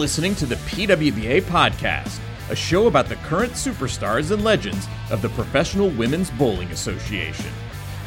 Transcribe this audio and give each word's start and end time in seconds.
listening 0.00 0.34
to 0.34 0.46
the 0.46 0.54
PWBA 0.54 1.42
Podcast, 1.42 2.20
a 2.48 2.56
show 2.56 2.86
about 2.86 3.06
the 3.06 3.16
current 3.16 3.52
superstars 3.52 4.30
and 4.30 4.42
legends 4.42 4.88
of 5.10 5.20
the 5.20 5.28
Professional 5.28 5.90
Women's 5.90 6.30
Bowling 6.30 6.70
Association. 6.70 7.52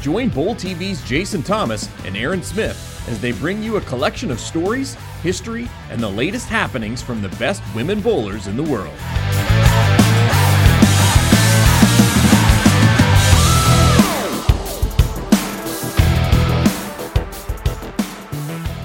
Join 0.02 0.30
Bowl 0.30 0.55
TV's 0.55 1.08
Jason 1.08 1.44
Thomas 1.44 1.88
and 2.04 2.18
Aaron 2.18 2.41
Smith 2.41 3.05
as 3.08 3.21
they 3.21 3.32
bring 3.32 3.62
you 3.62 3.77
a 3.77 3.82
collection 3.82 4.32
of 4.32 4.40
stories, 4.40 4.95
history, 5.21 5.70
and 5.91 6.02
the 6.02 6.09
latest 6.09 6.48
happenings 6.48 7.00
from 7.00 7.21
the 7.21 7.30
best 7.38 7.62
women 7.76 8.02
bowlers 8.02 8.48
in 8.48 8.57
the 8.57 8.64
world. 8.64 8.89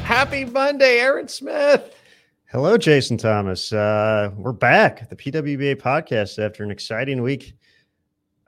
Happy 0.04 0.44
Monday, 0.44 0.98
Aaron 0.98 1.28
Smith. 1.28 1.94
Hello, 2.50 2.78
Jason 2.78 3.18
Thomas. 3.18 3.72
Uh, 3.72 4.30
we're 4.36 4.52
back, 4.52 5.08
the 5.10 5.16
PWBA 5.16 5.76
podcast, 5.76 6.38
after 6.42 6.64
an 6.64 6.70
exciting 6.70 7.20
week 7.22 7.52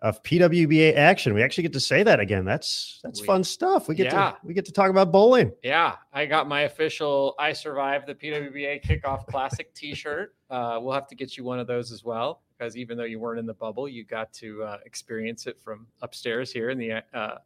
of 0.01 0.23
PWBA 0.23 0.95
action. 0.97 1.35
We 1.35 1.43
actually 1.43 1.65
get 1.65 1.75
to 1.75 1.81
say 1.81 2.03
that 2.03 2.19
again. 2.19 2.47
That's 2.47 3.01
that's 3.05 3.21
We- 3.21 3.27
fun 3.27 3.45
stuff. 3.45 3.89
We 3.89 3.95
get 3.95 4.07
Yeah. 4.07 4.31
to 4.31 4.37
we 4.43 4.55
get 4.55 4.65
to 4.67 4.73
talk 4.73 4.89
about 4.89 5.13
bowling. 5.13 5.53
Yeah, 5.63 5.97
I 6.15 6.25
got 6.25 6.49
my 6.49 6.63
official 6.63 7.35
I 7.39 7.53
Survived 7.53 8.07
the 8.07 8.15
PWBA 8.15 8.83
Kickoff 8.83 9.27
Classic 9.27 9.73
t 9.75 9.95
shirt. 9.95 10.35
Uh, 10.49 10.79
we'll 10.81 10.95
have 10.95 11.07
to 11.09 11.15
get 11.15 11.37
you 11.37 11.45
one 11.45 11.59
of 11.59 11.67
those 11.67 11.93
as 11.93 12.03
well, 12.03 12.41
because 12.57 12.79
even 12.79 12.97
though 12.97 13.05
you 13.05 13.19
weren't 13.19 13.39
in 13.39 13.45
the 13.47 13.53
bubble, 13.55 13.87
you 13.87 14.05
got 14.05 14.33
to 14.35 14.63
uh, 14.65 14.79
experience 14.87 15.47
it 15.47 15.61
from 15.61 15.87
upstairs 16.01 16.51
here 16.51 16.71
in 16.71 16.79
the 16.79 17.03
uh, 17.15 17.37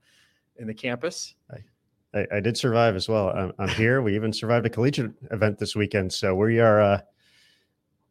in 0.59 0.69
the 0.69 0.75
campus. 0.75 1.35
I, 1.51 1.57
I 2.33 2.41
did 2.41 2.57
survive 2.57 2.95
as 2.95 3.09
well. 3.09 3.31
I'm, 3.31 3.53
I'm 3.59 3.69
here. 3.69 4.01
We 4.01 4.15
even 4.15 4.33
survived 4.33 4.67
a 4.67 4.71
collegiate 4.71 5.13
event 5.33 5.59
this 5.59 5.75
weekend, 5.75 6.13
so 6.13 6.35
we 6.35 6.61
are 6.61 6.81
uh, 6.81 7.01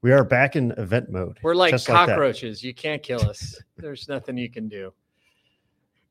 we 0.01 0.11
are 0.11 0.23
back 0.23 0.55
in 0.55 0.71
event 0.71 1.09
mode. 1.09 1.39
We're 1.41 1.55
like 1.55 1.83
cockroaches. 1.85 2.63
you 2.63 2.73
can't 2.73 3.01
kill 3.01 3.21
us. 3.21 3.59
There's 3.77 4.09
nothing 4.09 4.37
you 4.37 4.49
can 4.49 4.67
do. 4.67 4.93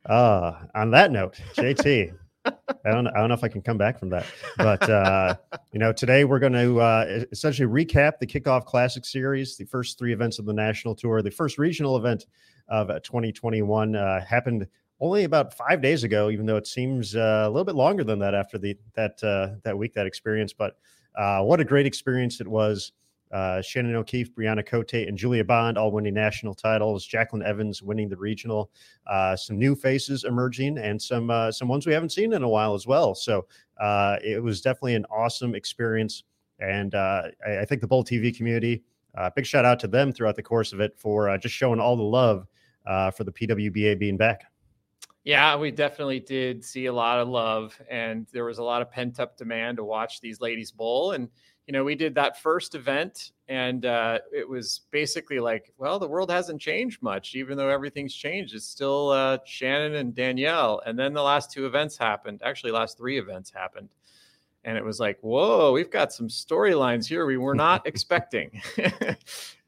Uh, 0.07 0.53
on 0.75 0.91
that 0.91 1.13
note, 1.13 1.39
JT, 1.55 2.15
I 2.47 2.53
don't 2.87 3.07
I 3.09 3.21
don't 3.21 3.29
know 3.29 3.35
if 3.35 3.45
I 3.45 3.49
can 3.49 3.61
come 3.61 3.77
back 3.77 3.99
from 3.99 4.09
that, 4.09 4.25
but 4.57 4.89
uh, 4.89 5.37
you 5.73 5.79
know, 5.79 5.93
today 5.93 6.25
we're 6.25 6.39
going 6.39 6.55
to 6.55 6.81
uh, 6.81 7.25
essentially 7.31 7.69
recap 7.69 8.19
the 8.19 8.27
kickoff 8.27 8.65
classic 8.65 9.05
series, 9.05 9.57
the 9.57 9.67
first 9.67 9.99
three 9.99 10.15
events 10.15 10.39
of 10.39 10.47
the 10.47 10.55
national 10.55 10.95
tour. 10.95 11.21
The 11.21 11.31
first 11.31 11.59
regional 11.59 11.99
event 11.99 12.27
of 12.69 12.89
uh, 12.89 13.01
2021 13.01 13.95
uh, 13.95 14.25
happened 14.25 14.67
only 15.03 15.25
about 15.25 15.53
five 15.53 15.83
days 15.83 16.05
ago, 16.05 16.31
even 16.31 16.47
though 16.47 16.57
it 16.57 16.67
seems 16.67 17.17
uh, 17.17 17.43
a 17.45 17.51
little 17.51 17.65
bit 17.65 17.75
longer 17.75 18.05
than 18.05 18.21
that 18.21 18.35
after 18.35 18.57
the 18.57 18.79
that 18.95 19.23
uh, 19.23 19.57
that 19.65 19.77
week 19.77 19.93
that 19.95 20.07
experience. 20.07 20.53
But 20.53 20.79
uh, 21.17 21.43
what 21.43 21.61
a 21.61 21.65
great 21.65 21.87
experience 21.87 22.41
it 22.41 22.47
was. 22.47 22.93
Uh, 23.33 23.61
Shannon 23.63 23.97
O'Keefe, 23.97 24.33
Brianna 24.35 24.65
Cote, 24.65 24.93
and 24.93 25.19
Julia 25.19 25.43
Bond 25.43 25.77
all 25.77 25.91
winning 25.91 26.15
national 26.15 26.55
titles. 26.55 27.05
Jacqueline 27.05 27.43
Evans 27.43 27.83
winning 27.83 28.09
the 28.09 28.17
regional. 28.17 28.71
Uh, 29.07 29.35
some 29.35 29.59
new 29.59 29.75
faces 29.75 30.25
emerging, 30.25 30.79
and 30.79 31.03
some 31.03 31.31
uh, 31.31 31.51
some 31.51 31.67
ones 31.67 31.85
we 31.85 31.93
haven't 31.93 32.13
seen 32.13 32.33
in 32.33 32.45
a 32.45 32.49
while 32.49 32.75
as 32.75 32.87
well. 32.87 33.15
So 33.15 33.47
it 34.23 34.41
was 34.41 34.61
definitely 34.61 34.95
an 34.95 35.07
awesome 35.07 35.57
experience, 35.57 36.23
and 36.61 36.95
I, 36.95 37.33
I 37.45 37.65
think 37.65 37.81
the 37.81 37.89
Bowl 37.89 38.05
TV 38.05 38.35
community. 38.35 38.85
Big 39.35 39.47
shout 39.47 39.65
out 39.65 39.81
to 39.81 39.89
them 39.89 40.13
throughout 40.13 40.37
the 40.37 40.43
course 40.43 40.73
of 40.73 40.81
it 40.81 40.97
for 40.97 41.37
just 41.39 41.55
showing 41.57 41.81
all 41.81 41.97
the 41.97 42.03
love 42.03 42.47
for 43.17 43.25
the 43.25 43.33
PWBA 43.33 43.99
being 43.99 44.17
back. 44.17 44.52
Yeah, 45.25 45.57
we 45.57 45.71
definitely 45.71 46.19
did 46.19 46.65
see 46.65 46.87
a 46.87 46.93
lot 46.93 47.21
of 47.21 47.29
love, 47.29 47.81
and 47.89 48.27
there 48.33 48.45
was 48.45 48.59
a 48.59 48.65
lot 48.65 48.83
of 48.83 48.91
pent 48.91 49.21
up 49.21 49.37
demand 49.37 49.77
to 49.77 49.85
watch 49.85 50.21
these 50.21 50.41
ladies 50.41 50.73
bowl. 50.73 51.13
And 51.13 51.29
you 51.67 51.73
know, 51.73 51.85
we 51.85 51.95
did 51.95 52.15
that 52.17 52.43
first 52.43 52.75
event, 52.75 53.31
and 53.47 53.87
uh, 53.87 54.19
it 54.33 54.49
was 54.49 54.81
basically 54.91 55.39
like, 55.39 55.73
well, 55.79 56.01
the 56.01 56.09
world 56.09 56.29
hasn't 56.29 56.61
changed 56.61 57.01
much, 57.03 57.37
even 57.37 57.57
though 57.57 57.69
everything's 57.69 58.15
changed. 58.15 58.53
It's 58.55 58.67
still 58.67 59.11
uh, 59.11 59.39
Shannon 59.45 59.95
and 59.95 60.13
Danielle. 60.13 60.83
And 60.87 60.99
then 60.99 61.13
the 61.13 61.23
last 61.23 61.53
two 61.53 61.67
events 61.67 61.97
happened. 61.97 62.43
Actually, 62.45 62.73
last 62.73 62.99
three 62.99 63.17
events 63.17 63.49
happened, 63.49 63.91
and 64.65 64.77
it 64.77 64.85
was 64.85 64.99
like, 64.99 65.21
whoa, 65.21 65.71
we've 65.71 65.91
got 65.91 66.13
some 66.13 66.27
storylines 66.27 67.07
here 67.07 67.27
we 67.27 67.37
were 67.37 67.55
not 67.55 67.87
expecting. 67.87 68.61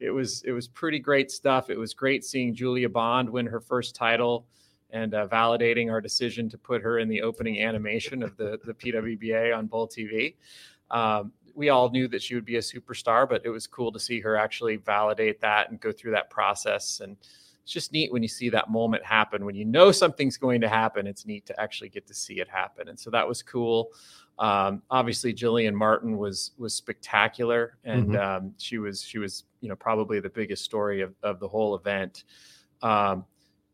it 0.01 0.11
was 0.13 0.43
it 0.43 0.51
was 0.51 0.67
pretty 0.67 0.99
great 0.99 1.31
stuff. 1.31 1.69
It 1.69 1.79
was 1.79 1.93
great 1.93 2.25
seeing 2.25 2.53
Julia 2.53 2.89
Bond 2.89 3.29
win 3.29 3.45
her 3.45 3.61
first 3.61 3.95
title 3.95 4.45
and 4.95 5.13
uh, 5.13 5.27
validating 5.27 5.91
our 5.91 5.99
decision 5.99 6.49
to 6.49 6.57
put 6.57 6.81
her 6.81 6.99
in 6.99 7.09
the 7.09 7.21
opening 7.21 7.61
animation 7.61 8.23
of 8.23 8.37
the, 8.37 8.57
the 8.63 8.73
PWBA 8.73 9.55
on 9.55 9.67
Bowl 9.67 9.89
TV. 9.89 10.35
Um, 10.89 11.33
we 11.53 11.67
all 11.67 11.89
knew 11.89 12.07
that 12.07 12.23
she 12.23 12.33
would 12.33 12.45
be 12.45 12.55
a 12.55 12.61
superstar, 12.61 13.27
but 13.27 13.41
it 13.43 13.49
was 13.49 13.67
cool 13.67 13.91
to 13.91 13.99
see 13.99 14.21
her 14.21 14.37
actually 14.37 14.77
validate 14.77 15.41
that 15.41 15.69
and 15.69 15.81
go 15.81 15.91
through 15.91 16.11
that 16.11 16.29
process. 16.29 17.01
And 17.01 17.17
it's 17.61 17.73
just 17.73 17.91
neat 17.91 18.13
when 18.13 18.23
you 18.23 18.29
see 18.29 18.49
that 18.49 18.69
moment 18.69 19.03
happen. 19.03 19.43
When 19.43 19.55
you 19.55 19.65
know 19.65 19.91
something's 19.91 20.37
going 20.37 20.61
to 20.61 20.69
happen, 20.69 21.07
it's 21.07 21.25
neat 21.25 21.45
to 21.47 21.59
actually 21.59 21.89
get 21.89 22.07
to 22.07 22.13
see 22.13 22.39
it 22.39 22.47
happen. 22.47 22.87
And 22.87 22.97
so 22.97 23.09
that 23.11 23.27
was 23.27 23.43
cool. 23.43 23.89
Um, 24.39 24.81
obviously, 24.89 25.33
Jillian 25.33 25.73
Martin 25.73 26.17
was 26.17 26.51
was 26.57 26.73
spectacular, 26.73 27.77
and 27.85 28.17
um, 28.17 28.53
she 28.57 28.77
was 28.77 29.01
she 29.01 29.17
was 29.17 29.45
you 29.61 29.69
know 29.69 29.75
probably 29.75 30.19
the 30.19 30.29
biggest 30.29 30.63
story 30.63 31.01
of, 31.01 31.13
of 31.23 31.39
the 31.39 31.47
whole 31.47 31.75
event. 31.75 32.25
Um, 32.81 33.25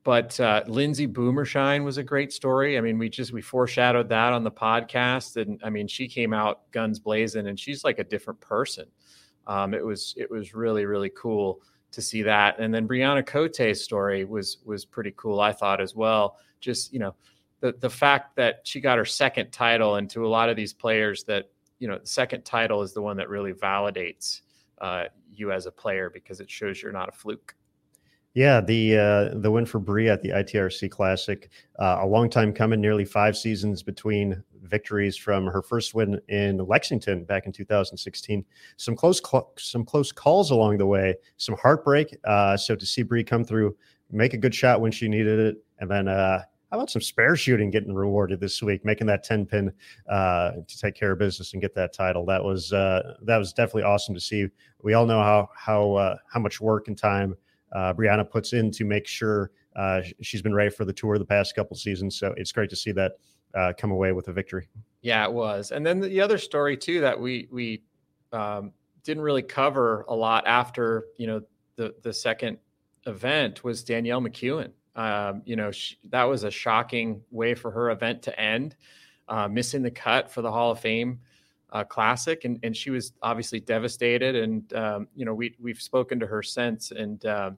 but 0.04 0.40
uh, 0.40 0.64
Lindsay 0.68 1.06
Boomershine 1.06 1.84
was 1.84 1.98
a 1.98 2.04
great 2.04 2.34
story. 2.34 2.78
I 2.78 2.82
mean, 2.82 2.98
we 2.98 3.10
just 3.10 3.32
we 3.32 3.42
foreshadowed 3.42 4.10
that 4.10 4.34
on 4.34 4.44
the 4.44 4.52
podcast, 4.52 5.40
and 5.40 5.60
I 5.64 5.70
mean, 5.70 5.88
she 5.88 6.08
came 6.08 6.34
out 6.34 6.72
guns 6.72 7.00
blazing, 7.00 7.48
and 7.48 7.60
she's 7.60 7.84
like 7.84 8.00
a 8.00 8.04
different 8.04 8.40
person. 8.40 8.86
Um, 9.48 9.74
it 9.74 9.86
was 9.86 10.16
it 10.18 10.30
was 10.30 10.54
really 10.54 10.86
really 10.86 11.12
cool 11.16 11.62
to 11.92 12.02
see 12.02 12.24
that, 12.24 12.60
and 12.60 12.74
then 12.74 12.88
Brianna 12.88 13.26
Cote's 13.26 13.84
story 13.84 14.26
was 14.26 14.58
was 14.66 14.86
pretty 14.86 15.14
cool, 15.18 15.40
I 15.40 15.52
thought 15.52 15.80
as 15.80 15.96
well. 15.96 16.38
Just 16.60 16.94
you 16.94 17.00
know, 17.00 17.16
the 17.60 17.74
the 17.74 17.90
fact 17.90 18.36
that 18.38 18.62
she 18.64 18.82
got 18.82 18.98
her 18.98 19.06
second 19.06 19.52
title, 19.52 19.96
and 19.96 20.10
to 20.10 20.26
a 20.26 20.30
lot 20.30 20.50
of 20.50 20.56
these 20.56 20.74
players, 20.74 21.24
that 21.26 21.50
you 21.78 21.88
know, 21.88 22.00
the 22.00 22.08
second 22.08 22.44
title 22.44 22.82
is 22.82 22.94
the 22.94 23.02
one 23.02 23.18
that 23.18 23.30
really 23.30 23.54
validates 23.54 24.42
uh, 24.80 25.06
you 25.32 25.52
as 25.52 25.68
a 25.68 25.72
player 25.72 26.10
because 26.10 26.40
it 26.40 26.50
shows 26.50 26.82
you're 26.82 26.92
not 26.92 27.10
a 27.10 27.12
fluke. 27.12 27.56
Yeah, 28.34 28.62
the 28.62 28.98
uh, 28.98 29.40
the 29.40 29.52
win 29.52 29.66
for 29.66 29.80
Brie 29.80 30.08
at 30.08 30.22
the 30.22 30.32
ITRC 30.32 30.90
Classic, 30.90 31.50
uh, 31.80 31.98
a 32.02 32.08
long 32.08 32.30
time 32.30 32.54
coming, 32.54 32.80
nearly 32.80 33.04
five 33.04 33.36
seasons 33.36 33.84
between 33.84 34.42
victories 34.64 35.18
from 35.18 35.48
her 35.48 35.62
first 35.62 35.94
win 35.94 36.20
in 36.30 36.58
Lexington 36.58 37.26
back 37.26 37.46
in 37.46 37.52
2016. 37.52 38.46
Some 38.78 38.96
close 38.96 39.20
cl- 39.20 39.52
some 39.58 39.84
close 39.84 40.14
calls 40.14 40.50
along 40.52 40.78
the 40.78 40.86
way, 40.86 41.16
some 41.36 41.58
heartbreak. 41.58 42.16
Uh, 42.24 42.56
so 42.56 42.74
to 42.74 42.86
see 42.86 43.04
Brie 43.04 43.24
come 43.26 43.44
through, 43.44 43.76
make 44.12 44.34
a 44.34 44.38
good 44.38 44.56
shot 44.56 44.80
when 44.80 44.94
she 44.94 45.10
needed 45.10 45.38
it, 45.38 45.58
and 45.80 45.92
then 45.92 46.08
uh, 46.08 46.40
how 46.72 46.78
about 46.78 46.90
some 46.90 47.02
spare 47.02 47.36
shooting 47.36 47.70
getting 47.70 47.94
rewarded 47.94 48.40
this 48.40 48.64
week, 48.64 48.86
making 48.86 49.08
that 49.08 49.26
10 49.26 49.46
pin 49.46 49.74
uh, 50.08 50.52
to 50.70 50.80
take 50.80 50.96
care 50.96 51.12
of 51.12 51.20
business 51.20 51.52
and 51.52 51.62
get 51.62 51.76
that 51.76 51.92
title. 51.92 52.26
That 52.26 52.46
was 52.46 52.72
uh, 52.72 53.16
that 53.24 53.38
was 53.38 53.52
definitely 53.52 53.84
awesome 53.84 54.16
to 54.16 54.22
see. 54.22 54.48
We 54.82 54.94
all 54.94 55.06
know 55.06 55.20
how 55.22 55.50
how 55.54 55.96
uh, 55.96 56.16
how 56.32 56.40
much 56.40 56.62
work 56.62 56.88
and 56.88 56.98
time 56.98 57.36
uh, 57.72 57.94
Brianna 57.94 58.30
puts 58.30 58.54
in 58.54 58.72
to 58.72 58.86
make 58.86 59.08
sure 59.08 59.52
uh, 59.76 60.02
she's 60.22 60.42
been 60.42 60.54
ready 60.54 60.70
for 60.70 60.86
the 60.86 60.94
tour 60.94 61.18
the 61.18 61.26
past 61.26 61.56
couple 61.56 61.76
seasons. 61.76 62.18
So 62.18 62.34
it's 62.38 62.52
great 62.52 62.70
to 62.70 62.76
see 62.76 62.92
that 62.94 63.14
uh, 63.56 63.74
come 63.78 63.92
away 63.92 64.12
with 64.12 64.28
a 64.28 64.34
victory. 64.34 64.68
Yeah, 65.02 65.26
it 65.26 65.34
was. 65.34 65.72
And 65.72 65.86
then 65.86 66.00
the 66.00 66.22
other 66.22 66.38
story 66.38 66.78
too 66.78 67.02
that 67.02 67.20
we 67.20 67.48
we 67.52 67.84
um, 68.32 68.72
didn't 69.04 69.24
really 69.24 69.42
cover 69.42 70.06
a 70.08 70.16
lot 70.16 70.46
after 70.48 71.06
you 71.18 71.28
know 71.28 71.42
the 71.76 71.96
the 72.02 72.14
second 72.14 72.58
event 73.06 73.64
was 73.64 73.84
Danielle 73.84 74.22
McEwan. 74.22 74.72
Um, 74.96 75.42
you 75.46 75.56
know 75.56 75.72
she, 75.72 75.98
that 76.10 76.26
was 76.26 76.44
a 76.44 76.52
shocking 76.52 77.22
way 77.32 77.56
for 77.56 77.72
her 77.72 77.92
event 77.92 78.22
to 78.24 78.40
end, 78.40 78.76
uh, 79.28 79.48
missing 79.48 79.82
the 79.82 79.92
cut 79.92 80.30
for 80.30 80.42
the 80.42 80.52
Hall 80.52 80.72
of 80.72 80.80
Fame 80.80 81.20
uh, 81.72 81.84
Classic, 81.84 82.46
and 82.46 82.60
and 82.64 82.76
she 82.76 82.90
was 82.90 83.14
obviously 83.22 83.60
devastated. 83.60 84.36
And 84.36 84.74
um, 84.74 85.08
you 85.16 85.26
know 85.26 85.34
we 85.34 85.56
we've 85.60 85.82
spoken 85.82 86.20
to 86.20 86.28
her 86.28 86.44
since, 86.44 86.92
and 86.92 87.26
um, 87.26 87.58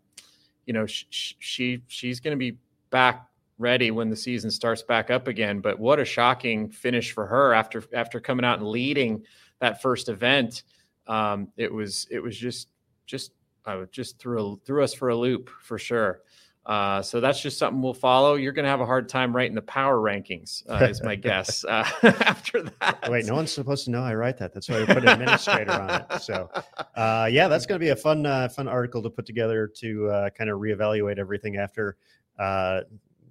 you 0.65 0.74
know 0.74 0.86
sh- 0.86 1.06
sh- 1.10 1.33
she 1.39 1.83
she's 1.88 2.19
going 2.19 2.33
to 2.33 2.39
be 2.39 2.57
back 2.89 3.27
ready 3.57 3.92
when 3.92 4.10
the 4.10 4.15
season 4.15 4.51
starts 4.51 4.81
back 4.83 5.10
up 5.10 5.27
again. 5.27 5.60
But 5.60 5.80
what 5.80 6.00
a 6.00 6.06
shocking 6.06 6.69
finish 6.69 7.12
for 7.12 7.25
her 7.25 7.54
after 7.54 7.83
after 7.94 8.19
coming 8.19 8.45
out 8.45 8.60
and 8.60 8.68
leading 8.68 9.24
that 9.60 9.81
first 9.81 10.10
event. 10.10 10.63
Um, 11.07 11.50
it 11.57 11.71
was 11.71 12.07
it 12.12 12.19
was 12.19 12.38
just 12.38 12.69
just 13.06 13.31
would 13.68 13.92
just 13.92 14.19
threw 14.19 14.60
threw 14.65 14.83
us 14.83 14.94
for 14.94 15.10
a 15.10 15.15
loop 15.15 15.50
for 15.62 15.77
sure. 15.77 16.21
Uh, 16.65 17.01
so 17.01 17.19
that's 17.19 17.42
just 17.42 17.57
something 17.57 17.81
we'll 17.81 17.94
follow. 17.94 18.36
You're 18.36 18.54
going 18.54 18.63
to 18.63 18.69
have 18.69 18.80
a 18.80 18.86
hard 18.86 19.10
time 19.10 19.36
writing 19.36 19.54
the 19.54 19.62
power 19.62 19.98
rankings, 19.98 20.63
uh, 20.69 20.86
is 20.86 21.04
my 21.04 21.15
guess. 21.30 21.65
Uh, 21.65 21.86
after 22.04 22.63
that, 22.63 23.10
Wait, 23.10 23.25
no 23.25 23.36
one's 23.36 23.51
supposed 23.51 23.86
to 23.86 23.92
know 23.92 24.01
I 24.01 24.15
write 24.15 24.38
that. 24.38 24.54
That's 24.54 24.69
why 24.69 24.81
I 24.81 24.86
put 24.86 24.98
an 24.98 25.10
administrator 25.10 25.71
on 25.71 25.89
it. 25.89 26.21
So, 26.21 26.50
uh, 26.95 27.27
yeah, 27.30 27.50
that's 27.50 27.65
going 27.65 27.80
to 27.80 27.83
be 27.83 27.89
a 27.89 27.95
fun, 27.95 28.25
uh, 28.25 28.48
fun 28.48 28.69
article 28.69 29.01
to 29.04 29.10
put 29.10 29.25
together 29.25 29.68
to 29.80 30.10
uh, 30.10 30.30
kind 30.30 30.50
of 30.50 30.60
reevaluate 30.60 31.19
everything 31.19 31.57
after 31.57 31.98
uh, 32.39 32.81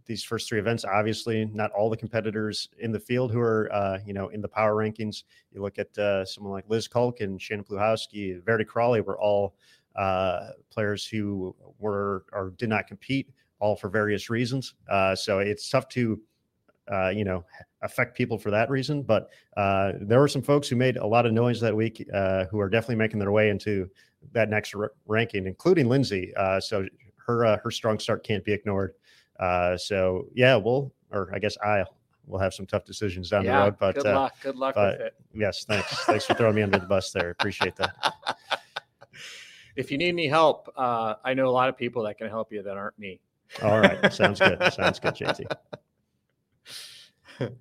these 0.06 0.22
first 0.22 0.48
three 0.48 0.58
events. 0.58 0.84
Obviously, 0.84 1.46
not 1.46 1.70
all 1.72 1.88
the 1.88 1.96
competitors 1.96 2.68
in 2.78 2.92
the 2.92 3.00
field 3.00 3.32
who 3.32 3.40
are 3.40 3.72
uh, 3.72 3.98
you 4.04 4.12
know 4.12 4.28
in 4.28 4.40
the 4.40 4.48
power 4.48 4.74
rankings. 4.74 5.24
You 5.52 5.62
look 5.62 5.78
at 5.78 5.96
uh, 5.98 6.24
someone 6.24 6.52
like 6.52 6.64
Liz 6.68 6.88
Kuhlkin, 6.88 7.40
Shannon 7.40 7.64
Pluhowsky, 7.64 8.42
Verity 8.44 8.64
Crawley 8.64 9.00
were 9.00 9.18
all 9.18 9.54
uh, 9.96 10.48
players 10.70 11.06
who 11.06 11.54
were 11.78 12.24
or 12.32 12.54
did 12.56 12.68
not 12.68 12.86
compete, 12.86 13.28
all 13.60 13.76
for 13.76 13.88
various 13.88 14.30
reasons. 14.30 14.74
Uh, 14.88 15.14
so 15.14 15.38
it's 15.38 15.68
tough 15.68 15.88
to 15.88 16.20
uh, 16.90 17.10
you 17.10 17.24
know 17.24 17.44
affect 17.82 18.16
people 18.16 18.38
for 18.38 18.50
that 18.50 18.70
reason. 18.70 19.02
But 19.02 19.30
uh, 19.56 19.92
there 20.00 20.20
were 20.20 20.28
some 20.28 20.42
folks 20.42 20.68
who 20.68 20.76
made 20.76 20.96
a 20.96 21.06
lot 21.06 21.26
of 21.26 21.32
noise 21.32 21.60
that 21.60 21.74
week 21.74 22.06
uh, 22.12 22.46
who 22.46 22.60
are 22.60 22.68
definitely 22.68 22.96
making 22.96 23.18
their 23.18 23.32
way 23.32 23.50
into 23.50 23.88
that 24.32 24.48
next 24.48 24.74
r- 24.74 24.92
ranking, 25.06 25.46
including 25.46 25.88
Lindsay. 25.88 26.32
Uh, 26.36 26.60
so 26.60 26.86
her 27.26 27.44
uh, 27.44 27.58
her 27.62 27.70
strong 27.70 27.98
start 27.98 28.24
can't 28.24 28.44
be 28.44 28.52
ignored. 28.52 28.94
Uh, 29.38 29.76
so 29.76 30.26
yeah, 30.34 30.56
we'll 30.56 30.92
or 31.10 31.30
I 31.34 31.38
guess 31.38 31.56
I 31.64 31.84
will 32.26 32.38
have 32.38 32.54
some 32.54 32.66
tough 32.66 32.84
decisions 32.84 33.30
down 33.30 33.44
yeah, 33.44 33.58
the 33.58 33.64
road. 33.64 33.76
But 33.78 33.94
good 33.96 34.04
luck. 34.04 34.34
Good 34.42 34.56
luck 34.56 34.74
but, 34.74 34.98
with 34.98 35.06
it. 35.08 35.14
Yes, 35.34 35.64
thanks. 35.64 36.04
thanks 36.04 36.24
for 36.24 36.34
throwing 36.34 36.54
me 36.54 36.62
under 36.62 36.78
the 36.78 36.86
bus 36.86 37.10
there. 37.10 37.30
Appreciate 37.30 37.76
that. 37.76 38.14
if 39.76 39.90
you 39.90 39.98
need 39.98 40.08
any 40.08 40.28
help, 40.28 40.68
I 40.76 41.34
know 41.34 41.48
a 41.48 41.50
lot 41.50 41.68
of 41.68 41.76
people 41.76 42.02
that 42.04 42.18
can 42.18 42.28
help 42.28 42.52
you 42.52 42.62
that 42.62 42.76
aren't 42.76 42.98
me. 42.98 43.20
All 43.62 43.80
right, 43.80 44.12
sounds 44.12 44.40
good. 44.40 44.58
Sounds 44.72 44.98
good, 44.98 45.14
JT. 45.14 45.46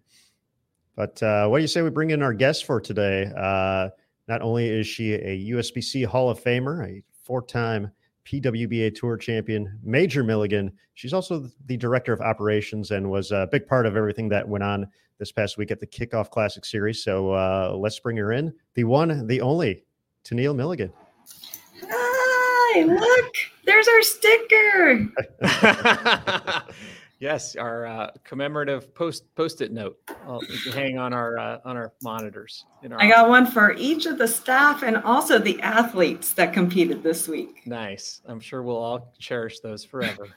but 0.95 1.23
uh, 1.23 1.47
what 1.47 1.57
do 1.57 1.61
you 1.61 1.67
say 1.67 1.81
we 1.81 1.89
bring 1.89 2.11
in 2.11 2.21
our 2.21 2.33
guest 2.33 2.65
for 2.65 2.79
today? 2.79 3.31
Uh, 3.35 3.89
not 4.27 4.41
only 4.41 4.69
is 4.69 4.87
she 4.87 5.13
a 5.13 5.51
USBC 5.51 6.05
Hall 6.05 6.29
of 6.29 6.41
Famer, 6.41 6.87
a 6.87 7.03
four 7.23 7.41
time 7.41 7.91
PWBA 8.25 8.95
Tour 8.95 9.17
champion, 9.17 9.79
Major 9.83 10.23
Milligan, 10.23 10.71
she's 10.93 11.13
also 11.13 11.49
the 11.65 11.75
director 11.75 12.13
of 12.13 12.21
operations 12.21 12.91
and 12.91 13.09
was 13.09 13.31
a 13.31 13.47
big 13.51 13.67
part 13.67 13.85
of 13.85 13.97
everything 13.97 14.29
that 14.29 14.47
went 14.47 14.63
on 14.63 14.87
this 15.17 15.31
past 15.31 15.57
week 15.57 15.71
at 15.71 15.79
the 15.79 15.87
Kickoff 15.87 16.29
Classic 16.29 16.63
Series. 16.63 17.03
So 17.03 17.31
uh, 17.31 17.75
let's 17.77 17.99
bring 17.99 18.17
her 18.17 18.31
in. 18.31 18.53
The 18.75 18.83
one, 18.83 19.27
the 19.27 19.41
only, 19.41 19.83
Tennelle 20.23 20.55
Milligan. 20.55 20.93
Hi, 22.73 22.83
look, 22.83 23.35
there's 23.65 23.88
our 23.88 24.01
sticker. 24.01 25.09
Yes, 27.21 27.56
our 27.56 27.85
uh, 27.85 28.09
commemorative 28.23 28.95
post 28.95 29.25
post-it 29.35 29.71
note 29.71 29.95
I'll 30.25 30.41
hang 30.73 30.97
on 30.97 31.13
our 31.13 31.38
uh, 31.38 31.59
on 31.63 31.77
our 31.77 31.94
monitors. 32.01 32.65
Our 32.83 33.00
I 33.00 33.07
got 33.07 33.29
one 33.29 33.45
for 33.45 33.73
each 33.73 34.07
of 34.07 34.18
the 34.18 34.27
staff 34.27 34.81
and 34.81 34.97
also 34.97 35.38
the 35.38 35.62
athletes 35.62 36.33
that 36.33 36.51
competed 36.51 37.03
this 37.03 37.27
week. 37.27 37.62
Nice. 37.68 38.21
I'm 38.25 38.39
sure 38.39 38.63
we'll 38.63 38.75
all 38.75 39.13
cherish 39.19 39.59
those 39.59 39.85
forever. 39.85 40.29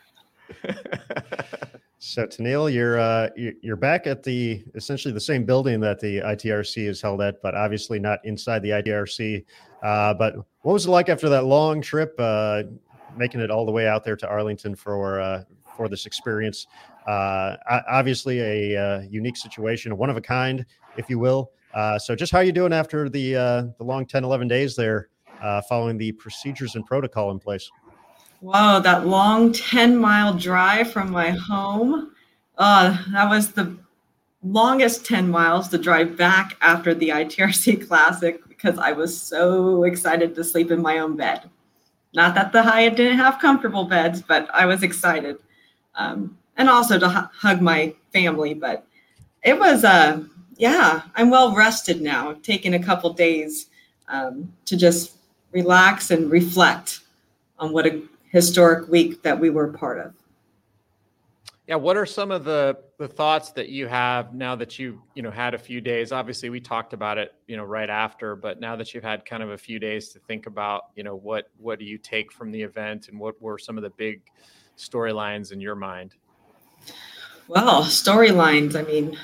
so 2.06 2.26
Tennelle, 2.26 2.70
you're 2.70 3.00
uh, 3.00 3.30
you're 3.34 3.76
back 3.76 4.06
at 4.06 4.22
the 4.22 4.62
essentially 4.74 5.14
the 5.14 5.20
same 5.20 5.44
building 5.46 5.80
that 5.80 6.00
the 6.00 6.18
ITRC 6.18 6.86
is 6.86 7.00
held 7.00 7.22
at, 7.22 7.40
but 7.40 7.54
obviously 7.54 7.98
not 7.98 8.22
inside 8.24 8.60
the 8.60 8.70
ITRC. 8.70 9.42
Uh, 9.82 10.12
but 10.12 10.36
what 10.60 10.74
was 10.74 10.84
it 10.84 10.90
like 10.90 11.08
after 11.08 11.30
that 11.30 11.46
long 11.46 11.80
trip, 11.80 12.14
uh, 12.18 12.64
making 13.16 13.40
it 13.40 13.50
all 13.50 13.64
the 13.64 13.72
way 13.72 13.88
out 13.88 14.04
there 14.04 14.16
to 14.16 14.28
Arlington 14.28 14.76
for 14.76 15.18
uh, 15.18 15.44
for 15.74 15.88
this 15.88 16.04
experience. 16.04 16.66
Uh, 17.06 17.56
obviously, 17.88 18.40
a 18.40 18.78
uh, 18.78 19.00
unique 19.08 19.38
situation, 19.38 19.96
one 19.96 20.10
of 20.10 20.18
a 20.18 20.20
kind, 20.20 20.66
if 20.98 21.08
you 21.08 21.18
will. 21.18 21.52
So, 21.98 22.14
just 22.14 22.32
how 22.32 22.40
you 22.40 22.52
doing 22.52 22.74
after 22.74 23.08
the 23.08 23.32
the 23.32 23.84
long 23.84 24.04
10, 24.04 24.24
11 24.24 24.46
days 24.46 24.76
there, 24.76 25.08
following 25.70 25.96
the 25.96 26.12
procedures 26.12 26.74
and 26.74 26.84
protocol 26.84 27.30
in 27.30 27.38
place? 27.38 27.70
Wow, 28.44 28.78
that 28.80 29.06
long 29.06 29.54
10 29.54 29.96
mile 29.96 30.34
drive 30.34 30.92
from 30.92 31.10
my 31.10 31.30
home. 31.30 32.12
Uh, 32.58 32.94
that 33.12 33.30
was 33.30 33.52
the 33.52 33.74
longest 34.42 35.06
10 35.06 35.30
miles 35.30 35.68
to 35.68 35.78
drive 35.78 36.18
back 36.18 36.58
after 36.60 36.92
the 36.92 37.08
ITRC 37.08 37.86
Classic 37.88 38.46
because 38.46 38.78
I 38.78 38.92
was 38.92 39.18
so 39.18 39.84
excited 39.84 40.34
to 40.34 40.44
sleep 40.44 40.70
in 40.70 40.82
my 40.82 40.98
own 40.98 41.16
bed. 41.16 41.48
Not 42.14 42.34
that 42.34 42.52
the 42.52 42.62
Hyatt 42.62 42.96
didn't 42.96 43.16
have 43.16 43.38
comfortable 43.38 43.84
beds, 43.84 44.20
but 44.20 44.50
I 44.52 44.66
was 44.66 44.82
excited 44.82 45.38
um, 45.94 46.36
and 46.58 46.68
also 46.68 46.98
to 46.98 47.06
h- 47.06 47.34
hug 47.34 47.62
my 47.62 47.94
family. 48.12 48.52
But 48.52 48.86
it 49.42 49.58
was, 49.58 49.84
uh, 49.84 50.22
yeah, 50.58 51.00
I'm 51.14 51.30
well 51.30 51.54
rested 51.56 52.02
now. 52.02 52.34
Taken 52.42 52.74
a 52.74 52.84
couple 52.84 53.10
days 53.14 53.70
um, 54.08 54.52
to 54.66 54.76
just 54.76 55.16
relax 55.50 56.10
and 56.10 56.30
reflect 56.30 57.00
on 57.58 57.72
what 57.72 57.86
a 57.86 58.02
historic 58.34 58.88
week 58.88 59.22
that 59.22 59.38
we 59.38 59.48
were 59.48 59.68
part 59.68 59.96
of. 59.96 60.12
Yeah, 61.68 61.76
what 61.76 61.96
are 61.96 62.04
some 62.04 62.32
of 62.32 62.44
the 62.44 62.76
the 62.98 63.06
thoughts 63.06 63.52
that 63.52 63.68
you 63.68 63.86
have 63.86 64.34
now 64.34 64.56
that 64.56 64.76
you 64.76 65.00
you 65.14 65.22
know 65.22 65.30
had 65.30 65.54
a 65.54 65.58
few 65.58 65.80
days? 65.80 66.10
Obviously, 66.10 66.50
we 66.50 66.60
talked 66.60 66.92
about 66.92 67.16
it 67.16 67.32
you 67.46 67.56
know 67.56 67.62
right 67.62 67.88
after, 67.88 68.34
but 68.34 68.60
now 68.60 68.74
that 68.74 68.92
you've 68.92 69.04
had 69.04 69.24
kind 69.24 69.42
of 69.42 69.50
a 69.50 69.56
few 69.56 69.78
days 69.78 70.08
to 70.10 70.18
think 70.18 70.46
about 70.46 70.86
you 70.96 71.04
know 71.04 71.14
what 71.14 71.48
what 71.58 71.78
do 71.78 71.84
you 71.84 71.96
take 71.96 72.32
from 72.32 72.50
the 72.50 72.60
event 72.60 73.08
and 73.08 73.18
what 73.18 73.40
were 73.40 73.56
some 73.56 73.78
of 73.78 73.84
the 73.84 73.90
big 73.90 74.20
storylines 74.76 75.52
in 75.52 75.60
your 75.60 75.76
mind? 75.76 76.14
Well, 77.46 77.84
storylines, 77.84 78.74
I 78.74 78.82
mean, 78.82 79.16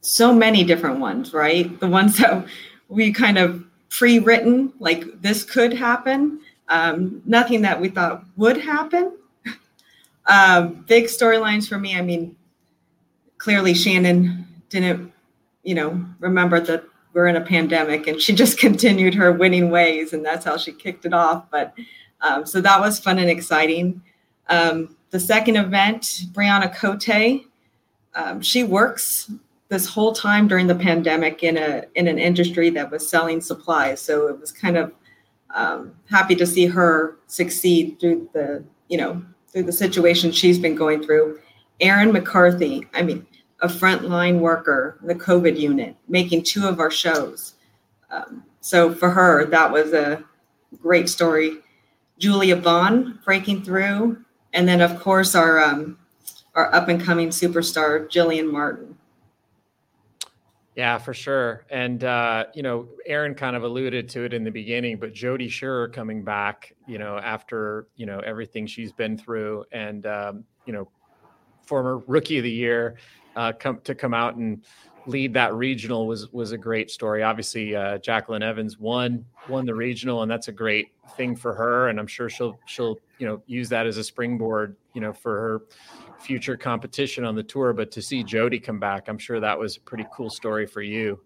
so 0.00 0.32
many 0.32 0.64
different 0.64 0.98
ones, 0.98 1.34
right? 1.34 1.78
The 1.78 1.88
ones 1.88 2.16
that 2.16 2.46
we 2.88 3.12
kind 3.12 3.36
of 3.36 3.64
pre 3.90 4.18
written, 4.18 4.72
like 4.78 5.20
this 5.20 5.44
could 5.44 5.74
happen, 5.74 6.40
um, 6.68 7.22
nothing 7.24 7.62
that 7.62 7.80
we 7.80 7.88
thought 7.88 8.24
would 8.36 8.58
happen. 8.58 9.16
um, 10.26 10.84
big 10.86 11.04
storylines 11.04 11.68
for 11.68 11.78
me, 11.78 11.96
I 11.96 12.02
mean, 12.02 12.36
clearly 13.38 13.74
Shannon 13.74 14.46
didn't, 14.68 15.12
you 15.62 15.74
know, 15.74 16.04
remember 16.20 16.60
that 16.60 16.84
we're 17.12 17.28
in 17.28 17.36
a 17.36 17.40
pandemic 17.40 18.06
and 18.06 18.20
she 18.20 18.34
just 18.42 18.58
continued 18.58 19.14
her 19.14 19.32
winning 19.32 19.70
ways 19.70 20.12
and 20.12 20.24
that's 20.24 20.44
how 20.44 20.56
she 20.56 20.72
kicked 20.72 21.04
it 21.04 21.14
off. 21.14 21.50
But 21.50 21.74
um, 22.20 22.46
so 22.46 22.60
that 22.60 22.80
was 22.80 22.98
fun 22.98 23.18
and 23.18 23.30
exciting. 23.30 24.02
Um, 24.48 24.96
the 25.10 25.20
second 25.20 25.56
event, 25.56 26.02
Brianna 26.32 26.74
Cote, 26.74 27.46
um, 28.14 28.40
she 28.40 28.64
works 28.64 29.30
this 29.68 29.86
whole 29.86 30.12
time 30.12 30.48
during 30.48 30.66
the 30.66 30.74
pandemic 30.74 31.42
in 31.42 31.56
a 31.56 31.84
in 31.94 32.08
an 32.08 32.18
industry 32.18 32.70
that 32.70 32.90
was 32.90 33.08
selling 33.08 33.40
supplies. 33.40 34.00
So 34.00 34.28
it 34.28 34.40
was 34.40 34.50
kind 34.50 34.76
of 34.76 34.92
um, 35.54 35.94
happy 36.10 36.34
to 36.36 36.46
see 36.46 36.66
her 36.66 37.16
succeed 37.26 37.98
through 38.00 38.28
the 38.32 38.64
you 38.88 38.98
know 38.98 39.22
through 39.48 39.64
the 39.64 39.72
situation 39.72 40.32
she's 40.32 40.58
been 40.58 40.74
going 40.74 41.02
through. 41.02 41.40
Erin 41.80 42.12
McCarthy, 42.12 42.86
I 42.92 43.02
mean, 43.02 43.26
a 43.62 43.68
frontline 43.68 44.40
worker 44.40 44.98
the 45.02 45.14
COVID 45.14 45.58
unit, 45.58 45.96
making 46.08 46.42
two 46.42 46.66
of 46.66 46.80
our 46.80 46.90
shows. 46.90 47.54
Um, 48.10 48.44
so 48.60 48.92
for 48.92 49.10
her, 49.10 49.44
that 49.46 49.70
was 49.70 49.92
a 49.92 50.24
great 50.80 51.08
story. 51.08 51.58
Julia 52.18 52.56
Bond 52.56 53.20
breaking 53.24 53.62
through 53.62 54.24
and 54.52 54.68
then 54.68 54.80
of 54.80 54.98
course 55.00 55.34
our 55.34 55.62
um, 55.62 55.98
our 56.54 56.74
up 56.74 56.88
and 56.88 57.00
coming 57.00 57.28
superstar 57.28 58.08
Jillian 58.08 58.50
Martin. 58.50 58.97
Yeah, 60.78 60.96
for 60.98 61.12
sure. 61.12 61.64
And 61.70 62.04
uh, 62.04 62.44
you 62.54 62.62
know, 62.62 62.86
Aaron 63.04 63.34
kind 63.34 63.56
of 63.56 63.64
alluded 63.64 64.08
to 64.10 64.22
it 64.22 64.32
in 64.32 64.44
the 64.44 64.50
beginning, 64.52 65.00
but 65.00 65.12
Jody 65.12 65.48
Scherer 65.48 65.88
coming 65.88 66.22
back, 66.22 66.72
you 66.86 66.98
know, 66.98 67.18
after 67.18 67.88
you 67.96 68.06
know 68.06 68.20
everything 68.20 68.64
she's 68.64 68.92
been 68.92 69.18
through, 69.18 69.64
and 69.72 70.06
um, 70.06 70.44
you 70.66 70.72
know, 70.72 70.88
former 71.66 71.98
Rookie 72.06 72.38
of 72.38 72.44
the 72.44 72.50
Year, 72.52 72.94
uh, 73.34 73.54
come 73.58 73.80
to 73.82 73.92
come 73.92 74.14
out 74.14 74.36
and 74.36 74.64
lead 75.06 75.34
that 75.34 75.52
regional 75.52 76.06
was 76.06 76.32
was 76.32 76.52
a 76.52 76.58
great 76.58 76.92
story. 76.92 77.24
Obviously, 77.24 77.74
uh, 77.74 77.98
Jacqueline 77.98 78.44
Evans 78.44 78.78
won 78.78 79.24
won 79.48 79.66
the 79.66 79.74
regional, 79.74 80.22
and 80.22 80.30
that's 80.30 80.46
a 80.46 80.52
great 80.52 80.92
thing 81.16 81.34
for 81.34 81.54
her. 81.54 81.88
And 81.88 81.98
I'm 81.98 82.06
sure 82.06 82.30
she'll 82.30 82.56
she'll 82.66 83.00
you 83.18 83.26
know 83.26 83.42
use 83.46 83.68
that 83.70 83.88
as 83.88 83.96
a 83.96 84.04
springboard, 84.04 84.76
you 84.94 85.00
know, 85.00 85.12
for 85.12 85.40
her 85.40 85.62
future 86.20 86.56
competition 86.56 87.24
on 87.24 87.34
the 87.34 87.42
tour. 87.42 87.72
But 87.72 87.90
to 87.92 88.02
see 88.02 88.22
Jody 88.22 88.58
come 88.58 88.78
back, 88.78 89.08
I'm 89.08 89.18
sure 89.18 89.40
that 89.40 89.58
was 89.58 89.76
a 89.76 89.80
pretty 89.80 90.06
cool 90.12 90.30
story 90.30 90.66
for 90.66 90.82
you. 90.82 91.20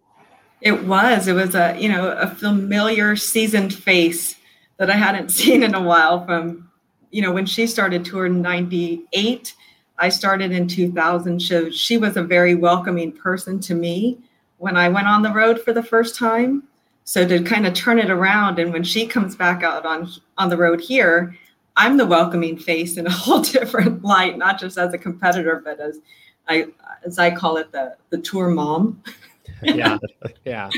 It 0.61 0.85
was. 0.85 1.27
It 1.29 1.33
was 1.33 1.55
a 1.55 1.77
you 1.79 1.89
know 1.89 2.13
a 2.13 2.29
familiar, 2.29 3.17
seasoned 3.17 3.75
face 3.75 4.37
that 4.77 4.91
I 4.91 4.95
hadn't 4.95 5.31
seen 5.41 5.63
in 5.63 5.75
a 5.75 5.83
while 5.83 6.25
from 6.25 6.71
you 7.11 7.23
know 7.23 7.33
when 7.33 7.47
she 7.47 7.67
started 7.67 8.05
tour 8.05 8.27
in 8.27 8.43
'98 8.43 9.55
I 10.03 10.09
started 10.09 10.51
in 10.51 10.67
2000. 10.67 11.41
So 11.41 11.71
she 11.71 11.97
was 11.97 12.17
a 12.17 12.25
very 12.25 12.57
welcoming 12.57 13.13
person 13.13 13.61
to 13.61 13.75
me 13.75 14.19
when 14.59 14.77
I 14.77 14.89
went 14.89 15.07
on 15.07 15.23
the 15.23 15.33
road 15.33 15.61
for 15.61 15.73
the 15.73 15.83
first 15.83 16.17
time. 16.17 16.65
So 17.05 17.27
to 17.27 17.43
kind 17.43 17.67
of 17.67 17.75
turn 17.75 17.99
it 17.99 18.11
around, 18.11 18.59
and 18.59 18.73
when 18.73 18.85
she 18.85 19.07
comes 19.07 19.37
back 19.37 19.63
out 19.63 19.87
on 19.87 20.09
on 20.39 20.49
the 20.49 20.57
road 20.57 20.81
here, 20.81 21.37
I'm 21.76 21.97
the 21.97 22.07
welcoming 22.07 22.59
face 22.59 22.97
in 22.97 23.07
a 23.07 23.11
whole 23.12 23.41
different 23.41 24.05
light, 24.05 24.38
not 24.38 24.59
just 24.59 24.79
as 24.79 24.93
a 24.93 24.99
competitor, 24.99 25.62
but 25.64 25.81
as 25.81 26.00
I 26.49 26.67
as 27.05 27.19
I 27.19 27.31
call 27.31 27.57
it, 27.57 27.73
the 27.73 27.97
the 28.11 28.19
tour 28.19 28.49
mom. 28.49 29.02
yeah, 29.62 29.99
yeah. 30.45 30.71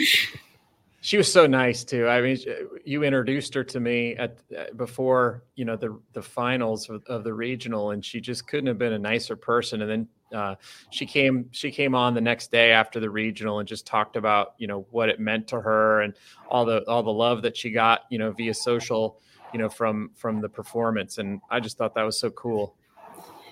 she 1.00 1.16
was 1.16 1.32
so 1.32 1.46
nice 1.46 1.84
too. 1.84 2.06
I 2.06 2.20
mean, 2.20 2.38
you 2.84 3.02
introduced 3.02 3.54
her 3.54 3.64
to 3.64 3.80
me 3.80 4.14
at 4.16 4.38
uh, 4.56 4.64
before 4.76 5.42
you 5.54 5.64
know 5.64 5.76
the 5.76 5.98
the 6.12 6.22
finals 6.22 6.88
of, 6.90 7.02
of, 7.06 7.24
the 7.24 7.32
regional, 7.32 7.90
and 7.90 8.04
she 8.04 8.20
just 8.20 8.46
couldn't 8.46 8.66
have 8.66 8.78
been 8.78 8.92
a 8.92 8.98
nicer 8.98 9.36
person. 9.36 9.82
And 9.82 9.90
then 9.90 10.38
uh, 10.38 10.54
she 10.90 11.06
came 11.06 11.48
she 11.50 11.70
came 11.70 11.94
on 11.94 12.14
the 12.14 12.20
next 12.20 12.50
day 12.50 12.72
after 12.72 13.00
the 13.00 13.10
regional 13.10 13.58
and 13.58 13.68
just 13.68 13.86
talked 13.86 14.16
about 14.16 14.54
you 14.58 14.66
know 14.66 14.86
what 14.90 15.08
it 15.08 15.18
meant 15.18 15.48
to 15.48 15.60
her 15.60 16.02
and 16.02 16.14
all 16.48 16.64
the 16.64 16.86
all 16.88 17.02
the 17.02 17.12
love 17.12 17.42
that 17.42 17.56
she 17.56 17.70
got 17.70 18.02
you 18.10 18.18
know 18.18 18.32
via 18.32 18.52
social 18.52 19.20
you 19.54 19.58
know 19.60 19.68
from 19.68 20.10
from 20.14 20.40
the 20.40 20.48
performance. 20.48 21.16
And 21.18 21.40
I 21.48 21.60
just 21.60 21.78
thought 21.78 21.94
that 21.94 22.02
was 22.02 22.18
so 22.18 22.28
cool. 22.30 22.74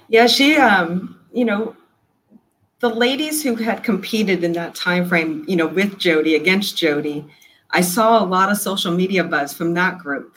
Yeah, 0.09 0.27
she 0.27 0.57
um 0.57 1.21
you 1.33 1.47
know 1.47 1.77
the 2.81 2.89
ladies 2.91 3.43
who 3.43 3.55
had 3.55 3.85
competed 3.85 4.43
in 4.43 4.53
that 4.55 4.75
time 4.75 5.09
frame, 5.09 5.45
you 5.47 5.55
know, 5.55 5.69
with 5.69 5.99
Jody 5.99 6.35
against 6.35 6.77
Jody, 6.77 7.25
I 7.71 7.81
saw 7.81 8.21
a 8.21 8.27
lot 8.27 8.51
of 8.51 8.59
social 8.59 8.91
media 8.93 9.23
buzz 9.23 9.55
from 9.55 9.75
that 9.75 9.99
group. 9.99 10.37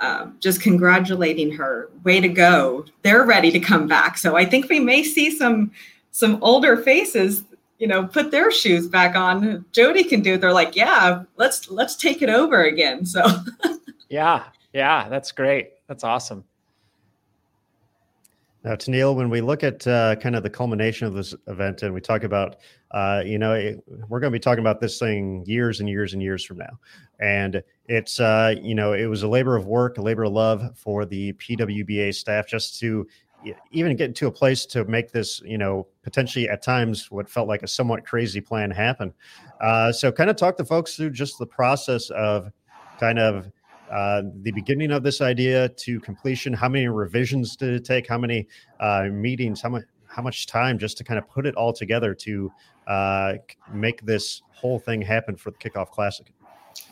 Uh, 0.00 0.26
just 0.40 0.60
congratulating 0.60 1.52
her. 1.52 1.88
Way 2.02 2.20
to 2.20 2.28
go! 2.28 2.84
They're 3.02 3.24
ready 3.24 3.50
to 3.52 3.60
come 3.60 3.86
back. 3.86 4.18
So 4.18 4.36
I 4.36 4.44
think 4.44 4.68
we 4.68 4.80
may 4.80 5.04
see 5.04 5.30
some 5.30 5.70
some 6.10 6.38
older 6.42 6.76
faces, 6.76 7.44
you 7.78 7.86
know, 7.86 8.06
put 8.06 8.32
their 8.32 8.50
shoes 8.50 8.88
back 8.88 9.14
on. 9.14 9.64
Jody 9.70 10.02
can 10.02 10.20
do. 10.20 10.34
It. 10.34 10.40
They're 10.40 10.52
like, 10.52 10.74
yeah, 10.74 11.22
let's 11.36 11.70
let's 11.70 11.94
take 11.94 12.20
it 12.22 12.28
over 12.28 12.64
again. 12.64 13.06
So 13.06 13.24
yeah, 14.10 14.44
yeah, 14.76 15.08
that's 15.08 15.32
great. 15.32 15.70
That's 15.88 16.04
awesome. 16.04 16.44
Now, 18.62 18.74
Tennelle, 18.74 19.14
when 19.14 19.30
we 19.30 19.40
look 19.40 19.64
at 19.64 19.86
uh, 19.86 20.16
kind 20.16 20.36
of 20.36 20.42
the 20.42 20.50
culmination 20.50 21.06
of 21.06 21.14
this 21.14 21.34
event 21.46 21.82
and 21.82 21.94
we 21.94 22.00
talk 22.02 22.24
about, 22.24 22.56
uh, 22.90 23.22
you 23.24 23.38
know, 23.38 23.54
it, 23.54 23.82
we're 24.08 24.20
going 24.20 24.30
to 24.30 24.36
be 24.36 24.40
talking 24.40 24.60
about 24.60 24.80
this 24.80 24.98
thing 24.98 25.44
years 25.46 25.80
and 25.80 25.88
years 25.88 26.12
and 26.12 26.22
years 26.22 26.44
from 26.44 26.58
now. 26.58 26.78
And 27.20 27.62
it's, 27.86 28.20
uh, 28.20 28.54
you 28.60 28.74
know, 28.74 28.92
it 28.92 29.06
was 29.06 29.22
a 29.22 29.28
labor 29.28 29.56
of 29.56 29.66
work, 29.66 29.96
a 29.96 30.02
labor 30.02 30.24
of 30.24 30.32
love 30.32 30.76
for 30.76 31.06
the 31.06 31.32
PWBA 31.34 32.14
staff 32.14 32.46
just 32.46 32.78
to 32.80 33.06
even 33.70 33.96
get 33.96 34.14
to 34.16 34.26
a 34.26 34.32
place 34.32 34.66
to 34.66 34.84
make 34.84 35.10
this, 35.10 35.40
you 35.42 35.56
know, 35.56 35.86
potentially 36.02 36.50
at 36.50 36.60
times 36.60 37.10
what 37.10 37.30
felt 37.30 37.48
like 37.48 37.62
a 37.62 37.68
somewhat 37.68 38.04
crazy 38.04 38.42
plan 38.42 38.70
happen. 38.70 39.14
Uh, 39.60 39.90
so, 39.90 40.12
kind 40.12 40.28
of 40.28 40.36
talk 40.36 40.56
to 40.56 40.64
folks 40.64 40.96
through 40.96 41.10
just 41.10 41.38
the 41.38 41.46
process 41.46 42.10
of 42.10 42.50
kind 42.98 43.18
of 43.18 43.50
uh, 43.90 44.22
the 44.42 44.52
beginning 44.52 44.90
of 44.90 45.02
this 45.02 45.20
idea 45.20 45.68
to 45.68 46.00
completion? 46.00 46.52
How 46.52 46.68
many 46.68 46.88
revisions 46.88 47.56
did 47.56 47.74
it 47.74 47.84
take? 47.84 48.08
How 48.08 48.18
many 48.18 48.48
uh, 48.80 49.08
meetings? 49.10 49.60
How 49.60 49.68
much? 49.70 49.84
How 50.08 50.22
much 50.22 50.46
time 50.46 50.78
just 50.78 50.96
to 50.98 51.04
kind 51.04 51.18
of 51.18 51.28
put 51.28 51.46
it 51.46 51.54
all 51.56 51.74
together 51.74 52.14
to 52.14 52.50
uh, 52.86 53.34
make 53.70 54.00
this 54.00 54.40
whole 54.50 54.78
thing 54.78 55.02
happen 55.02 55.36
for 55.36 55.50
the 55.50 55.58
Kickoff 55.58 55.90
Classic? 55.90 56.26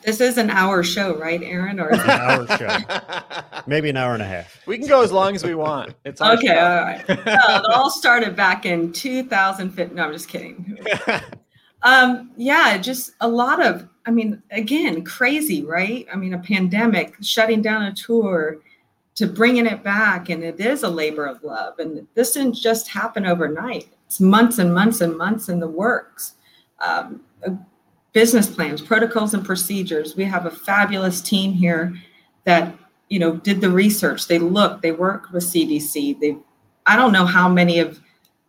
This 0.04 0.20
is 0.20 0.36
an 0.36 0.50
hour 0.50 0.82
show, 0.82 1.16
right, 1.16 1.42
Aaron? 1.42 1.80
Or 1.80 1.88
an 1.88 2.00
hour 2.00 2.46
show, 2.58 3.62
maybe 3.66 3.88
an 3.88 3.96
hour 3.96 4.12
and 4.12 4.22
a 4.22 4.26
half. 4.26 4.60
We 4.66 4.76
can 4.78 4.86
go 4.86 5.02
as 5.02 5.10
long 5.10 5.34
as 5.34 5.42
we 5.42 5.54
want. 5.54 5.94
It's 6.04 6.20
okay. 6.20 6.46
Show. 6.48 6.58
All 6.58 6.82
right. 6.82 7.08
Well, 7.08 7.64
it 7.64 7.74
all 7.74 7.90
started 7.90 8.36
back 8.36 8.66
in 8.66 8.92
2015. 8.92 9.96
No, 9.96 10.04
I'm 10.04 10.12
just 10.12 10.28
kidding. 10.28 10.78
Um, 11.84 12.30
yeah, 12.36 12.78
just 12.78 13.12
a 13.20 13.28
lot 13.28 13.64
of, 13.64 13.86
I 14.06 14.10
mean, 14.10 14.42
again, 14.50 15.04
crazy, 15.04 15.62
right? 15.62 16.06
I 16.12 16.16
mean, 16.16 16.34
a 16.34 16.38
pandemic, 16.38 17.16
shutting 17.20 17.60
down 17.60 17.82
a 17.82 17.94
tour 17.94 18.58
to 19.16 19.26
bringing 19.26 19.66
it 19.66 19.84
back. 19.84 20.30
And 20.30 20.42
it 20.42 20.58
is 20.58 20.82
a 20.82 20.88
labor 20.88 21.26
of 21.26 21.44
love. 21.44 21.78
And 21.78 22.06
this 22.14 22.32
didn't 22.32 22.54
just 22.54 22.88
happen 22.88 23.26
overnight, 23.26 23.88
it's 24.06 24.20
months 24.20 24.58
and 24.58 24.74
months 24.74 25.00
and 25.00 25.16
months 25.16 25.48
in 25.48 25.60
the 25.60 25.68
works. 25.68 26.34
Um, 26.80 27.20
uh, 27.46 27.52
business 28.12 28.48
plans, 28.48 28.80
protocols, 28.80 29.34
and 29.34 29.44
procedures. 29.44 30.16
We 30.16 30.24
have 30.24 30.46
a 30.46 30.50
fabulous 30.50 31.20
team 31.20 31.52
here 31.52 31.94
that 32.44 32.74
you 33.08 33.18
know 33.18 33.36
did 33.36 33.60
the 33.60 33.70
research. 33.70 34.26
They 34.26 34.38
looked, 34.38 34.82
they 34.82 34.92
worked 34.92 35.32
with 35.32 35.44
CDC. 35.44 36.20
They, 36.20 36.36
I 36.86 36.96
don't 36.96 37.12
know 37.12 37.26
how 37.26 37.48
many 37.48 37.78
of 37.78 38.00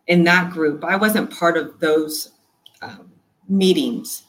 in 0.06 0.24
that 0.24 0.50
group. 0.50 0.84
I 0.84 0.96
wasn't 0.96 1.30
part 1.30 1.56
of 1.56 1.80
those 1.80 2.32
um, 2.80 3.10
meetings 3.48 4.22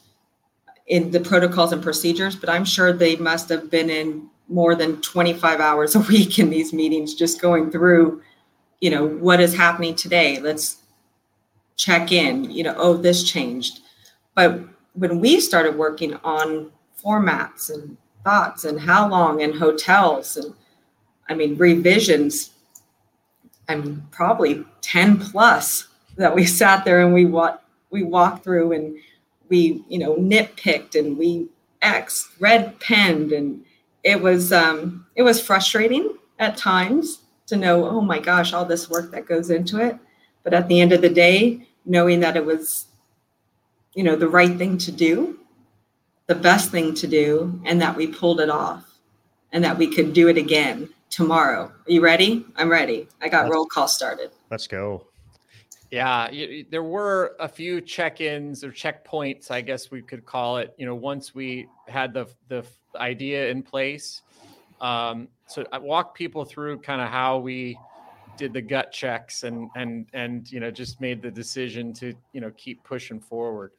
in 0.86 1.10
the 1.10 1.20
protocols 1.20 1.72
and 1.72 1.82
procedures, 1.82 2.34
but 2.34 2.48
I'm 2.48 2.64
sure 2.64 2.92
they 2.92 3.16
must 3.16 3.48
have 3.50 3.70
been 3.70 3.90
in 3.90 4.28
more 4.48 4.74
than 4.74 5.00
25 5.02 5.60
hours 5.60 5.94
a 5.94 6.00
week 6.00 6.38
in 6.38 6.50
these 6.50 6.72
meetings, 6.72 7.14
just 7.14 7.40
going 7.40 7.70
through, 7.70 8.22
you 8.80 8.90
know, 8.90 9.06
what 9.06 9.40
is 9.40 9.54
happening 9.54 9.94
today. 9.94 10.40
Let's 10.40 10.78
check 11.76 12.10
in, 12.10 12.50
you 12.50 12.64
know, 12.64 12.74
oh, 12.76 12.96
this 12.96 13.22
changed. 13.22 13.80
But 14.34 14.60
when 14.94 15.20
we 15.20 15.40
started 15.40 15.76
working 15.76 16.14
on 16.24 16.72
formats 17.02 17.72
and 17.72 17.96
thoughts 18.24 18.64
and 18.64 18.80
how 18.80 19.08
long 19.08 19.42
and 19.42 19.54
hotels 19.54 20.36
and 20.36 20.54
I 21.28 21.34
mean 21.34 21.56
revisions, 21.56 22.50
I 23.68 23.76
mean 23.76 24.06
probably 24.10 24.64
10 24.80 25.18
plus 25.18 25.88
that 26.16 26.34
we 26.34 26.44
sat 26.44 26.84
there 26.84 27.00
and 27.00 27.14
we 27.14 27.26
what 27.26 27.64
we 27.90 28.02
walked 28.02 28.42
through 28.42 28.72
and 28.72 28.98
we 29.48 29.84
you 29.88 29.98
know 29.98 30.16
nitpicked 30.16 30.98
and 30.98 31.16
we 31.18 31.48
x 31.82 32.30
red 32.40 32.78
penned 32.80 33.32
and 33.32 33.64
it 34.04 34.20
was 34.20 34.52
um, 34.52 35.06
it 35.16 35.22
was 35.22 35.40
frustrating 35.40 36.16
at 36.38 36.56
times 36.56 37.20
to 37.46 37.56
know 37.56 37.88
oh 37.88 38.00
my 38.00 38.18
gosh 38.18 38.52
all 38.52 38.64
this 38.64 38.88
work 38.88 39.10
that 39.10 39.26
goes 39.26 39.50
into 39.50 39.78
it. 39.78 39.98
But 40.44 40.54
at 40.54 40.68
the 40.68 40.80
end 40.80 40.92
of 40.92 41.02
the 41.02 41.08
day 41.08 41.66
knowing 41.84 42.20
that 42.20 42.36
it 42.36 42.44
was 42.44 42.86
you 43.94 44.04
know 44.04 44.16
the 44.16 44.28
right 44.28 44.56
thing 44.56 44.78
to 44.78 44.92
do 44.92 45.38
the 46.26 46.34
best 46.34 46.70
thing 46.70 46.94
to 46.94 47.06
do 47.06 47.60
and 47.64 47.80
that 47.80 47.96
we 47.96 48.06
pulled 48.06 48.40
it 48.40 48.50
off 48.50 48.84
and 49.52 49.64
that 49.64 49.78
we 49.78 49.92
could 49.92 50.12
do 50.12 50.28
it 50.28 50.36
again 50.36 50.88
tomorrow. 51.10 51.64
Are 51.64 51.90
you 51.90 52.02
ready? 52.02 52.44
I'm 52.56 52.68
ready. 52.68 53.08
I 53.22 53.28
got 53.28 53.44
let's, 53.44 53.54
roll 53.54 53.66
call 53.66 53.88
started. 53.88 54.30
Let's 54.50 54.66
go 54.66 55.07
yeah, 55.90 56.28
there 56.70 56.82
were 56.82 57.36
a 57.40 57.48
few 57.48 57.80
check-ins 57.80 58.62
or 58.62 58.70
checkpoints, 58.70 59.50
I 59.50 59.62
guess 59.62 59.90
we 59.90 60.02
could 60.02 60.26
call 60.26 60.58
it. 60.58 60.74
You 60.76 60.86
know, 60.86 60.94
once 60.94 61.34
we 61.34 61.66
had 61.86 62.12
the 62.12 62.26
the 62.48 62.64
idea 62.96 63.48
in 63.48 63.62
place, 63.62 64.22
um, 64.80 65.28
so 65.46 65.64
I 65.72 65.78
walked 65.78 66.16
people 66.16 66.44
through 66.44 66.80
kind 66.80 67.00
of 67.00 67.08
how 67.08 67.38
we 67.38 67.78
did 68.36 68.52
the 68.52 68.60
gut 68.60 68.92
checks 68.92 69.42
and 69.44 69.70
and 69.76 70.06
and 70.12 70.50
you 70.50 70.60
know 70.60 70.70
just 70.70 71.00
made 71.00 71.22
the 71.22 71.30
decision 71.30 71.92
to 71.94 72.14
you 72.32 72.40
know 72.40 72.52
keep 72.56 72.84
pushing 72.84 73.18
forward. 73.18 73.72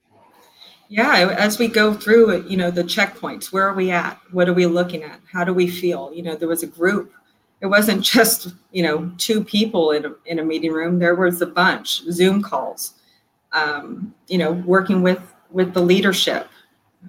Yeah, 0.91 1.35
as 1.37 1.59
we 1.59 1.67
go 1.67 1.93
through, 1.93 2.47
you 2.47 2.57
know, 2.57 2.71
the 2.71 2.83
checkpoints, 2.83 3.51
where 3.51 3.69
are 3.69 3.75
we 3.75 3.91
at? 3.91 4.19
What 4.31 4.49
are 4.49 4.53
we 4.53 4.65
looking 4.65 5.03
at? 5.03 5.19
How 5.31 5.43
do 5.43 5.53
we 5.53 5.67
feel? 5.67 6.11
You 6.11 6.23
know, 6.23 6.35
there 6.35 6.47
was 6.47 6.63
a 6.63 6.67
group 6.67 7.13
it 7.61 7.67
wasn't 7.67 8.03
just 8.03 8.53
you 8.71 8.83
know 8.83 9.11
two 9.17 9.43
people 9.43 9.91
in 9.91 10.05
a, 10.05 10.13
in 10.25 10.39
a 10.39 10.43
meeting 10.43 10.71
room. 10.71 10.99
There 10.99 11.15
was 11.15 11.41
a 11.41 11.45
bunch 11.45 12.03
zoom 12.11 12.41
calls 12.41 12.93
um, 13.51 14.13
you 14.27 14.37
know 14.37 14.51
working 14.51 15.01
with 15.01 15.21
with 15.51 15.73
the 15.73 15.81
leadership. 15.81 16.47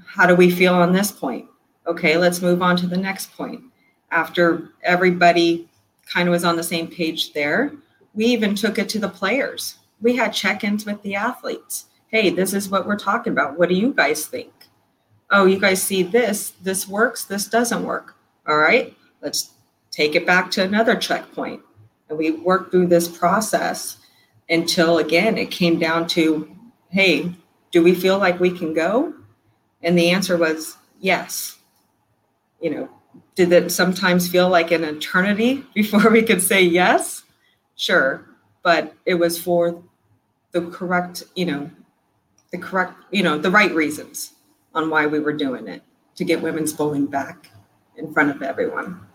How 0.07 0.26
do 0.26 0.35
we 0.35 0.50
feel 0.50 0.75
on 0.75 0.92
this 0.92 1.11
point? 1.11 1.47
Okay 1.87 2.16
let's 2.16 2.42
move 2.42 2.62
on 2.62 2.76
to 2.78 2.87
the 2.87 2.97
next 2.97 3.33
point. 3.37 3.62
After 4.11 4.71
everybody 4.83 5.69
kind 6.07 6.28
of 6.28 6.33
was 6.33 6.45
on 6.45 6.57
the 6.57 6.62
same 6.62 6.88
page 6.88 7.33
there 7.33 7.73
we 8.14 8.26
even 8.26 8.54
took 8.54 8.78
it 8.78 8.88
to 8.90 8.99
the 8.99 9.09
players. 9.09 9.78
We 10.00 10.16
had 10.16 10.33
check-ins 10.33 10.85
with 10.85 11.00
the 11.02 11.14
athletes. 11.14 11.87
Hey 12.09 12.30
this 12.30 12.54
is 12.54 12.69
what 12.69 12.87
we're 12.87 12.99
talking 12.99 13.33
about. 13.33 13.59
What 13.59 13.69
do 13.69 13.75
you 13.75 13.92
guys 13.92 14.26
think? 14.26 14.52
Oh 15.30 15.47
you 15.47 15.59
guys 15.59 15.83
see 15.83 16.02
this 16.02 16.50
this 16.62 16.88
works 16.88 17.25
this 17.25 17.47
doesn't 17.47 17.85
work. 17.85 18.16
All 18.47 18.59
right 18.59 18.97
let's 19.23 19.50
take 20.00 20.14
it 20.14 20.25
back 20.25 20.50
to 20.50 20.62
another 20.62 20.97
checkpoint. 20.97 21.61
And 22.09 22.16
we 22.16 22.30
worked 22.30 22.71
through 22.71 22.87
this 22.87 23.07
process 23.07 23.99
until, 24.49 24.97
again, 24.97 25.37
it 25.37 25.50
came 25.50 25.78
down 25.78 26.09
to 26.09 26.57
hey, 26.88 27.35
do 27.71 27.85
we 27.85 27.95
feel 27.95 28.19
like 28.19 28.40
we 28.40 28.50
can 28.50 28.73
go? 28.73 29.12
And 29.83 29.97
the 29.97 30.11
answer 30.11 30.38
was 30.38 30.76
yes. 30.99 31.59
You 32.62 32.71
know, 32.71 32.88
did 33.35 33.52
it 33.52 33.71
sometimes 33.71 34.26
feel 34.26 34.49
like 34.49 34.71
an 34.71 34.85
eternity 34.85 35.66
before 35.75 36.09
we 36.11 36.23
could 36.23 36.40
say 36.40 36.62
yes? 36.62 37.23
Sure. 37.76 38.26
But 38.62 38.95
it 39.04 39.16
was 39.16 39.38
for 39.38 39.83
the 40.52 40.62
correct, 40.62 41.25
you 41.37 41.45
know, 41.45 41.71
the 42.52 42.59
correct, 42.59 42.95
you 43.11 43.23
know, 43.23 43.37
the 43.37 43.50
right 43.50 43.73
reasons 43.75 44.33
on 44.75 44.88
why 44.88 45.07
we 45.07 45.21
were 45.21 45.35
doing 45.35 45.69
it 45.69 45.83
to 46.16 46.25
get 46.25 46.40
women's 46.40 46.73
bowling 46.73 47.07
back 47.07 47.50
in 47.97 48.12
front 48.14 48.30
of 48.30 48.42
everyone. 48.42 49.07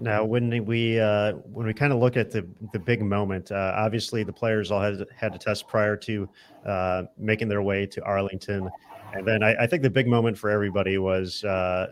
Now, 0.00 0.24
when 0.24 0.64
we 0.64 0.98
uh, 0.98 1.32
when 1.52 1.66
we 1.66 1.74
kind 1.74 1.92
of 1.92 1.98
look 1.98 2.16
at 2.16 2.30
the 2.30 2.46
the 2.72 2.78
big 2.78 3.02
moment, 3.02 3.52
uh, 3.52 3.74
obviously 3.76 4.22
the 4.22 4.32
players 4.32 4.70
all 4.70 4.80
had 4.80 5.06
had 5.14 5.32
to 5.34 5.38
test 5.38 5.68
prior 5.68 5.94
to 5.98 6.28
uh, 6.66 7.02
making 7.18 7.48
their 7.48 7.62
way 7.62 7.86
to 7.86 8.02
Arlington, 8.02 8.70
And 9.12 9.26
then 9.26 9.42
I, 9.42 9.64
I, 9.64 9.66
think 9.66 9.82
the 9.82 9.90
big 9.90 10.06
moment 10.06 10.38
for 10.38 10.50
everybody 10.50 10.96
was 10.96 11.44
uh, 11.44 11.88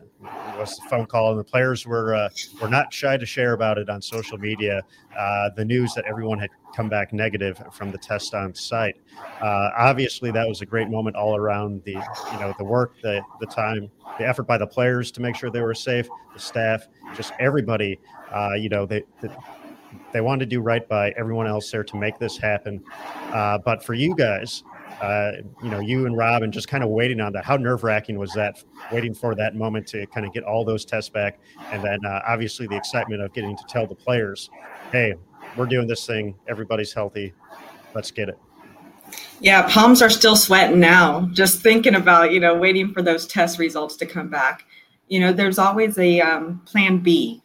was 0.58 0.76
the 0.76 0.88
phone 0.88 1.04
call, 1.04 1.32
and 1.32 1.38
the 1.38 1.44
players 1.44 1.86
were 1.86 2.14
uh, 2.14 2.30
were 2.62 2.68
not 2.68 2.92
shy 2.94 3.18
to 3.18 3.26
share 3.26 3.52
about 3.52 3.76
it 3.76 3.90
on 3.90 4.00
social 4.00 4.38
media. 4.38 4.82
Uh, 5.16 5.50
the 5.56 5.64
news 5.64 5.92
that 5.94 6.04
everyone 6.06 6.38
had 6.38 6.50
come 6.74 6.88
back 6.88 7.12
negative 7.12 7.62
from 7.72 7.90
the 7.90 7.98
test 7.98 8.34
on 8.34 8.54
site. 8.54 8.96
Uh, 9.42 9.70
obviously, 9.76 10.30
that 10.30 10.48
was 10.48 10.60
a 10.62 10.66
great 10.66 10.88
moment 10.88 11.16
all 11.16 11.36
around 11.36 11.82
the 11.84 11.92
you 11.92 12.40
know 12.40 12.54
the 12.56 12.64
work, 12.64 12.94
the 13.02 13.20
the 13.40 13.46
time, 13.46 13.90
the 14.18 14.26
effort 14.26 14.44
by 14.44 14.56
the 14.56 14.66
players 14.66 15.10
to 15.10 15.20
make 15.20 15.36
sure 15.36 15.50
they 15.50 15.60
were 15.60 15.74
safe, 15.74 16.08
the 16.32 16.40
staff, 16.40 16.86
just 17.14 17.32
everybody. 17.38 17.98
Uh, 18.32 18.54
you 18.54 18.68
know 18.68 18.86
they, 18.86 19.02
they 19.20 19.28
they 20.12 20.20
wanted 20.20 20.40
to 20.40 20.46
do 20.46 20.60
right 20.60 20.86
by 20.88 21.10
everyone 21.10 21.46
else 21.46 21.70
there 21.70 21.84
to 21.84 21.96
make 21.96 22.18
this 22.18 22.36
happen. 22.36 22.82
Uh, 23.32 23.58
but 23.58 23.82
for 23.82 23.94
you 23.94 24.14
guys, 24.14 24.62
uh, 25.00 25.32
you 25.62 25.70
know, 25.70 25.80
you 25.80 26.06
and 26.06 26.16
Rob, 26.16 26.42
and 26.42 26.52
just 26.52 26.68
kind 26.68 26.82
of 26.82 26.90
waiting 26.90 27.20
on 27.20 27.32
that. 27.32 27.44
How 27.44 27.56
nerve 27.56 27.84
wracking 27.84 28.18
was 28.18 28.32
that? 28.32 28.62
Waiting 28.90 29.14
for 29.14 29.34
that 29.34 29.54
moment 29.54 29.86
to 29.88 30.06
kind 30.06 30.26
of 30.26 30.32
get 30.32 30.44
all 30.44 30.64
those 30.64 30.84
tests 30.84 31.10
back, 31.10 31.38
and 31.70 31.82
then 31.84 31.98
uh, 32.04 32.20
obviously 32.26 32.66
the 32.66 32.76
excitement 32.76 33.22
of 33.22 33.32
getting 33.32 33.56
to 33.56 33.64
tell 33.68 33.86
the 33.86 33.94
players, 33.94 34.50
"Hey, 34.90 35.14
we're 35.56 35.66
doing 35.66 35.86
this 35.86 36.06
thing. 36.06 36.34
Everybody's 36.48 36.92
healthy. 36.92 37.32
Let's 37.94 38.10
get 38.10 38.28
it." 38.28 38.38
Yeah, 39.40 39.62
palms 39.68 40.02
are 40.02 40.10
still 40.10 40.36
sweating 40.36 40.80
now. 40.80 41.28
Just 41.32 41.62
thinking 41.62 41.94
about 41.94 42.32
you 42.32 42.40
know 42.40 42.56
waiting 42.56 42.92
for 42.92 43.02
those 43.02 43.26
test 43.26 43.58
results 43.58 43.96
to 43.96 44.06
come 44.06 44.28
back. 44.28 44.64
You 45.08 45.20
know, 45.20 45.32
there's 45.32 45.58
always 45.58 45.98
a 45.98 46.20
um, 46.20 46.60
plan 46.66 46.98
B. 46.98 47.42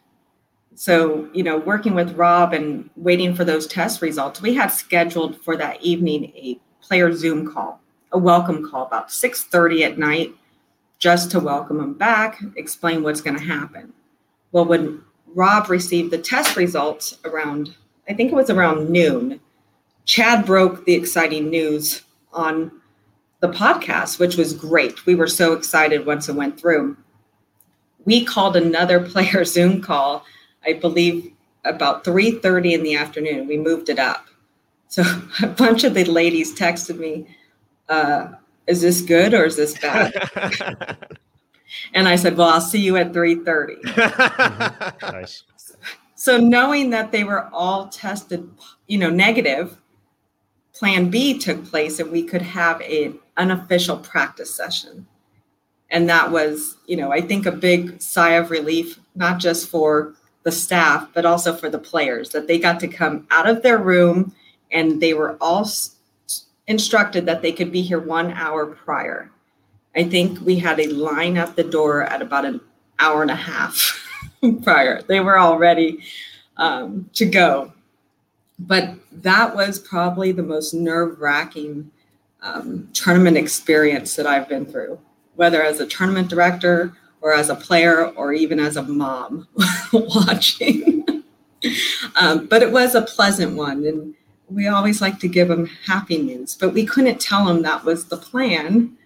So, 0.74 1.28
you 1.32 1.42
know, 1.42 1.58
working 1.58 1.94
with 1.94 2.16
Rob 2.16 2.52
and 2.52 2.90
waiting 2.96 3.34
for 3.34 3.44
those 3.44 3.66
test 3.66 4.02
results, 4.02 4.42
we 4.42 4.54
had 4.54 4.68
scheduled 4.68 5.40
for 5.42 5.56
that 5.56 5.80
evening 5.82 6.32
a 6.34 6.58
player 6.82 7.12
Zoom 7.12 7.50
call, 7.50 7.80
a 8.12 8.18
welcome 8.18 8.68
call 8.68 8.86
about 8.86 9.08
6:30 9.08 9.82
at 9.84 9.98
night, 9.98 10.34
just 10.98 11.30
to 11.30 11.40
welcome 11.40 11.78
them 11.78 11.94
back, 11.94 12.42
explain 12.56 13.02
what's 13.02 13.20
going 13.20 13.38
to 13.38 13.44
happen. 13.44 13.92
Well, 14.52 14.64
when 14.64 15.02
Rob 15.34 15.68
received 15.68 16.10
the 16.10 16.18
test 16.18 16.56
results 16.56 17.18
around, 17.24 17.74
I 18.08 18.14
think 18.14 18.30
it 18.30 18.36
was 18.36 18.50
around 18.50 18.90
noon, 18.90 19.40
Chad 20.04 20.44
broke 20.44 20.84
the 20.84 20.94
exciting 20.94 21.50
news 21.50 22.02
on 22.32 22.70
the 23.40 23.48
podcast, 23.48 24.18
which 24.18 24.36
was 24.36 24.52
great. 24.52 25.06
We 25.06 25.14
were 25.14 25.26
so 25.26 25.52
excited 25.52 26.06
once 26.06 26.28
it 26.28 26.34
went 26.34 26.58
through. 26.58 26.96
We 28.04 28.24
called 28.24 28.56
another 28.56 29.00
player 29.08 29.44
Zoom 29.44 29.80
call, 29.80 30.24
I 30.64 30.74
believe 30.74 31.32
about 31.64 32.04
3:30 32.04 32.72
in 32.72 32.82
the 32.82 32.96
afternoon. 32.96 33.46
We 33.46 33.58
moved 33.58 33.88
it 33.88 33.98
up. 33.98 34.26
So 34.88 35.02
a 35.42 35.48
bunch 35.48 35.84
of 35.84 35.94
the 35.94 36.04
ladies 36.04 36.54
texted 36.54 36.98
me, 36.98 37.26
uh, 37.88 38.28
is 38.66 38.80
this 38.80 39.00
good 39.00 39.34
or 39.34 39.44
is 39.44 39.56
this 39.56 39.78
bad? 39.78 40.12
and 41.94 42.08
I 42.08 42.16
said, 42.16 42.36
well, 42.36 42.48
I'll 42.48 42.60
see 42.60 42.80
you 42.80 42.96
at 42.96 43.12
3.30. 43.12 45.12
nice. 45.12 45.44
So 46.14 46.38
knowing 46.38 46.90
that 46.90 47.12
they 47.12 47.24
were 47.24 47.48
all 47.52 47.88
tested, 47.88 48.48
you 48.86 48.98
know, 48.98 49.10
negative, 49.10 49.76
plan 50.72 51.10
B 51.10 51.38
took 51.38 51.64
place 51.66 51.98
and 51.98 52.10
we 52.10 52.22
could 52.22 52.42
have 52.42 52.80
an 52.80 53.18
unofficial 53.36 53.98
practice 53.98 54.54
session. 54.54 55.06
And 55.90 56.08
that 56.08 56.30
was, 56.30 56.76
you 56.86 56.96
know, 56.96 57.12
I 57.12 57.20
think 57.20 57.46
a 57.46 57.52
big 57.52 58.00
sigh 58.00 58.32
of 58.32 58.50
relief, 58.50 58.98
not 59.14 59.38
just 59.38 59.68
for 59.68 60.14
the 60.42 60.52
staff, 60.52 61.08
but 61.14 61.24
also 61.24 61.54
for 61.54 61.70
the 61.70 61.78
players 61.78 62.30
that 62.30 62.46
they 62.46 62.58
got 62.58 62.80
to 62.80 62.88
come 62.88 63.26
out 63.30 63.48
of 63.48 63.62
their 63.62 63.78
room 63.78 64.34
and 64.72 65.00
they 65.00 65.14
were 65.14 65.36
all 65.40 65.68
instructed 66.66 67.26
that 67.26 67.42
they 67.42 67.52
could 67.52 67.70
be 67.70 67.82
here 67.82 68.00
one 68.00 68.32
hour 68.32 68.66
prior. 68.66 69.30
I 69.96 70.04
think 70.04 70.40
we 70.40 70.58
had 70.58 70.80
a 70.80 70.88
line 70.88 71.36
at 71.36 71.56
the 71.56 71.62
door 71.62 72.02
at 72.02 72.20
about 72.20 72.44
an 72.44 72.60
hour 72.98 73.22
and 73.22 73.30
a 73.30 73.36
half 73.36 74.08
prior. 74.62 75.02
They 75.02 75.20
were 75.20 75.38
all 75.38 75.58
ready 75.58 76.02
um, 76.56 77.08
to 77.14 77.26
go. 77.26 77.72
But 78.58 78.94
that 79.12 79.54
was 79.54 79.78
probably 79.78 80.32
the 80.32 80.42
most 80.42 80.74
nerve 80.74 81.20
wracking 81.20 81.90
um, 82.42 82.88
tournament 82.92 83.36
experience 83.36 84.16
that 84.16 84.26
I've 84.26 84.48
been 84.48 84.66
through, 84.66 84.98
whether 85.36 85.62
as 85.62 85.80
a 85.80 85.86
tournament 85.86 86.28
director 86.28 86.96
or 87.20 87.32
as 87.32 87.48
a 87.48 87.54
player 87.54 88.08
or 88.10 88.32
even 88.32 88.60
as 88.60 88.76
a 88.76 88.82
mom 88.82 89.48
watching. 89.92 91.04
um, 92.16 92.46
but 92.46 92.62
it 92.62 92.70
was 92.70 92.94
a 92.94 93.02
pleasant 93.02 93.56
one. 93.56 93.84
And 93.86 94.14
we 94.48 94.66
always 94.66 95.00
like 95.00 95.18
to 95.20 95.28
give 95.28 95.48
them 95.48 95.66
happy 95.86 96.18
news, 96.18 96.54
but 96.54 96.74
we 96.74 96.84
couldn't 96.84 97.20
tell 97.20 97.46
them 97.46 97.62
that 97.62 97.84
was 97.84 98.06
the 98.06 98.16
plan 98.16 98.96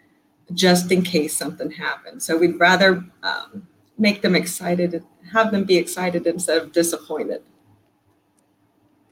just 0.55 0.91
in 0.91 1.03
case 1.03 1.37
something 1.37 1.71
happened. 1.71 2.23
So 2.23 2.37
we'd 2.37 2.59
rather 2.59 3.05
um, 3.23 3.67
make 3.99 4.23
them 4.23 4.35
excited, 4.35 5.05
have 5.33 5.53
them 5.53 5.65
be 5.65 5.77
excited 5.77 6.27
instead 6.27 6.61
of 6.61 6.73
disappointed. 6.73 7.43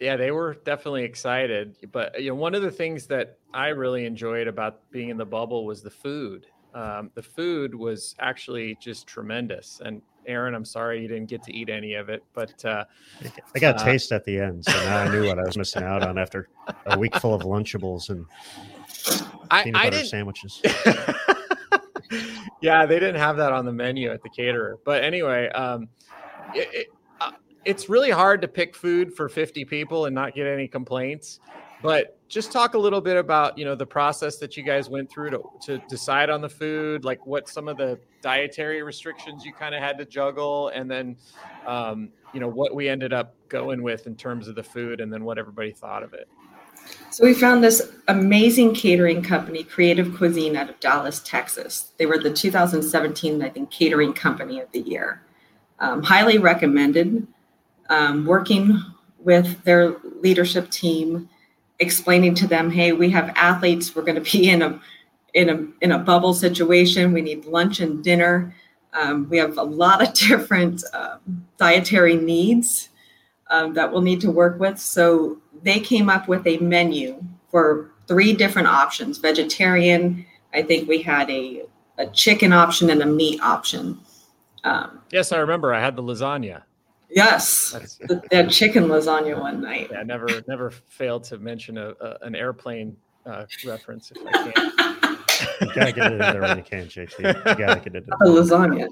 Yeah, 0.01 0.17
they 0.17 0.31
were 0.31 0.55
definitely 0.65 1.05
excited. 1.05 1.77
But 1.93 2.21
you 2.21 2.31
know, 2.31 2.35
one 2.35 2.55
of 2.55 2.63
the 2.63 2.71
things 2.71 3.07
that 3.07 3.39
I 3.55 3.69
really 3.69 4.05
enjoyed 4.05 4.47
about 4.47 4.91
being 4.91 5.09
in 5.09 5.17
the 5.17 5.25
bubble 5.25 5.65
was 5.65 5.83
the 5.83 5.91
food. 5.91 6.47
Um, 6.75 7.11
the 7.15 7.23
food 7.23 7.75
was 7.75 8.15
actually 8.19 8.77
just 8.81 9.07
tremendous, 9.07 9.81
and 9.85 10.03
Aaron, 10.27 10.55
I'm 10.55 10.65
sorry 10.65 11.01
you 11.01 11.09
didn't 11.09 11.27
get 11.27 11.43
to 11.45 11.55
eat 11.55 11.69
any 11.69 11.95
of 11.95 12.09
it, 12.09 12.23
but 12.35 12.65
uh, 12.65 12.85
I 13.55 13.59
got 13.59 13.77
a 13.77 13.81
uh, 13.81 13.85
taste 13.85 14.13
at 14.13 14.25
the 14.25 14.39
end, 14.39 14.65
so 14.65 14.73
now 14.73 14.99
I 14.99 15.09
knew 15.09 15.27
what 15.27 15.39
I 15.39 15.43
was 15.43 15.57
missing 15.57 15.83
out 15.83 16.03
on 16.03 16.19
after 16.19 16.49
a 16.87 16.99
week 16.99 17.17
full 17.17 17.35
of 17.35 17.43
Lunchables 17.43 18.11
and 18.11 18.27
I, 19.51 19.65
peanut 19.65 19.83
butter 19.85 20.05
sandwiches. 20.05 20.61
yeah, 22.61 22.87
they 22.87 22.99
didn't 22.99 23.21
have 23.21 23.37
that 23.37 23.53
on 23.53 23.65
the 23.65 23.73
menu 23.73 24.11
at 24.11 24.23
the 24.23 24.29
caterer. 24.29 24.79
But 24.85 25.05
anyway, 25.05 25.49
um, 25.51 25.89
it, 26.55 26.69
it, 26.73 26.87
uh, 27.21 27.33
it's 27.65 27.89
really 27.89 28.11
hard 28.11 28.43
to 28.43 28.49
pick 28.49 28.75
food 28.75 29.15
for 29.15 29.29
50 29.29 29.65
people 29.65 30.07
and 30.07 30.15
not 30.15 30.35
get 30.35 30.47
any 30.47 30.69
complaints. 30.69 31.41
But 31.83 32.17
just 32.29 32.51
talk 32.51 32.75
a 32.75 32.79
little 32.79 33.01
bit 33.01 33.17
about 33.17 33.57
you 33.57 33.65
know 33.65 33.75
the 33.75 33.87
process 33.87 34.37
that 34.39 34.57
you 34.57 34.63
guys 34.63 34.89
went 34.89 35.11
through 35.11 35.31
to, 35.31 35.43
to 35.63 35.79
decide 35.89 36.31
on 36.31 36.41
the 36.41 36.49
food, 36.49 37.05
like 37.05 37.25
what 37.27 37.49
some 37.49 37.69
of 37.69 37.77
the 37.77 37.99
dietary 38.23 38.83
restrictions 38.83 39.45
you 39.45 39.53
kind 39.53 39.75
of 39.75 39.83
had 39.83 39.99
to 39.99 40.05
juggle, 40.05 40.69
and 40.69 40.91
then 40.91 41.17
um, 41.67 42.09
you 42.33 42.41
know 42.41 42.49
what 42.49 42.75
we 42.75 42.89
ended 42.89 43.13
up 43.13 43.35
going 43.49 43.83
with 43.83 44.07
in 44.07 44.17
terms 44.17 44.49
of 44.49 44.55
the 44.55 44.63
food, 44.63 45.01
and 45.01 45.13
then 45.13 45.25
what 45.25 45.39
everybody 45.39 45.71
thought 45.71 46.03
of 46.03 46.15
it. 46.15 46.29
So 47.11 47.25
we 47.25 47.35
found 47.35 47.65
this 47.65 47.93
amazing 48.09 48.75
catering 48.75 49.23
company, 49.23 49.65
Creative 49.65 50.15
Cuisine, 50.15 50.57
out 50.57 50.71
of 50.71 50.79
Dallas, 50.79 51.21
Texas. 51.21 51.93
They 51.97 52.07
were 52.07 52.19
the 52.19 52.33
2017, 52.33 53.43
I 53.43 53.49
think, 53.49 53.71
catering 53.71 54.13
company 54.13 54.61
of 54.61 54.71
the 54.71 54.81
year. 54.81 55.23
Um, 55.81 56.03
highly 56.03 56.39
recommended. 56.39 57.27
Um, 57.89 58.25
working 58.27 58.81
with 59.19 59.63
their 59.65 59.97
leadership 60.21 60.71
team 60.71 61.29
explaining 61.79 62.35
to 62.37 62.47
them, 62.47 62.71
hey, 62.71 62.93
we 62.93 63.11
have 63.11 63.33
athletes, 63.37 63.95
we're 63.95 64.03
going 64.03 64.23
to 64.23 64.31
be 64.33 64.49
in 64.49 64.63
a 64.63 64.81
in 65.35 65.51
a 65.51 65.85
in 65.85 65.93
a 65.93 65.99
bubble 65.99 66.35
situation. 66.35 67.13
We 67.13 67.21
need 67.21 67.45
lunch 67.45 67.81
and 67.81 68.03
dinner. 68.03 68.55
Um, 68.95 69.29
we 69.29 69.37
have 69.39 69.59
a 69.59 69.63
lot 69.63 70.03
of 70.03 70.15
different 70.29 70.83
um, 70.95 71.47
dietary 71.59 72.17
needs 72.17 72.89
um, 73.51 73.75
that 73.75 73.93
we'll 73.93 74.03
need 74.03 74.21
to 74.23 74.31
work 74.31 74.59
with. 74.59 74.79
So 74.79 75.39
they 75.63 75.79
came 75.79 76.09
up 76.09 76.27
with 76.27 76.47
a 76.47 76.59
menu 76.59 77.23
for 77.51 77.91
three 78.09 78.33
different 78.33 78.69
options: 78.69 79.19
vegetarian. 79.19 80.25
I 80.55 80.63
think 80.63 80.89
we 80.89 81.03
had 81.03 81.31
a 81.31 81.65
a 81.99 82.07
chicken 82.09 82.53
option 82.53 82.91
and 82.91 83.03
a 83.03 83.07
meat 83.07 83.41
option. 83.43 83.99
Um, 84.65 85.01
yes, 85.11 85.33
I 85.33 85.39
remember. 85.39 85.73
I 85.73 85.81
had 85.81 85.97
the 85.97 86.03
lasagna. 86.03 86.63
Yes, 87.09 87.71
the, 88.01 88.23
that 88.31 88.51
chicken 88.51 88.85
lasagna 88.85 89.41
one 89.41 89.61
night. 89.61 89.89
Yeah, 89.93 90.03
never 90.03 90.29
never 90.49 90.71
failed 90.71 91.25
to 91.25 91.39
mention 91.39 91.79
a, 91.79 91.91
a 92.01 92.19
an 92.23 92.35
airplane 92.35 92.97
uh, 93.25 93.47
reference 93.65 94.11
if 94.11 94.19
I 94.27 94.51
can. 94.51 95.19
you 95.61 95.75
gotta 95.75 95.93
get 95.93 96.13
it 96.13 96.13
in 96.13 96.19
there 96.19 96.41
when 96.41 96.59
you 96.59 96.65
can, 96.65 96.87
JT. 96.87 97.19
You 97.19 97.55
gotta 97.55 97.81
get 97.81 97.95
it 97.95 98.05
in. 98.05 98.09
The 98.21 98.87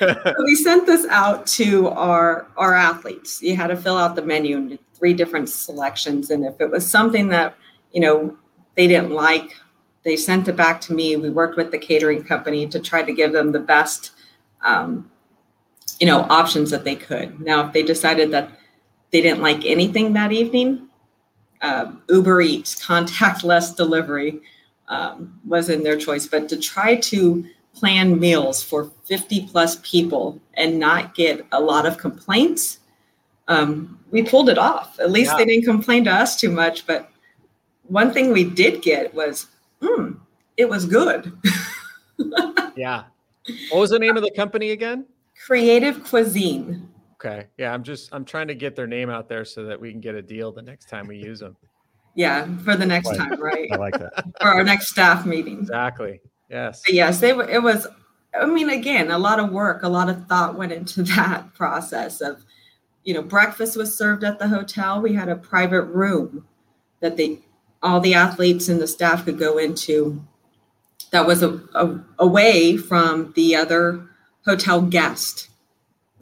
lasagna. 0.00 0.36
we 0.44 0.54
sent 0.56 0.84
this 0.86 1.06
out 1.06 1.46
to 1.48 1.88
our 1.88 2.46
our 2.56 2.74
athletes. 2.74 3.42
You 3.42 3.56
had 3.56 3.68
to 3.68 3.76
fill 3.76 3.96
out 3.96 4.14
the 4.14 4.22
menu 4.22 4.56
and 4.56 4.78
three 4.94 5.14
different 5.14 5.48
selections, 5.48 6.30
and 6.30 6.44
if 6.44 6.60
it 6.60 6.70
was 6.70 6.88
something 6.88 7.28
that 7.28 7.56
you 7.92 8.00
know 8.00 8.36
they 8.74 8.86
didn't 8.86 9.12
like, 9.12 9.56
they 10.02 10.16
sent 10.16 10.48
it 10.48 10.56
back 10.56 10.80
to 10.82 10.92
me. 10.92 11.16
We 11.16 11.30
worked 11.30 11.56
with 11.56 11.70
the 11.70 11.78
catering 11.78 12.22
company 12.22 12.66
to 12.68 12.80
try 12.80 13.02
to 13.02 13.12
give 13.12 13.32
them 13.32 13.52
the 13.52 13.60
best 13.60 14.12
um, 14.62 15.10
you 16.00 16.06
know 16.06 16.26
options 16.30 16.70
that 16.70 16.84
they 16.84 16.96
could 16.96 17.40
now 17.40 17.66
if 17.66 17.72
they 17.72 17.82
decided 17.82 18.30
that 18.30 18.50
they 19.10 19.20
didn't 19.20 19.42
like 19.42 19.64
anything 19.64 20.12
that 20.12 20.32
evening 20.32 20.88
uh, 21.62 21.92
uber 22.08 22.40
eats 22.40 22.84
contactless 22.84 23.74
delivery 23.74 24.40
um, 24.88 25.38
was 25.46 25.68
in 25.68 25.82
their 25.82 25.96
choice 25.96 26.26
but 26.26 26.48
to 26.48 26.56
try 26.56 26.94
to 26.96 27.44
plan 27.74 28.18
meals 28.18 28.62
for 28.62 28.90
50 29.04 29.46
plus 29.48 29.76
people 29.82 30.40
and 30.54 30.78
not 30.78 31.14
get 31.14 31.46
a 31.52 31.60
lot 31.60 31.86
of 31.86 31.98
complaints 31.98 32.78
um, 33.48 33.98
we 34.10 34.22
pulled 34.22 34.48
it 34.48 34.58
off 34.58 34.98
at 34.98 35.10
least 35.10 35.32
yeah. 35.32 35.38
they 35.38 35.44
didn't 35.46 35.64
complain 35.64 36.04
to 36.04 36.10
us 36.10 36.38
too 36.38 36.50
much 36.50 36.86
but 36.86 37.10
one 37.84 38.12
thing 38.12 38.32
we 38.32 38.44
did 38.44 38.82
get 38.82 39.14
was 39.14 39.46
hmm 39.80 40.12
it 40.56 40.68
was 40.68 40.86
good. 40.86 41.32
yeah. 42.76 43.04
What 43.70 43.80
was 43.80 43.90
the 43.90 43.98
name 43.98 44.16
of 44.16 44.22
the 44.22 44.30
company 44.30 44.70
again? 44.70 45.06
Creative 45.44 46.02
Cuisine. 46.02 46.88
Okay. 47.14 47.46
Yeah, 47.56 47.72
I'm 47.72 47.82
just 47.82 48.10
I'm 48.12 48.24
trying 48.24 48.48
to 48.48 48.54
get 48.54 48.76
their 48.76 48.86
name 48.86 49.10
out 49.10 49.28
there 49.28 49.44
so 49.44 49.64
that 49.64 49.80
we 49.80 49.90
can 49.90 50.00
get 50.00 50.14
a 50.14 50.22
deal 50.22 50.52
the 50.52 50.62
next 50.62 50.88
time 50.88 51.06
we 51.06 51.16
use 51.16 51.40
them. 51.40 51.56
Yeah, 52.18 52.46
for 52.64 52.76
the 52.76 52.86
next 52.86 53.14
time, 53.14 53.38
right? 53.38 53.68
I 53.70 53.76
like 53.76 53.98
that. 53.98 54.24
For 54.40 54.48
our 54.48 54.64
next 54.64 54.88
staff 54.88 55.26
meeting. 55.26 55.58
Exactly. 55.58 56.22
Yes. 56.48 56.80
But 56.86 56.94
yes, 56.94 57.20
they. 57.20 57.30
It 57.30 57.62
was. 57.62 57.86
I 58.34 58.46
mean, 58.46 58.70
again, 58.70 59.10
a 59.10 59.18
lot 59.18 59.38
of 59.38 59.50
work, 59.50 59.82
a 59.82 59.88
lot 59.90 60.08
of 60.08 60.26
thought 60.26 60.56
went 60.56 60.72
into 60.72 61.02
that 61.14 61.52
process 61.52 62.22
of, 62.22 62.44
you 63.04 63.12
know, 63.12 63.20
breakfast 63.20 63.76
was 63.76 63.96
served 63.96 64.24
at 64.24 64.38
the 64.38 64.48
hotel. 64.48 65.02
We 65.02 65.12
had 65.12 65.28
a 65.28 65.36
private 65.36 65.84
room 65.84 66.46
that 67.00 67.18
they, 67.18 67.40
all 67.82 68.00
the 68.00 68.14
athletes 68.14 68.68
and 68.68 68.80
the 68.80 68.86
staff 68.86 69.26
could 69.26 69.38
go 69.38 69.58
into. 69.58 70.24
That 71.10 71.26
was 71.26 71.42
a, 71.42 71.60
a 71.74 72.02
away 72.18 72.78
from 72.78 73.34
the 73.36 73.56
other 73.56 74.08
hotel 74.46 74.80
guest. 74.80 75.48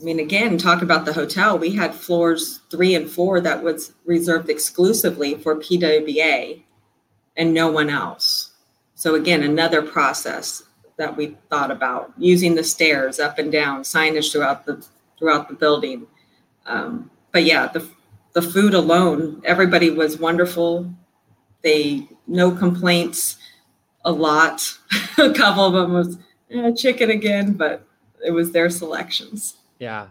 I 0.00 0.02
mean, 0.02 0.18
again, 0.18 0.58
talk 0.58 0.82
about 0.82 1.04
the 1.04 1.12
hotel. 1.12 1.58
We 1.58 1.70
had 1.70 1.94
floors 1.94 2.60
three 2.70 2.94
and 2.94 3.08
four 3.08 3.40
that 3.40 3.62
was 3.62 3.92
reserved 4.04 4.50
exclusively 4.50 5.36
for 5.36 5.56
PWBA 5.56 6.62
and 7.36 7.54
no 7.54 7.70
one 7.70 7.90
else. 7.90 8.52
So, 8.96 9.14
again, 9.14 9.42
another 9.42 9.82
process 9.82 10.64
that 10.96 11.16
we 11.16 11.36
thought 11.50 11.70
about 11.70 12.12
using 12.16 12.54
the 12.54 12.64
stairs 12.64 13.18
up 13.18 13.38
and 13.38 13.50
down, 13.52 13.82
signage 13.82 14.32
throughout 14.32 14.66
the 14.66 14.84
throughout 15.18 15.48
the 15.48 15.54
building. 15.54 16.06
Um, 16.66 17.10
but 17.32 17.44
yeah, 17.44 17.68
the 17.68 17.88
the 18.32 18.42
food 18.42 18.74
alone, 18.74 19.42
everybody 19.44 19.90
was 19.90 20.18
wonderful. 20.18 20.92
They 21.62 22.08
no 22.26 22.50
complaints. 22.50 23.36
A 24.06 24.12
lot, 24.12 24.78
a 25.18 25.32
couple 25.32 25.64
of 25.64 25.72
them 25.72 25.92
was 25.94 26.18
eh, 26.50 26.72
chicken 26.72 27.10
again, 27.10 27.54
but 27.54 27.86
it 28.24 28.30
was 28.30 28.52
their 28.52 28.70
selections. 28.70 29.56
Yeah. 29.78 30.08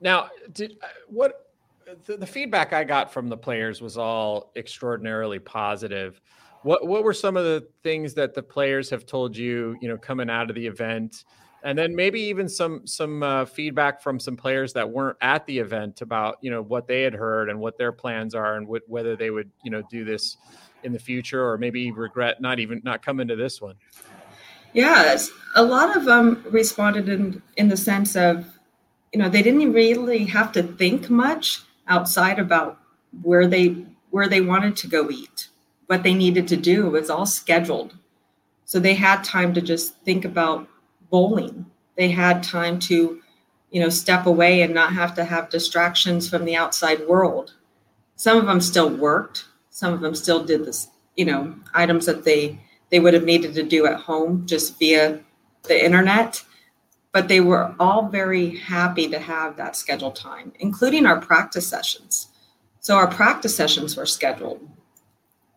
Now, 0.00 0.28
did 0.52 0.76
uh, 0.82 0.86
what 1.08 1.46
the, 2.06 2.16
the, 2.16 2.26
feedback 2.26 2.72
I 2.72 2.84
got 2.84 3.12
from 3.12 3.28
the 3.28 3.36
players 3.36 3.80
was 3.80 3.96
all 3.96 4.52
extraordinarily 4.56 5.38
positive. 5.38 6.20
What 6.62 6.86
what 6.86 7.04
were 7.04 7.14
some 7.14 7.36
of 7.36 7.44
the 7.44 7.68
things 7.82 8.14
that 8.14 8.34
the 8.34 8.42
players 8.42 8.90
have 8.90 9.06
told 9.06 9.36
you, 9.36 9.76
you 9.80 9.88
know, 9.88 9.96
coming 9.96 10.28
out 10.28 10.50
of 10.50 10.56
the 10.56 10.66
event? 10.66 11.24
And 11.62 11.78
then 11.78 11.94
maybe 11.94 12.20
even 12.20 12.48
some 12.48 12.86
some 12.86 13.22
uh, 13.22 13.44
feedback 13.44 14.02
from 14.02 14.20
some 14.20 14.36
players 14.36 14.72
that 14.74 14.88
weren't 14.88 15.16
at 15.20 15.46
the 15.46 15.58
event 15.58 16.00
about 16.00 16.38
you 16.40 16.50
know 16.50 16.62
what 16.62 16.86
they 16.86 17.02
had 17.02 17.14
heard 17.14 17.48
and 17.48 17.58
what 17.58 17.78
their 17.78 17.92
plans 17.92 18.34
are 18.34 18.56
and 18.56 18.66
what, 18.66 18.82
whether 18.88 19.16
they 19.16 19.30
would 19.30 19.50
you 19.64 19.70
know 19.70 19.82
do 19.90 20.04
this 20.04 20.36
in 20.82 20.92
the 20.92 20.98
future 20.98 21.48
or 21.48 21.56
maybe 21.56 21.90
regret 21.90 22.40
not 22.40 22.58
even 22.58 22.80
not 22.84 23.04
coming 23.04 23.28
to 23.28 23.36
this 23.36 23.60
one. 23.60 23.76
Yes, 24.76 25.30
a 25.54 25.62
lot 25.64 25.96
of 25.96 26.04
them 26.04 26.44
responded 26.50 27.08
in 27.08 27.40
in 27.56 27.68
the 27.68 27.78
sense 27.78 28.14
of 28.14 28.44
you 29.10 29.18
know 29.18 29.30
they 29.30 29.42
didn't 29.42 29.72
really 29.72 30.26
have 30.26 30.52
to 30.52 30.62
think 30.62 31.08
much 31.08 31.62
outside 31.88 32.38
about 32.38 32.78
where 33.22 33.46
they 33.46 33.86
where 34.10 34.28
they 34.28 34.42
wanted 34.42 34.76
to 34.76 34.86
go 34.86 35.10
eat. 35.10 35.48
What 35.86 36.02
they 36.02 36.12
needed 36.12 36.46
to 36.48 36.58
do 36.58 36.90
was 36.90 37.08
all 37.08 37.24
scheduled. 37.24 37.96
So 38.66 38.78
they 38.78 38.94
had 38.94 39.24
time 39.24 39.54
to 39.54 39.62
just 39.62 39.96
think 40.04 40.26
about 40.26 40.68
bowling. 41.10 41.64
They 41.96 42.10
had 42.10 42.42
time 42.42 42.78
to 42.90 43.22
you 43.70 43.80
know 43.80 43.88
step 43.88 44.26
away 44.26 44.60
and 44.60 44.74
not 44.74 44.92
have 44.92 45.14
to 45.14 45.24
have 45.24 45.48
distractions 45.48 46.28
from 46.28 46.44
the 46.44 46.56
outside 46.56 47.08
world. 47.08 47.54
Some 48.16 48.36
of 48.36 48.46
them 48.46 48.60
still 48.60 48.90
worked. 48.90 49.46
Some 49.70 49.94
of 49.94 50.02
them 50.02 50.14
still 50.14 50.44
did 50.44 50.66
this 50.66 50.88
you 51.16 51.24
know 51.24 51.54
items 51.72 52.04
that 52.04 52.24
they 52.26 52.60
they 52.90 53.00
would 53.00 53.14
have 53.14 53.24
needed 53.24 53.54
to 53.54 53.62
do 53.62 53.86
at 53.86 54.00
home 54.00 54.46
just 54.46 54.78
via 54.78 55.20
the 55.64 55.84
internet 55.84 56.42
but 57.16 57.28
they 57.28 57.40
were 57.40 57.74
all 57.80 58.08
very 58.08 58.56
happy 58.56 59.08
to 59.08 59.18
have 59.18 59.56
that 59.56 59.74
scheduled 59.74 60.14
time, 60.14 60.52
including 60.60 61.06
our 61.06 61.18
practice 61.18 61.66
sessions. 61.66 62.28
So 62.80 62.94
our 62.94 63.06
practice 63.06 63.56
sessions 63.56 63.96
were 63.96 64.04
scheduled 64.04 64.60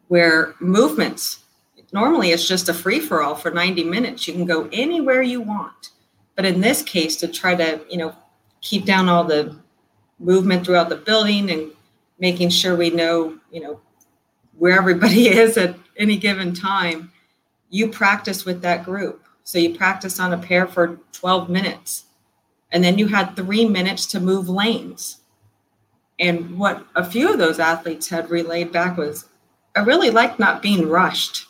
where 0.07 0.55
movements, 0.61 1.43
normally 1.91 2.31
it's 2.31 2.47
just 2.47 2.69
a 2.69 2.73
free 2.73 3.01
for 3.01 3.21
all 3.21 3.35
for 3.35 3.51
90 3.51 3.83
minutes. 3.83 4.25
You 4.25 4.35
can 4.35 4.45
go 4.45 4.69
anywhere 4.71 5.21
you 5.21 5.41
want. 5.41 5.89
But 6.37 6.45
in 6.45 6.61
this 6.61 6.81
case, 6.81 7.17
to 7.17 7.27
try 7.27 7.55
to, 7.55 7.81
you 7.89 7.97
know, 7.97 8.15
keep 8.61 8.85
down 8.85 9.09
all 9.09 9.25
the 9.25 9.53
movement 10.17 10.65
throughout 10.65 10.87
the 10.87 10.95
building 10.95 11.51
and 11.51 11.73
making 12.19 12.51
sure 12.51 12.77
we 12.77 12.89
know, 12.89 13.37
you 13.51 13.59
know, 13.59 13.81
where 14.57 14.77
everybody 14.77 15.27
is 15.43 15.57
at 15.57 15.75
any 15.97 16.15
given 16.15 16.53
time, 16.53 17.11
you 17.69 17.87
practice 17.87 18.45
with 18.45 18.61
that 18.61 18.83
group 18.83 19.23
so 19.43 19.57
you 19.57 19.75
practice 19.75 20.19
on 20.19 20.33
a 20.33 20.37
pair 20.37 20.67
for 20.67 20.99
12 21.11 21.49
minutes. 21.49 22.05
And 22.71 22.83
then 22.83 22.99
you 22.99 23.07
had 23.07 23.35
three 23.35 23.65
minutes 23.65 24.05
to 24.07 24.19
move 24.19 24.47
lanes. 24.47 25.21
And 26.19 26.59
what 26.59 26.85
a 26.95 27.03
few 27.03 27.31
of 27.31 27.39
those 27.39 27.59
athletes 27.59 28.09
had 28.09 28.29
relayed 28.29 28.71
back 28.71 28.95
was 28.95 29.25
I 29.75 29.79
really 29.79 30.11
liked 30.11 30.39
not 30.39 30.61
being 30.61 30.87
rushed. 30.87 31.47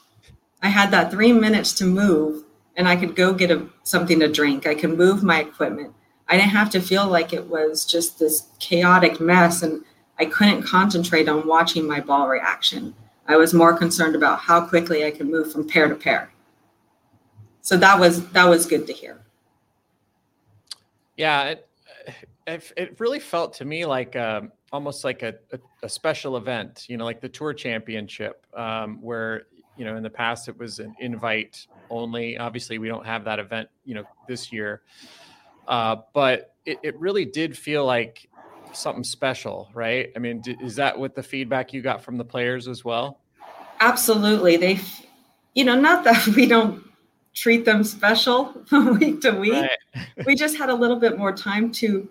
I 0.61 0.69
had 0.69 0.91
that 0.91 1.11
three 1.11 1.33
minutes 1.33 1.73
to 1.73 1.85
move 1.85 2.45
and 2.77 2.87
I 2.87 2.95
could 2.95 3.15
go 3.15 3.33
get 3.33 3.51
a, 3.51 3.67
something 3.83 4.19
to 4.19 4.31
drink. 4.31 4.65
I 4.65 4.75
could 4.75 4.97
move 4.97 5.21
my 5.21 5.41
equipment. 5.41 5.93
I 6.29 6.37
didn't 6.37 6.51
have 6.51 6.69
to 6.69 6.81
feel 6.81 7.07
like 7.07 7.33
it 7.33 7.47
was 7.47 7.83
just 7.83 8.19
this 8.19 8.47
chaotic 8.59 9.19
mess 9.19 9.61
and 9.61 9.83
I 10.17 10.25
couldn't 10.25 10.63
concentrate 10.63 11.27
on 11.27 11.47
watching 11.47 11.87
my 11.87 11.99
ball 11.99 12.29
reaction. 12.29 12.93
I 13.29 13.37
was 13.37 13.53
more 13.53 13.77
concerned 13.77 14.15
about 14.15 14.39
how 14.39 14.65
quickly 14.65 15.05
I 15.05 15.11
could 15.11 15.29
move 15.29 15.51
from 15.53 15.67
pair 15.67 15.87
to 15.87 15.95
pair. 15.95 16.31
So 17.61 17.77
that 17.77 17.99
was 17.99 18.27
that 18.31 18.49
was 18.49 18.65
good 18.65 18.87
to 18.87 18.93
hear. 18.93 19.21
Yeah 21.15 21.43
it, 21.43 21.69
it, 22.47 22.73
it 22.75 22.99
really 22.99 23.19
felt 23.19 23.53
to 23.55 23.65
me 23.65 23.85
like 23.85 24.15
um, 24.15 24.51
almost 24.71 25.03
like 25.03 25.21
a, 25.21 25.35
a, 25.51 25.59
a, 25.83 25.89
special 25.89 26.37
event 26.37 26.85
you 26.87 26.97
know 26.97 27.05
like 27.05 27.21
the 27.21 27.29
tour 27.29 27.53
championship 27.53 28.45
um, 28.55 29.01
where 29.01 29.43
you 29.77 29.85
know 29.85 29.95
in 29.95 30.03
the 30.03 30.09
past 30.09 30.47
it 30.47 30.57
was 30.57 30.79
an 30.79 30.95
invite 30.99 31.67
only. 31.89 32.37
Obviously 32.37 32.77
we 32.77 32.87
don't 32.87 33.05
have 33.05 33.23
that 33.25 33.39
event 33.39 33.69
you 33.85 33.95
know 33.95 34.03
this 34.27 34.51
year. 34.51 34.81
Uh, 35.67 35.97
but 36.13 36.55
it, 36.65 36.79
it 36.81 36.99
really 36.99 37.25
did 37.25 37.55
feel 37.55 37.85
like 37.85 38.27
something 38.73 39.03
special 39.03 39.69
right 39.73 40.11
i 40.15 40.19
mean 40.19 40.41
is 40.61 40.75
that 40.75 40.97
what 40.97 41.15
the 41.15 41.23
feedback 41.23 41.73
you 41.73 41.81
got 41.81 42.01
from 42.03 42.17
the 42.17 42.25
players 42.25 42.67
as 42.67 42.85
well 42.85 43.19
absolutely 43.79 44.57
they 44.57 44.79
you 45.55 45.63
know 45.63 45.79
not 45.79 46.03
that 46.03 46.25
we 46.35 46.45
don't 46.45 46.83
treat 47.39 47.65
them 47.65 47.83
special 47.83 48.53
week 48.99 49.21
to 49.21 49.31
week. 49.31 49.53
Right. 49.53 50.07
we 50.25 50.35
just 50.35 50.57
had 50.57 50.69
a 50.69 50.75
little 50.75 50.97
bit 50.97 51.17
more 51.17 51.31
time 51.31 51.71
to 51.73 52.09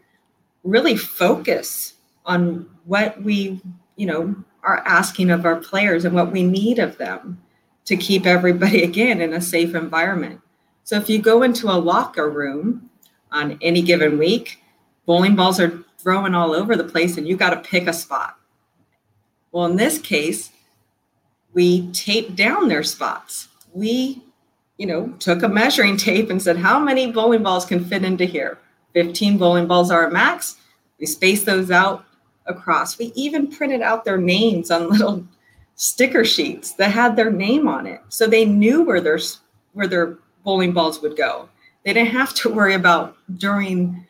really 0.65 0.97
focus 0.97 1.95
on 2.25 2.69
what 2.85 3.23
we, 3.23 3.61
you 3.97 4.07
know, 4.07 4.35
are 4.63 4.83
asking 4.87 5.31
of 5.31 5.45
our 5.45 5.57
players 5.57 6.05
and 6.05 6.15
what 6.15 6.33
we 6.33 6.43
need 6.43 6.79
of 6.79 6.99
them 6.99 7.41
to 7.85 7.97
keep 7.97 8.27
everybody 8.27 8.83
again 8.83 9.21
in 9.21 9.33
a 9.33 9.41
safe 9.41 9.75
environment. 9.75 10.41
So 10.85 10.97
if 10.97 11.09
you 11.09 11.21
go 11.21 11.43
into 11.43 11.69
a 11.69 11.77
locker 11.77 12.31
room 12.31 12.91
on 13.31 13.59
any 13.61 13.83
given 13.83 14.19
week, 14.19 14.63
bowling 15.09 15.35
balls 15.35 15.59
are 15.59 15.83
thrown 15.99 16.37
all 16.37 16.55
over 16.55 16.77
the 16.77 16.85
place 16.85 17.17
and 17.17 17.27
you 17.27 17.37
got 17.37 17.51
to 17.51 17.69
pick 17.69 17.89
a 17.89 17.93
spot. 17.93 18.39
Well, 19.51 19.65
in 19.65 19.77
this 19.77 19.99
case, 19.99 20.51
we 21.53 21.91
taped 21.93 22.37
down 22.37 22.69
their 22.69 22.85
spots. 22.85 23.49
We 23.73 24.23
you 24.79 24.87
know, 24.87 25.09
took 25.19 25.43
a 25.43 25.49
measuring 25.49 25.97
tape 25.97 26.31
and 26.31 26.41
said, 26.41 26.57
how 26.57 26.79
many 26.79 27.11
bowling 27.11 27.43
balls 27.43 27.67
can 27.67 27.85
fit 27.85 28.05
into 28.05 28.25
here? 28.25 28.59
15 28.95 29.37
bowling 29.37 29.67
balls 29.67 29.91
are 29.91 30.07
a 30.07 30.11
max. 30.11 30.57
We 30.99 31.07
spaced 31.07 31.45
those 31.45 31.71
out 31.71 32.05
across. 32.47 32.97
We 32.97 33.13
even 33.15 33.51
printed 33.51 33.83
out 33.83 34.05
their 34.05 34.17
names 34.17 34.71
on 34.71 34.89
little 34.91 35.27
sticker 35.75 36.25
sheets 36.25 36.73
that 36.75 36.93
had 36.93 37.17
their 37.17 37.31
name 37.31 37.69
on 37.69 37.87
it. 37.87 38.01
So 38.09 38.27
they 38.27 38.45
knew 38.45 38.83
where 38.83 39.01
their 39.01 39.19
where 39.73 39.87
their 39.87 40.19
bowling 40.45 40.73
balls 40.73 41.03
would 41.03 41.17
go. 41.17 41.49
They 41.85 41.93
didn't 41.93 42.13
have 42.13 42.35
to 42.35 42.49
worry 42.49 42.75
about 42.75 43.17
during 43.37 44.07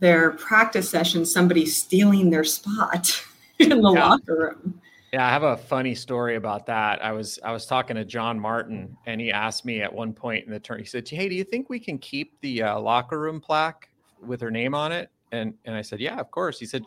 their 0.00 0.32
practice 0.32 0.88
session 0.88 1.24
somebody 1.24 1.66
stealing 1.66 2.30
their 2.30 2.44
spot 2.44 3.10
in 3.58 3.70
the 3.70 3.76
yeah. 3.76 3.82
locker 3.82 4.34
room. 4.34 4.80
Yeah, 5.12 5.26
I 5.26 5.30
have 5.30 5.42
a 5.42 5.56
funny 5.56 5.94
story 5.94 6.36
about 6.36 6.66
that. 6.66 7.02
I 7.02 7.12
was 7.12 7.38
I 7.42 7.50
was 7.50 7.64
talking 7.64 7.96
to 7.96 8.04
John 8.04 8.38
Martin, 8.38 8.94
and 9.06 9.20
he 9.20 9.32
asked 9.32 9.64
me 9.64 9.80
at 9.80 9.92
one 9.92 10.12
point 10.12 10.44
in 10.44 10.52
the 10.52 10.60
turn. 10.60 10.80
He 10.80 10.84
said, 10.84 11.08
"Hey, 11.08 11.30
do 11.30 11.34
you 11.34 11.44
think 11.44 11.70
we 11.70 11.80
can 11.80 11.98
keep 11.98 12.38
the 12.42 12.62
uh, 12.62 12.78
locker 12.78 13.18
room 13.18 13.40
plaque 13.40 13.88
with 14.22 14.40
her 14.42 14.50
name 14.50 14.74
on 14.74 14.92
it?" 14.92 15.10
And 15.32 15.54
and 15.64 15.74
I 15.74 15.80
said, 15.80 16.00
"Yeah, 16.00 16.18
of 16.18 16.30
course." 16.30 16.60
He 16.60 16.66
said, 16.66 16.84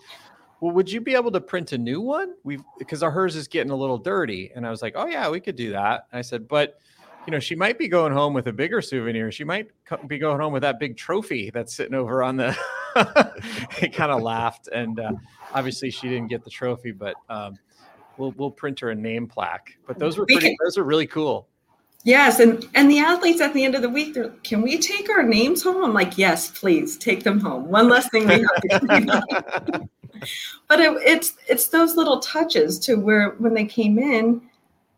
"Well, 0.59 0.71
would 0.71 0.91
you 0.91 1.01
be 1.01 1.15
able 1.15 1.31
to 1.31 1.41
print 1.41 1.71
a 1.71 1.79
new 1.79 1.99
one? 1.99 2.35
We've 2.43 2.63
because 2.77 3.01
our 3.01 3.09
hers 3.09 3.35
is 3.35 3.47
getting 3.47 3.71
a 3.71 3.75
little 3.75 3.97
dirty." 3.97 4.51
And 4.55 4.67
I 4.67 4.69
was 4.69 4.83
like, 4.83 4.93
"Oh 4.95 5.07
yeah, 5.07 5.27
we 5.27 5.39
could 5.39 5.55
do 5.55 5.71
that." 5.71 6.05
And 6.11 6.19
I 6.19 6.21
said, 6.21 6.47
"But." 6.47 6.77
You 7.27 7.29
know, 7.29 7.39
she 7.39 7.53
might 7.53 7.77
be 7.77 7.87
going 7.87 8.13
home 8.13 8.33
with 8.33 8.47
a 8.47 8.51
bigger 8.51 8.81
souvenir. 8.81 9.31
She 9.31 9.43
might 9.43 9.69
be 10.07 10.17
going 10.17 10.39
home 10.39 10.51
with 10.51 10.63
that 10.63 10.79
big 10.79 10.97
trophy 10.97 11.51
that's 11.53 11.71
sitting 11.71 11.93
over 11.93 12.23
on 12.23 12.35
the. 12.35 12.57
he 13.79 13.89
kind 13.89 14.11
of 14.11 14.21
laughed, 14.21 14.69
and 14.69 14.99
uh, 14.99 15.11
obviously 15.53 15.91
she 15.91 16.09
didn't 16.09 16.27
get 16.27 16.43
the 16.43 16.49
trophy, 16.49 16.91
but 16.91 17.15
um, 17.29 17.57
we'll 18.17 18.31
we'll 18.31 18.51
print 18.51 18.79
her 18.79 18.91
a 18.91 18.95
name 18.95 19.27
plaque. 19.27 19.77
But 19.87 19.99
those 19.99 20.17
were 20.17 20.25
pretty, 20.25 20.55
those 20.63 20.77
are 20.77 20.83
really 20.83 21.07
cool. 21.07 21.47
Yes, 22.03 22.39
and 22.39 22.67
and 22.73 22.89
the 22.89 22.99
athletes 22.99 23.41
at 23.41 23.53
the 23.53 23.63
end 23.63 23.75
of 23.75 23.81
the 23.81 23.89
week, 23.89 24.13
they're 24.13 24.29
can 24.43 24.61
we 24.61 24.79
take 24.79 25.09
our 25.09 25.23
names 25.23 25.61
home? 25.61 25.83
I'm 25.83 25.93
like, 25.93 26.17
yes, 26.17 26.49
please 26.49 26.97
take 26.97 27.23
them 27.23 27.39
home. 27.39 27.69
One 27.69 27.89
less 27.89 28.09
thing 28.09 28.27
we 28.27 28.33
have 28.39 28.61
to 28.61 28.79
clean 28.79 29.09
up. 29.09 29.23
but 30.67 30.79
it, 30.79 30.91
it's 31.05 31.33
it's 31.47 31.67
those 31.67 31.95
little 31.95 32.19
touches 32.19 32.79
to 32.79 32.95
where 32.95 33.31
when 33.37 33.53
they 33.53 33.65
came 33.65 33.99
in, 33.99 34.41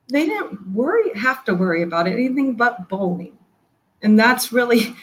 they 0.09 0.25
didn't 0.25 0.71
worry 0.71 1.17
have 1.17 1.43
to 1.45 1.53
worry 1.53 1.83
about 1.83 2.07
anything 2.07 2.55
but 2.55 2.87
bowling, 2.87 3.37
and 4.01 4.17
that's 4.17 4.53
really 4.53 4.95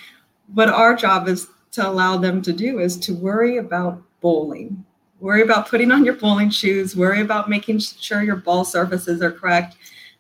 what 0.54 0.70
our 0.70 0.96
job 0.96 1.28
is 1.28 1.48
to 1.72 1.88
allow 1.88 2.16
them 2.16 2.42
to 2.42 2.52
do 2.52 2.80
is 2.80 2.96
to 2.98 3.14
worry 3.14 3.58
about 3.58 4.02
bowling, 4.20 4.84
worry 5.20 5.42
about 5.42 5.68
putting 5.68 5.92
on 5.92 6.04
your 6.04 6.14
bowling 6.14 6.50
shoes, 6.50 6.96
worry 6.96 7.20
about 7.20 7.48
making 7.48 7.78
sure 7.78 8.22
your 8.22 8.36
ball 8.36 8.64
surfaces 8.64 9.22
are 9.22 9.30
correct, 9.30 9.76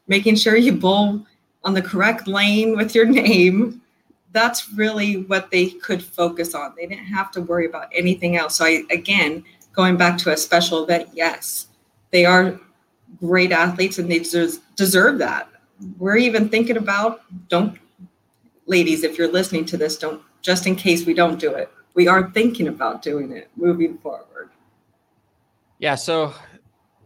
making 0.06 0.36
sure 0.36 0.56
you 0.56 0.72
bowl 0.72 1.26
on 1.64 1.74
the 1.74 1.82
correct 1.82 2.26
lane 2.26 2.76
with 2.76 2.94
your 2.94 3.06
name. 3.22 3.80
That's 4.32 4.72
really 4.72 5.24
what 5.24 5.50
they 5.50 5.70
could 5.70 6.02
focus 6.02 6.54
on. 6.54 6.74
They 6.76 6.86
didn't 6.86 7.06
have 7.06 7.32
to 7.32 7.40
worry 7.40 7.66
about 7.66 7.88
anything 7.92 8.36
else. 8.36 8.56
So 8.56 8.64
I 8.64 8.84
again, 8.90 9.44
going 9.72 9.96
back 9.96 10.18
to 10.18 10.32
a 10.32 10.36
special 10.36 10.84
event, 10.84 11.08
yes, 11.12 11.66
they 12.12 12.24
are 12.24 12.60
great 13.18 13.50
athletes 13.50 13.98
and 13.98 14.10
they 14.10 14.20
deserve, 14.20 14.58
deserve 14.76 15.18
that. 15.18 15.48
We're 15.98 16.16
even 16.16 16.48
thinking 16.48 16.76
about 16.76 17.22
don't 17.48 17.76
ladies, 18.66 19.02
if 19.02 19.18
you're 19.18 19.30
listening 19.30 19.64
to 19.66 19.76
this, 19.76 19.98
don't 19.98 20.22
just 20.42 20.66
in 20.66 20.76
case 20.76 21.06
we 21.06 21.14
don't 21.14 21.38
do 21.38 21.52
it. 21.54 21.70
We 21.94 22.08
are 22.08 22.30
thinking 22.30 22.68
about 22.68 23.02
doing 23.02 23.32
it 23.32 23.50
moving 23.56 23.98
forward. 23.98 24.50
Yeah, 25.78 25.94
so 25.94 26.34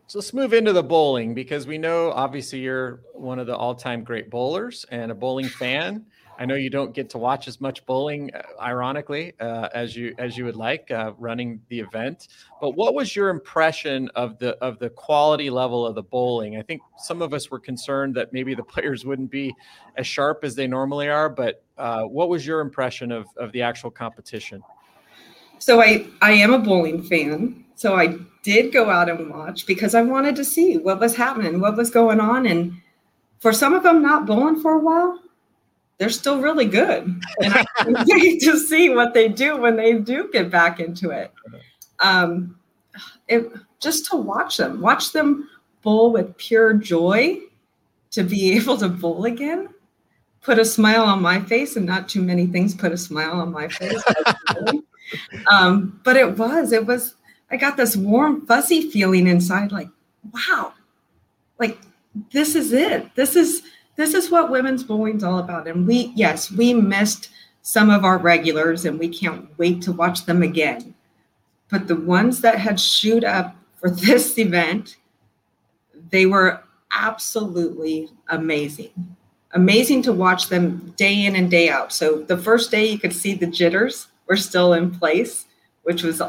so 0.07 0.18
let's 0.18 0.35
move 0.35 0.53
into 0.53 0.73
the 0.73 0.83
bowling 0.83 1.35
because 1.35 1.66
we 1.66 1.79
know 1.79 2.12
obviously 2.12 2.61
you're 2.61 3.01
one 3.14 3.38
of 3.38 3.47
the 3.47 3.57
all-time 3.57 4.05
great 4.05 4.31
bowlers 4.31 4.85
and 4.90 5.11
a 5.11 5.14
bowling 5.14 5.49
fan. 5.49 6.05
I 6.38 6.47
know 6.47 6.55
you 6.55 6.70
don't 6.70 6.92
get 6.92 7.11
to 7.11 7.18
watch 7.18 7.47
as 7.49 7.61
much 7.61 7.85
bowling, 7.87 8.31
uh, 8.35 8.42
ironically, 8.61 9.35
uh, 9.40 9.68
as 9.75 9.94
you 9.97 10.14
as 10.18 10.37
you 10.37 10.44
would 10.44 10.57
like 10.57 10.90
uh, 10.90 11.12
running 11.18 11.61
the 11.68 11.81
event. 11.81 12.29
But 12.61 12.70
what 12.70 12.94
was 12.94 13.14
your 13.14 13.29
impression 13.29 14.11
of 14.14 14.38
the 14.38 14.57
of 14.59 14.79
the 14.79 14.90
quality 14.90 15.51
level 15.51 15.87
of 15.87 15.94
the 15.94 16.03
bowling? 16.03 16.57
I 16.57 16.62
think 16.62 16.83
some 16.99 17.23
of 17.23 17.33
us 17.33 17.51
were 17.51 17.61
concerned 17.61 18.14
that 18.16 18.33
maybe 18.33 18.55
the 18.55 18.64
players 18.75 19.05
wouldn't 19.05 19.31
be 19.31 19.55
as 19.97 20.07
sharp 20.07 20.44
as 20.44 20.55
they 20.55 20.66
normally 20.66 21.09
are. 21.09 21.29
But 21.29 21.62
uh, 21.79 22.03
what 22.03 22.29
was 22.29 22.47
your 22.47 22.61
impression 22.61 23.12
of 23.12 23.27
of 23.37 23.53
the 23.53 23.62
actual 23.62 23.90
competition? 23.90 24.62
So 25.59 25.81
I 25.81 26.07
I 26.20 26.33
am 26.33 26.53
a 26.53 26.59
bowling 26.59 27.03
fan. 27.03 27.64
So 27.77 27.97
I 27.97 28.16
did 28.42 28.73
go 28.73 28.90
out 28.90 29.09
and 29.09 29.31
watch 29.31 29.66
because 29.66 29.94
I 29.94 30.03
wanted 30.03 30.37
to 30.37 30.44
see 30.44 30.79
what 30.79 31.01
was 31.01 31.16
happening, 31.16 31.61
what 31.61 31.77
was 31.77 31.90
going 31.90 32.20
on. 32.20 32.47
And 32.47 32.81
for 33.40 33.53
some 33.53 33.75
of 33.75 33.83
them 33.83 34.01
not 34.01 34.27
bowling 34.27 34.61
for 34.61 34.75
a 34.75 34.79
while, 34.79 35.18
they're 35.98 36.11
still 36.11 36.40
really 36.40 36.66
good. 36.66 37.20
And 37.40 37.54
I 37.54 37.64
can't 37.76 38.09
wait 38.09 38.40
to 38.42 38.59
see 38.59 38.90
what 38.90 39.14
they 39.14 39.28
do 39.28 39.57
when 39.57 39.76
they 39.76 39.94
do 39.94 40.28
get 40.33 40.50
back 40.50 40.80
into 40.80 41.11
it. 41.11 41.33
Um, 42.00 42.59
it. 43.28 43.50
Just 43.80 44.07
to 44.11 44.16
watch 44.16 44.57
them, 44.57 44.80
watch 44.80 45.12
them 45.12 45.48
bowl 45.83 46.12
with 46.12 46.37
pure 46.38 46.74
joy 46.74 47.38
to 48.12 48.22
be 48.22 48.52
able 48.57 48.76
to 48.78 48.88
bowl 48.88 49.24
again 49.24 49.68
put 50.40 50.59
a 50.59 50.64
smile 50.64 51.04
on 51.04 51.22
my 51.22 51.40
face 51.40 51.76
and 51.76 51.87
not 51.87 52.07
too 52.07 52.20
many 52.20 52.46
things 52.46 52.74
put 52.74 52.92
a 52.92 52.98
smile 52.98 53.40
on 53.40 53.50
my 53.50 53.66
face 53.66 54.02
um, 55.50 55.98
but 56.04 56.16
it 56.16 56.37
was 56.37 56.72
it 56.72 56.85
was 56.85 57.14
I 57.54 57.57
got 57.57 57.76
this 57.76 57.96
warm, 57.96 58.46
fuzzy 58.46 58.90
feeling 58.90 59.26
inside, 59.26 59.70
like, 59.70 59.88
wow, 60.33 60.72
like 61.59 61.78
this 62.33 62.54
is 62.54 62.72
it. 62.72 63.14
This 63.14 63.37
is 63.37 63.62
this 63.96 64.14
is 64.14 64.30
what 64.30 64.50
women's 64.50 64.83
bowling's 64.83 65.24
all 65.24 65.38
about. 65.38 65.68
And 65.68 65.87
we, 65.87 66.12
yes, 66.14 66.50
we 66.50 66.74
missed 66.74 67.30
some 67.62 67.90
of 67.90 68.04
our 68.04 68.18
regulars 68.18 68.85
and 68.85 68.98
we 68.98 69.09
can't 69.09 69.48
wait 69.59 69.83
to 69.83 69.92
watch 69.92 70.26
them 70.26 70.42
again. 70.42 70.94
But 71.70 71.88
the 71.88 71.96
ones 71.96 72.40
that 72.42 72.59
had 72.59 72.78
shoot 72.78 73.24
up 73.24 73.57
for 73.76 73.90
this 73.90 74.38
event, 74.38 74.96
they 76.11 76.26
were 76.26 76.62
absolutely 76.92 78.09
amazing. 78.28 78.90
Amazing 79.52 80.02
to 80.02 80.12
watch 80.12 80.48
them 80.48 80.92
day 80.96 81.24
in 81.24 81.37
and 81.37 81.50
day 81.50 81.68
out. 81.68 81.92
So 81.92 82.22
the 82.22 82.37
first 82.37 82.70
day 82.70 82.87
you 82.87 82.98
could 82.98 83.12
see 83.12 83.35
the 83.35 83.46
jitters 83.46 84.09
were 84.26 84.37
still 84.37 84.72
in 84.72 84.90
place, 84.90 85.46
which 85.85 86.02
was 86.02 86.20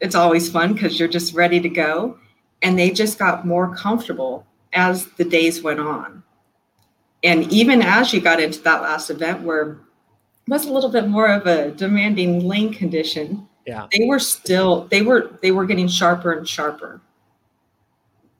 it's 0.00 0.14
always 0.14 0.50
fun 0.50 0.74
because 0.74 0.98
you're 0.98 1.08
just 1.08 1.34
ready 1.34 1.60
to 1.60 1.68
go. 1.68 2.18
And 2.62 2.78
they 2.78 2.90
just 2.90 3.18
got 3.18 3.46
more 3.46 3.74
comfortable 3.74 4.46
as 4.72 5.06
the 5.12 5.24
days 5.24 5.62
went 5.62 5.80
on. 5.80 6.22
And 7.26 7.52
even 7.52 7.82
as 7.82 8.12
you 8.12 8.20
got 8.20 8.40
into 8.40 8.62
that 8.62 8.82
last 8.82 9.10
event 9.10 9.42
where 9.42 9.72
it 9.72 9.78
was 10.46 10.64
a 10.64 10.72
little 10.72 10.90
bit 10.90 11.08
more 11.08 11.26
of 11.26 11.44
a 11.48 11.72
demanding 11.72 12.46
lane 12.46 12.72
condition, 12.72 13.48
yeah. 13.66 13.88
they 13.90 14.04
were 14.04 14.20
still 14.20 14.86
they 14.92 15.02
were 15.02 15.36
they 15.42 15.50
were 15.50 15.66
getting 15.66 15.88
sharper 15.88 16.32
and 16.32 16.48
sharper. 16.48 17.00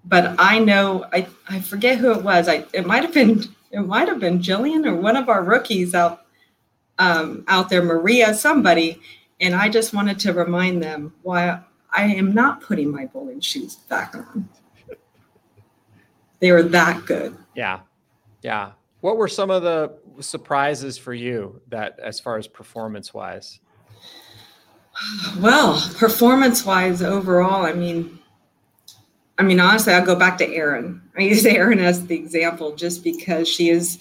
But 0.05 0.37
I 0.39 0.61
know 0.61 1.05
I 1.13 1.27
I 1.49 1.61
forget 1.61 1.99
who 1.99 2.13
it 2.13 2.23
was. 2.23 2.47
I 2.47 2.65
it 2.73 2.87
might 2.87 3.03
have 3.03 3.13
been 3.13 3.43
it 3.73 3.81
might 3.81 4.07
have 4.07 4.21
been 4.21 4.39
Jillian 4.39 4.87
or 4.87 4.95
one 4.95 5.17
of 5.17 5.29
our 5.29 5.43
rookies 5.43 5.93
out 5.93 6.25
um, 7.01 7.45
out 7.49 7.69
there, 7.69 7.83
Maria, 7.83 8.35
somebody, 8.35 9.01
and 9.41 9.53
I 9.53 9.69
just 9.69 9.95
wanted 9.95 10.21
to 10.21 10.33
remind 10.33 10.81
them 10.81 11.13
why 11.23 11.61
I 11.91 12.05
am 12.05 12.33
not 12.33 12.61
putting 12.61 12.93
my 12.93 13.07
bowling 13.07 13.41
shoes 13.41 13.75
back 13.75 14.15
on. 14.15 14.49
They 16.39 16.53
were 16.53 16.63
that 16.63 17.05
good. 17.05 17.37
Yeah. 17.57 17.81
Yeah. 18.43 18.73
What 19.01 19.17
were 19.17 19.29
some 19.29 19.51
of 19.51 19.63
the 19.63 19.99
surprises 20.21 20.99
for 20.99 21.15
you 21.15 21.61
that 21.69 21.99
as 21.99 22.19
far 22.19 22.39
as 22.39 22.49
performance 22.49 23.13
wise? 23.13 23.61
Well, 25.39 25.81
performance 25.97 26.65
wise 26.65 27.03
overall, 27.03 27.67
I 27.67 27.73
mean, 27.73 28.19
I 29.39 29.43
mean, 29.43 29.61
honestly, 29.61 29.93
I'll 29.93 30.05
go 30.05 30.17
back 30.17 30.39
to 30.39 30.49
Erin. 30.49 31.03
I 31.17 31.23
use 31.23 31.45
Erin 31.45 31.79
as 31.79 32.07
the 32.07 32.17
example 32.17 32.75
just 32.75 33.05
because 33.05 33.47
she 33.47 33.69
is 33.69 33.99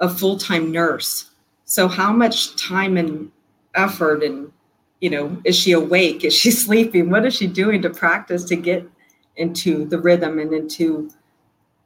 a 0.00 0.08
full 0.08 0.36
time 0.36 0.70
nurse. 0.70 1.30
So, 1.64 1.88
how 1.88 2.12
much 2.12 2.54
time 2.56 2.98
and 2.98 3.32
effort 3.74 4.22
and 4.22 4.52
you 5.00 5.10
know, 5.10 5.40
is 5.44 5.56
she 5.56 5.72
awake? 5.72 6.24
Is 6.24 6.34
she 6.34 6.50
sleeping? 6.64 7.10
What 7.10 7.24
is 7.24 7.34
she 7.34 7.46
doing 7.46 7.82
to 7.82 7.90
practice 7.90 8.44
to 8.44 8.56
get 8.56 8.88
into 9.36 9.84
the 9.84 10.00
rhythm 10.00 10.38
and 10.38 10.52
into 10.52 11.10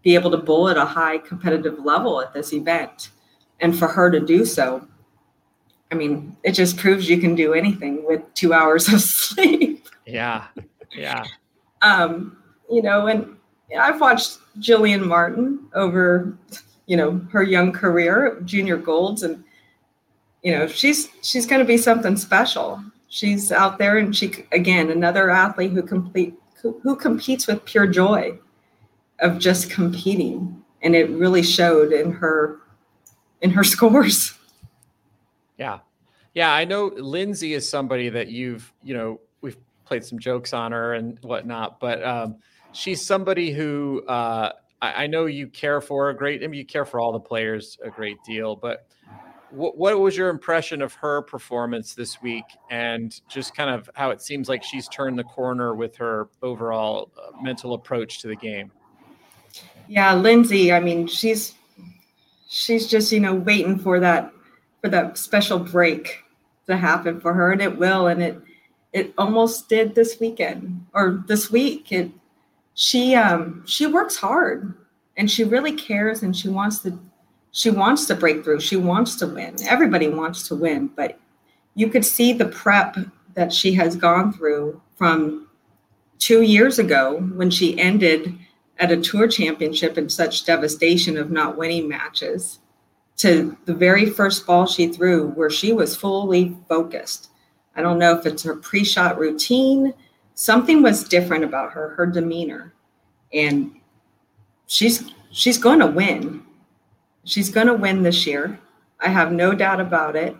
be 0.03 0.15
able 0.15 0.31
to 0.31 0.37
bowl 0.37 0.69
at 0.69 0.77
a 0.77 0.85
high 0.85 1.19
competitive 1.19 1.79
level 1.79 2.21
at 2.21 2.33
this 2.33 2.53
event? 2.53 3.11
And 3.61 3.79
for 3.79 3.89
her 3.89 4.11
to 4.11 4.21
do 4.21 4.45
so, 4.45 4.87
I 5.93 5.95
mean, 5.95 6.37
it 6.45 6.53
just 6.53 6.77
proves 6.77 7.09
you 7.09 7.19
can 7.19 7.35
do 7.35 7.53
anything 7.53 8.07
with 8.07 8.23
two 8.35 8.53
hours 8.53 8.93
of 8.93 9.01
sleep. 9.01 9.87
Yeah. 10.07 10.47
Yeah. 10.97 11.25
um, 11.83 12.37
you 12.71 12.83
know, 12.83 13.07
and 13.07 13.37
I've 13.79 14.01
watched 14.01 14.39
Jillian 14.59 15.07
Martin 15.07 15.69
over, 15.75 16.37
you 16.87 16.97
know, 16.97 17.21
her 17.31 17.43
young 17.43 17.73
career, 17.73 18.41
junior 18.45 18.77
golds, 18.77 19.23
and 19.23 19.45
you 20.43 20.53
know, 20.53 20.67
she's 20.67 21.09
she's 21.23 21.47
going 21.47 21.61
to 21.61 21.67
be 21.67 21.77
something 21.77 22.17
special 22.17 22.83
she's 23.11 23.53
out 23.53 23.77
there 23.77 23.99
and 23.99 24.17
she 24.17 24.33
again 24.53 24.91
another 24.91 25.29
athlete 25.29 25.73
who 25.73 25.83
complete 25.83 26.35
who 26.63 26.97
competes 26.97 27.47
with 27.47 27.65
pure 27.65 27.87
joy 27.87 28.39
of 29.21 29.39
just 29.39 29.71
competing 29.71 30.63
and 30.83 30.95
it 30.95 31.11
really 31.11 31.43
showed 31.43 31.93
in 31.93 32.13
her 32.13 32.61
in 33.41 33.51
her 33.51 33.65
scores. 33.75 34.35
Yeah. 35.59 35.81
Yeah 36.35 36.53
i 36.53 36.65
know 36.65 36.87
lindsay 36.87 37.55
is 37.55 37.69
somebody 37.69 38.09
that 38.09 38.29
you've 38.29 38.73
you 38.83 38.95
know 38.95 39.21
we've 39.41 39.59
played 39.85 40.05
some 40.05 40.19
jokes 40.19 40.53
on 40.53 40.73
her 40.73 40.95
and 40.95 41.19
whatnot 41.23 41.81
but 41.81 42.03
um, 42.05 42.37
she's 42.73 43.05
somebody 43.05 43.51
who 43.51 44.03
uh, 44.07 44.53
I, 44.81 45.05
I, 45.05 45.07
know 45.09 45.27
you 45.27 45.49
care 45.49 45.81
for 45.81 46.11
a 46.11 46.17
great 46.17 46.45
I 46.45 46.47
mean, 46.47 46.59
you 46.59 46.65
care 46.65 46.85
for 46.85 47.01
all 47.01 47.13
the 47.13 47.21
players 47.21 47.77
a 47.85 47.91
great 47.91 48.17
deal 48.25 48.55
but 48.57 48.87
what, 49.51 49.99
was 49.99 50.17
your 50.17 50.29
impression 50.29 50.81
of 50.81 50.95
her 50.95 51.23
performance 51.23 51.95
this 51.95 52.23
week 52.23 52.45
and 52.71 53.21
just 53.29 53.55
kind 53.57 53.69
of 53.69 53.91
how 53.95 54.11
it 54.11 54.23
seems 54.23 54.49
like 54.49 54.63
she's 54.63 54.87
turned 54.89 55.19
the 55.19 55.25
corner 55.25 55.75
with 55.75 55.97
her 55.97 56.29
overall 56.43 57.11
uh, 57.19 57.33
mental 57.43 57.75
approach 57.75 58.21
to 58.21 58.29
the 58.29 58.37
game 58.37 58.71
yeah 59.91 60.15
lindsay 60.15 60.73
i 60.73 60.81
mean 60.81 61.07
she's 61.07 61.55
she's 62.49 62.87
just 62.87 63.13
you 63.13 63.21
know 63.21 63.35
waiting 63.35 63.79
for 63.79 64.01
that 64.01 64.33
for 64.81 64.89
that 64.89 65.19
special 65.19 65.59
break 65.59 66.23
to 66.67 66.77
happen 66.77 67.21
for 67.21 67.35
her 67.35 67.53
and 67.53 67.61
it 67.61 67.77
will 67.77 68.07
and 68.07 68.23
it 68.23 68.41
it 68.93 69.13
almost 69.19 69.69
did 69.69 69.95
this 69.95 70.19
weekend 70.21 70.87
or 70.95 71.23
this 71.27 71.51
week 71.51 71.93
it 71.93 72.11
she 72.75 73.15
um 73.15 73.63
she 73.67 73.87
works 73.87 74.17
hard 74.17 74.75
and 75.17 75.31
she 75.31 75.45
really 75.45 75.73
cares 75.73 76.23
and 76.23 76.37
she 76.37 76.49
wants 76.49 76.79
to 76.79 76.99
she 77.53 77.71
wants 77.71 78.07
to 78.07 78.15
break 78.15 78.45
through. 78.45 78.61
She 78.61 78.77
wants 78.77 79.17
to 79.17 79.27
win. 79.27 79.57
Everybody 79.69 80.09
wants 80.09 80.47
to 80.49 80.55
win, 80.55 80.89
but 80.95 81.19
you 81.75 81.89
could 81.89 82.05
see 82.05 82.33
the 82.33 82.47
prep 82.47 82.97
that 83.35 83.53
she 83.53 83.73
has 83.75 83.97
gone 83.97 84.33
through 84.33 84.81
from 84.97 85.49
two 86.19 86.43
years 86.43 86.79
ago 86.79 87.19
when 87.35 87.51
she 87.51 87.79
ended 87.79 88.39
at 88.81 88.91
a 88.91 88.97
tour 88.97 89.29
championship 89.29 89.97
in 89.97 90.09
such 90.09 90.45
devastation 90.45 91.17
of 91.17 91.31
not 91.31 91.57
winning 91.57 91.89
matches 91.89 92.59
to 93.19 93.57
the 93.67 93.75
very 93.75 94.07
first 94.07 94.47
ball 94.47 94.67
she 94.67 94.89
threw 94.89 95.29
where 95.29 95.51
she 95.51 95.73
was 95.73 95.95
fully 95.95 96.57
focused. 96.69 97.29
I 97.77 97.83
don't 97.83 97.99
know 97.99 98.19
if 98.19 98.25
it's 98.25 98.43
her 98.43 98.57
pre 98.57 98.83
shot 98.83 99.19
routine, 99.19 99.95
something 100.35 100.83
was 100.83 101.05
different 101.05 101.45
about 101.45 101.73
her, 101.73 101.91
her 101.91 102.07
demeanor. 102.07 102.73
And 103.33 103.73
she's 104.67 105.13
she's 105.31 105.59
going 105.59 105.81
to 105.81 105.87
win. 105.87 106.43
She's 107.25 107.51
going 107.51 107.67
to 107.67 107.75
win 107.75 108.03
this 108.03 108.27
year. 108.27 108.59
I 109.01 109.09
have 109.09 109.33
no 109.33 109.55
doubt 109.55 109.81
about 109.81 110.17
it. 110.17 110.35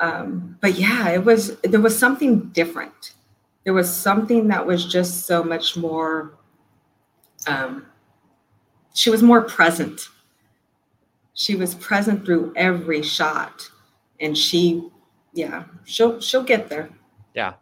Um, 0.00 0.58
but 0.60 0.74
yeah, 0.74 1.08
it 1.10 1.24
was 1.24 1.56
there 1.60 1.80
was 1.80 1.96
something 1.96 2.48
different. 2.48 3.14
There 3.64 3.74
was 3.74 3.94
something 3.94 4.48
that 4.48 4.66
was 4.66 4.84
just 4.84 5.26
so 5.26 5.44
much 5.44 5.76
more. 5.76 6.32
Um, 7.48 7.86
she 8.94 9.10
was 9.10 9.22
more 9.22 9.42
present. 9.42 10.08
She 11.34 11.54
was 11.54 11.74
present 11.76 12.24
through 12.24 12.52
every 12.56 13.02
shot, 13.02 13.70
and 14.20 14.36
she, 14.36 14.82
yeah, 15.32 15.64
she'll 15.84 16.20
she'll 16.20 16.42
get 16.42 16.68
there. 16.68 16.90
Yeah, 17.34 17.54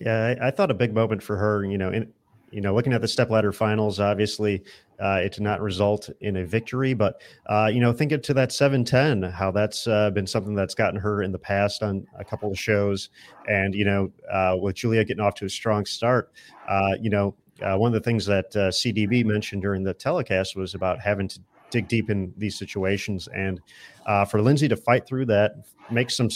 yeah. 0.00 0.36
I, 0.40 0.48
I 0.48 0.50
thought 0.50 0.70
a 0.70 0.74
big 0.74 0.94
moment 0.94 1.22
for 1.22 1.36
her. 1.36 1.64
You 1.64 1.78
know, 1.78 1.90
in 1.90 2.12
you 2.52 2.60
know, 2.60 2.74
looking 2.74 2.92
at 2.92 3.00
the 3.00 3.08
step 3.08 3.30
ladder 3.30 3.52
finals, 3.52 3.98
obviously 3.98 4.62
uh, 5.02 5.20
it 5.24 5.32
did 5.32 5.42
not 5.42 5.60
result 5.60 6.10
in 6.20 6.36
a 6.36 6.44
victory, 6.44 6.92
but 6.94 7.20
uh, 7.46 7.68
you 7.72 7.80
know, 7.80 7.92
think 7.92 8.12
it 8.12 8.22
to 8.22 8.34
that 8.34 8.52
710, 8.52 9.30
how 9.32 9.50
that's 9.50 9.86
uh, 9.88 10.10
been 10.10 10.26
something 10.26 10.54
that's 10.54 10.74
gotten 10.74 11.00
her 11.00 11.22
in 11.22 11.32
the 11.32 11.38
past 11.38 11.82
on 11.82 12.06
a 12.18 12.24
couple 12.24 12.50
of 12.52 12.58
shows. 12.58 13.08
And, 13.48 13.74
you 13.74 13.84
know, 13.84 14.12
uh, 14.30 14.56
with 14.60 14.76
Julia 14.76 15.02
getting 15.04 15.24
off 15.24 15.34
to 15.36 15.46
a 15.46 15.50
strong 15.50 15.86
start, 15.86 16.30
uh, 16.68 16.94
you 17.00 17.10
know, 17.10 17.34
uh, 17.62 17.76
one 17.76 17.88
of 17.88 17.94
the 17.94 18.04
things 18.04 18.26
that 18.26 18.52
CDB 18.52 19.24
mentioned 19.24 19.62
during 19.62 19.82
the 19.82 19.94
telecast 19.94 20.56
was 20.56 20.74
about 20.74 21.00
having 21.00 21.28
to 21.28 21.40
dig 21.70 21.88
deep 21.88 22.10
in 22.10 22.32
these 22.36 22.58
situations. 22.58 23.28
And 23.34 23.60
for 24.28 24.42
Lindsay 24.42 24.68
to 24.68 24.76
fight 24.76 25.06
through 25.06 25.26
that, 25.26 25.52
make 25.90 26.10
some, 26.10 26.28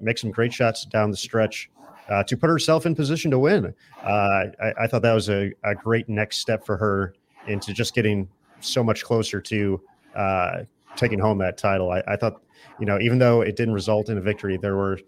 make 0.00 0.18
some 0.18 0.30
great 0.30 0.52
shots 0.52 0.84
down 0.84 1.10
the 1.10 1.16
stretch 1.16 1.70
uh, 2.08 2.22
to 2.24 2.36
put 2.36 2.48
herself 2.48 2.86
in 2.86 2.94
position 2.94 3.30
to 3.30 3.38
win. 3.38 3.74
Uh, 4.02 4.46
I, 4.60 4.72
I, 4.82 4.86
thought 4.86 5.02
that 5.02 5.12
was 5.12 5.28
a, 5.28 5.52
a, 5.64 5.74
great 5.74 6.08
next 6.08 6.38
step 6.38 6.64
for 6.66 6.76
her 6.76 7.14
into 7.46 7.72
just 7.72 7.94
getting 7.94 8.28
so 8.60 8.82
much 8.82 9.04
closer 9.04 9.40
to 9.40 9.80
uh, 10.14 10.62
taking 10.96 11.18
home 11.18 11.38
that 11.38 11.56
title. 11.56 11.90
I, 11.90 12.02
I, 12.06 12.16
thought, 12.16 12.42
you 12.78 12.86
know, 12.86 12.98
even 13.00 13.18
though 13.18 13.40
it 13.40 13.56
didn't 13.56 13.74
result 13.74 14.08
in 14.08 14.18
a 14.18 14.20
victory, 14.20 14.58
there 14.60 14.76
were, 14.76 14.98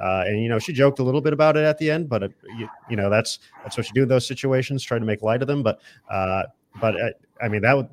uh, 0.00 0.24
and 0.26 0.42
you 0.42 0.48
know, 0.48 0.58
she 0.58 0.72
joked 0.72 0.98
a 0.98 1.02
little 1.02 1.20
bit 1.20 1.32
about 1.32 1.56
it 1.56 1.64
at 1.64 1.78
the 1.78 1.90
end, 1.90 2.08
but 2.08 2.22
it, 2.22 2.32
you, 2.56 2.68
you, 2.90 2.96
know, 2.96 3.08
that's 3.08 3.38
that's 3.62 3.76
what 3.76 3.86
you 3.86 3.94
do 3.94 4.02
in 4.02 4.08
those 4.08 4.26
situations, 4.26 4.82
try 4.82 4.98
to 4.98 5.04
make 5.04 5.22
light 5.22 5.42
of 5.42 5.48
them. 5.48 5.62
But, 5.62 5.80
uh, 6.10 6.44
but 6.80 7.00
uh, 7.00 7.10
I 7.40 7.48
mean, 7.48 7.62
that 7.62 7.76
would 7.76 7.88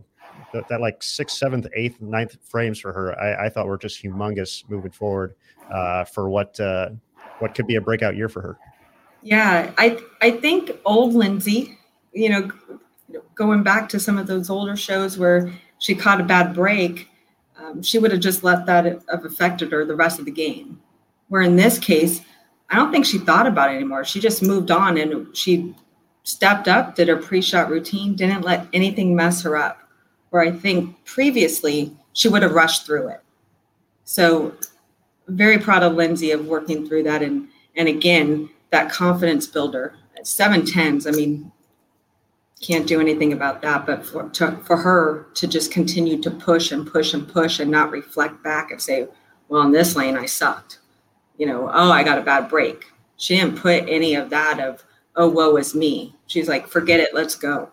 that, 0.54 0.68
that, 0.68 0.82
like 0.82 1.02
sixth, 1.02 1.38
seventh, 1.38 1.68
eighth, 1.76 2.00
ninth 2.02 2.38
frames 2.44 2.80
for 2.80 2.94
her, 2.94 3.20
I, 3.20 3.46
I 3.46 3.50
thought 3.50 3.68
were 3.68 3.78
just 3.78 4.04
humongous 4.04 4.70
moving 4.70 4.92
forward 4.92 5.36
uh, 5.72 6.04
for 6.06 6.30
what 6.30 6.60
uh, 6.60 6.89
what 7.39 7.56
could 7.56 7.68
be 7.68 7.76
a 7.76 7.82
breakout 7.82 8.16
year 8.16 8.30
for 8.30 8.42
her. 8.42 8.58
Yeah, 9.22 9.72
I 9.78 10.00
I 10.22 10.32
think 10.32 10.72
old 10.86 11.13
Lindsay, 11.13 11.78
you 12.12 12.30
know, 12.30 12.52
going 13.36 13.63
back 13.63 13.89
to 13.89 14.00
some 14.00 14.18
of 14.18 14.28
those 14.28 14.50
older 14.50 14.76
shows 14.76 15.18
where 15.18 15.52
she 15.80 15.96
caught 15.96 16.22
a 16.22 16.24
bad 16.24 16.54
break, 16.54 17.10
um, 17.58 17.82
she 17.82 18.00
would 18.00 18.12
have 18.12 18.20
just 18.20 18.44
let 18.44 18.66
that 18.66 18.86
have 18.86 19.26
affected 19.26 19.72
her 19.72 19.86
the 19.86 19.96
rest 19.96 20.20
of 20.20 20.26
the 20.26 20.32
game. 20.32 20.82
Where 21.30 21.42
in 21.42 21.56
this 21.56 21.80
case, 21.80 22.22
I 22.70 22.76
don't 22.76 22.92
think 22.92 23.06
she 23.06 23.18
thought 23.18 23.48
about 23.48 23.72
it 23.72 23.76
anymore. 23.76 24.06
She 24.06 24.20
just 24.20 24.44
moved 24.44 24.72
on 24.72 24.98
and 24.98 25.36
she 25.36 25.76
stepped 26.24 26.68
up, 26.68 26.96
did 26.96 27.08
her 27.08 27.18
pre-shot 27.18 27.70
routine, 27.70 28.16
didn't 28.16 28.44
let 28.44 28.68
anything 28.74 29.16
mess 29.16 29.42
her 29.44 29.56
up. 29.56 29.80
Where 30.30 30.42
I 30.42 30.52
think 30.52 31.04
previously 31.06 31.96
she 32.14 32.28
would 32.30 32.42
have 32.42 32.54
rushed 32.54 32.86
through 32.86 33.10
it. 33.10 33.22
So 34.06 34.54
very 35.28 35.58
proud 35.58 35.84
of 35.84 35.94
Lindsay 35.94 36.32
of 36.32 36.46
working 36.46 36.88
through 36.88 37.04
that 37.04 37.22
and 37.22 37.48
and 37.76 37.88
again 37.88 38.50
that 38.72 38.92
confidence 38.92 39.48
builder 39.48 39.96
seven 40.24 40.66
tens. 40.66 41.08
I 41.08 41.12
mean, 41.12 41.52
can't 42.62 42.88
do 42.88 43.02
anything 43.02 43.34
about 43.34 43.62
that, 43.62 43.86
but 43.86 44.06
for 44.06 44.30
to, 44.30 44.58
for 44.66 44.78
her 44.78 45.28
to 45.34 45.48
just 45.48 45.72
continue 45.72 46.22
to 46.22 46.32
push 46.32 46.72
and 46.72 46.88
push 46.88 47.14
and 47.14 47.28
push 47.28 47.60
and 47.60 47.70
not 47.70 47.92
reflect 47.92 48.42
back 48.44 48.72
and 48.72 48.82
say, 48.82 49.08
well, 49.50 49.64
in 49.64 49.72
this 49.72 49.96
lane 49.96 50.18
I 50.18 50.26
sucked, 50.26 50.80
you 51.43 51.49
know, 51.49 51.69
oh 51.73 51.91
I 51.91 52.03
got 52.03 52.17
a 52.17 52.21
bad 52.21 52.47
break. 52.47 52.86
She 53.17 53.36
didn't 53.36 53.58
put 53.58 53.84
any 53.89 54.15
of 54.15 54.29
that 54.29 54.62
of 54.62 54.82
oh 55.17 55.27
woe 55.27 55.58
is 55.58 55.75
me. 55.75 56.15
She's 56.25 56.47
like, 56.47 56.69
forget 56.69 57.01
it, 57.01 57.13
let's 57.13 57.36
go. 57.36 57.69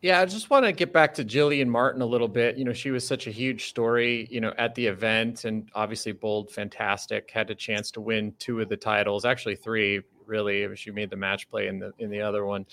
Yeah, 0.00 0.20
I 0.20 0.24
just 0.26 0.50
want 0.50 0.64
to 0.66 0.70
get 0.70 0.92
back 0.92 1.14
to 1.14 1.24
Jillian 1.24 1.66
Martin 1.66 2.00
a 2.00 2.06
little 2.06 2.28
bit. 2.28 2.56
You 2.56 2.64
know, 2.64 2.72
she 2.72 2.92
was 2.92 3.04
such 3.04 3.26
a 3.26 3.32
huge 3.32 3.68
story, 3.68 4.28
you 4.30 4.40
know, 4.40 4.54
at 4.56 4.76
the 4.76 4.86
event 4.86 5.46
and 5.46 5.68
obviously 5.74 6.12
bold, 6.12 6.52
fantastic, 6.52 7.28
had 7.32 7.50
a 7.50 7.56
chance 7.56 7.90
to 7.90 8.00
win 8.00 8.32
two 8.38 8.60
of 8.60 8.68
the 8.68 8.76
titles, 8.76 9.24
actually 9.24 9.56
three, 9.56 10.00
really. 10.28 10.74
She 10.76 10.90
made 10.90 11.10
the 11.10 11.16
match 11.16 11.48
play 11.48 11.66
in 11.66 11.78
the 11.78 11.92
in 11.98 12.10
the 12.10 12.20
other 12.20 12.44
one. 12.44 12.66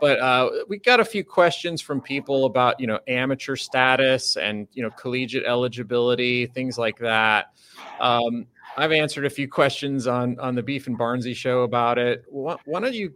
But 0.00 0.20
uh, 0.20 0.50
we 0.68 0.78
got 0.78 1.00
a 1.00 1.04
few 1.04 1.24
questions 1.24 1.82
from 1.82 2.00
people 2.00 2.46
about, 2.46 2.80
you 2.80 2.86
know, 2.86 3.00
amateur 3.08 3.56
status 3.56 4.36
and, 4.36 4.68
you 4.72 4.82
know, 4.82 4.90
collegiate 4.90 5.44
eligibility, 5.44 6.46
things 6.46 6.78
like 6.78 6.98
that. 6.98 7.52
Um, 8.00 8.46
I've 8.76 8.92
answered 8.92 9.26
a 9.26 9.30
few 9.30 9.48
questions 9.48 10.06
on 10.06 10.38
on 10.40 10.54
the 10.54 10.62
Beef 10.62 10.86
and 10.86 10.98
Barnsey 10.98 11.34
show 11.36 11.62
about 11.62 11.98
it. 11.98 12.24
Why, 12.28 12.56
why 12.64 12.80
don't 12.80 12.94
you 12.94 13.12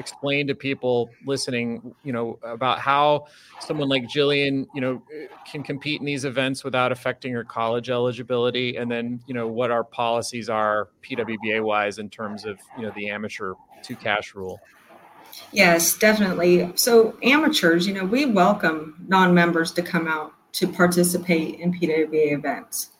explain 0.00 0.48
to 0.48 0.54
people 0.54 1.10
listening, 1.24 1.94
you 2.02 2.12
know, 2.12 2.38
about 2.42 2.80
how 2.80 3.26
someone 3.60 3.88
like 3.88 4.04
Jillian, 4.04 4.66
you 4.74 4.80
know, 4.80 5.02
eh, 5.14 5.26
can 5.50 5.62
compete 5.62 6.00
in 6.00 6.06
these 6.06 6.24
events 6.24 6.64
without 6.64 6.90
affecting 6.90 7.32
her 7.32 7.44
college 7.44 7.90
eligibility, 7.90 8.76
and 8.76 8.90
then 8.90 9.20
you 9.26 9.34
know 9.34 9.46
what 9.46 9.70
our 9.70 9.84
policies 9.84 10.48
are 10.48 10.88
PWBA 11.02 11.62
wise 11.62 11.98
in 11.98 12.10
terms 12.10 12.44
of 12.44 12.58
you 12.76 12.84
know 12.84 12.92
the 12.96 13.08
amateur 13.10 13.54
two 13.82 13.94
cash 13.94 14.34
rule. 14.34 14.58
Yes, 15.52 15.96
definitely. 15.96 16.72
So 16.74 17.16
amateurs, 17.22 17.86
you 17.86 17.94
know, 17.94 18.04
we 18.04 18.26
welcome 18.26 19.04
non-members 19.06 19.72
to 19.72 19.82
come 19.82 20.08
out 20.08 20.32
to 20.52 20.66
participate 20.66 21.60
in 21.60 21.72
PWBA 21.72 22.32
events, 22.32 22.90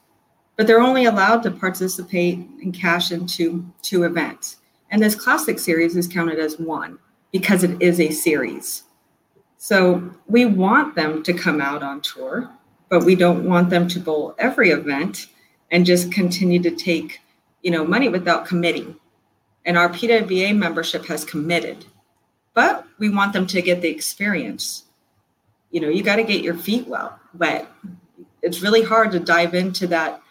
but 0.56 0.66
they're 0.66 0.80
only 0.80 1.06
allowed 1.06 1.42
to 1.42 1.50
participate 1.50 2.38
and 2.38 2.72
cash 2.72 3.10
into 3.10 3.66
two 3.82 4.04
events. 4.04 4.59
And 4.90 5.02
this 5.02 5.14
classic 5.14 5.58
series 5.58 5.96
is 5.96 6.08
counted 6.08 6.38
as 6.38 6.58
one 6.58 6.98
because 7.32 7.62
it 7.62 7.80
is 7.80 8.00
a 8.00 8.10
series. 8.10 8.82
So 9.56 10.10
we 10.26 10.46
want 10.46 10.94
them 10.94 11.22
to 11.22 11.32
come 11.32 11.60
out 11.60 11.82
on 11.82 12.00
tour, 12.00 12.50
but 12.88 13.04
we 13.04 13.14
don't 13.14 13.44
want 13.44 13.70
them 13.70 13.86
to 13.88 14.00
bowl 14.00 14.34
every 14.38 14.70
event 14.70 15.26
and 15.70 15.86
just 15.86 16.10
continue 16.10 16.60
to 16.62 16.70
take, 16.70 17.20
you 17.62 17.70
know, 17.70 17.84
money 17.84 18.08
without 18.08 18.46
committing. 18.46 18.96
And 19.64 19.76
our 19.76 19.88
PWBA 19.88 20.56
membership 20.56 21.04
has 21.06 21.24
committed, 21.24 21.84
but 22.54 22.86
we 22.98 23.10
want 23.10 23.32
them 23.32 23.46
to 23.48 23.62
get 23.62 23.82
the 23.82 23.90
experience. 23.90 24.84
You 25.70 25.80
know, 25.80 25.88
you 25.88 26.02
got 26.02 26.16
to 26.16 26.24
get 26.24 26.42
your 26.42 26.56
feet 26.56 26.88
well 26.88 27.20
wet. 27.38 27.68
It's 28.42 28.62
really 28.62 28.82
hard 28.82 29.12
to 29.12 29.20
dive 29.20 29.54
into 29.54 29.86
that 29.88 30.22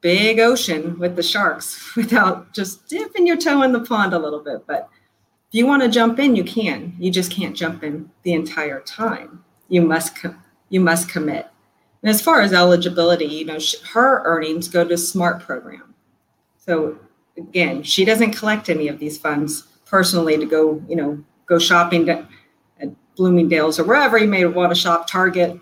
big 0.00 0.40
ocean 0.40 0.98
with 0.98 1.16
the 1.16 1.22
sharks 1.22 1.94
without 1.96 2.52
just 2.52 2.88
dipping 2.88 3.26
your 3.26 3.36
toe 3.36 3.62
in 3.62 3.72
the 3.72 3.80
pond 3.80 4.12
a 4.12 4.18
little 4.18 4.40
bit. 4.40 4.66
But 4.66 4.88
if 5.48 5.54
you 5.54 5.66
want 5.66 5.82
to 5.82 5.88
jump 5.88 6.18
in, 6.18 6.36
you 6.36 6.44
can. 6.44 6.94
You 6.98 7.10
just 7.10 7.30
can't 7.30 7.56
jump 7.56 7.82
in 7.82 8.10
the 8.22 8.34
entire 8.34 8.80
time. 8.80 9.44
You 9.68 9.82
must 9.82 10.16
com- 10.16 10.42
you 10.68 10.80
must 10.80 11.08
commit. 11.08 11.48
And 12.02 12.08
as 12.08 12.22
far 12.22 12.40
as 12.40 12.52
eligibility, 12.52 13.26
you 13.26 13.44
know, 13.44 13.58
sh- 13.58 13.74
her 13.92 14.22
earnings 14.24 14.68
go 14.68 14.84
to 14.84 14.96
SMART 14.96 15.40
program. 15.40 15.94
So 16.56 16.98
again, 17.36 17.82
she 17.82 18.04
doesn't 18.04 18.32
collect 18.32 18.68
any 18.68 18.88
of 18.88 18.98
these 18.98 19.18
funds 19.18 19.62
personally 19.84 20.38
to 20.38 20.46
go, 20.46 20.82
you 20.88 20.96
know, 20.96 21.22
go 21.46 21.58
shopping 21.58 22.06
to, 22.06 22.26
at 22.80 22.90
Bloomingdale's 23.16 23.78
or 23.78 23.84
wherever 23.84 24.16
you 24.16 24.28
may 24.28 24.44
want 24.46 24.70
to 24.70 24.80
shop, 24.80 25.08
Target, 25.08 25.60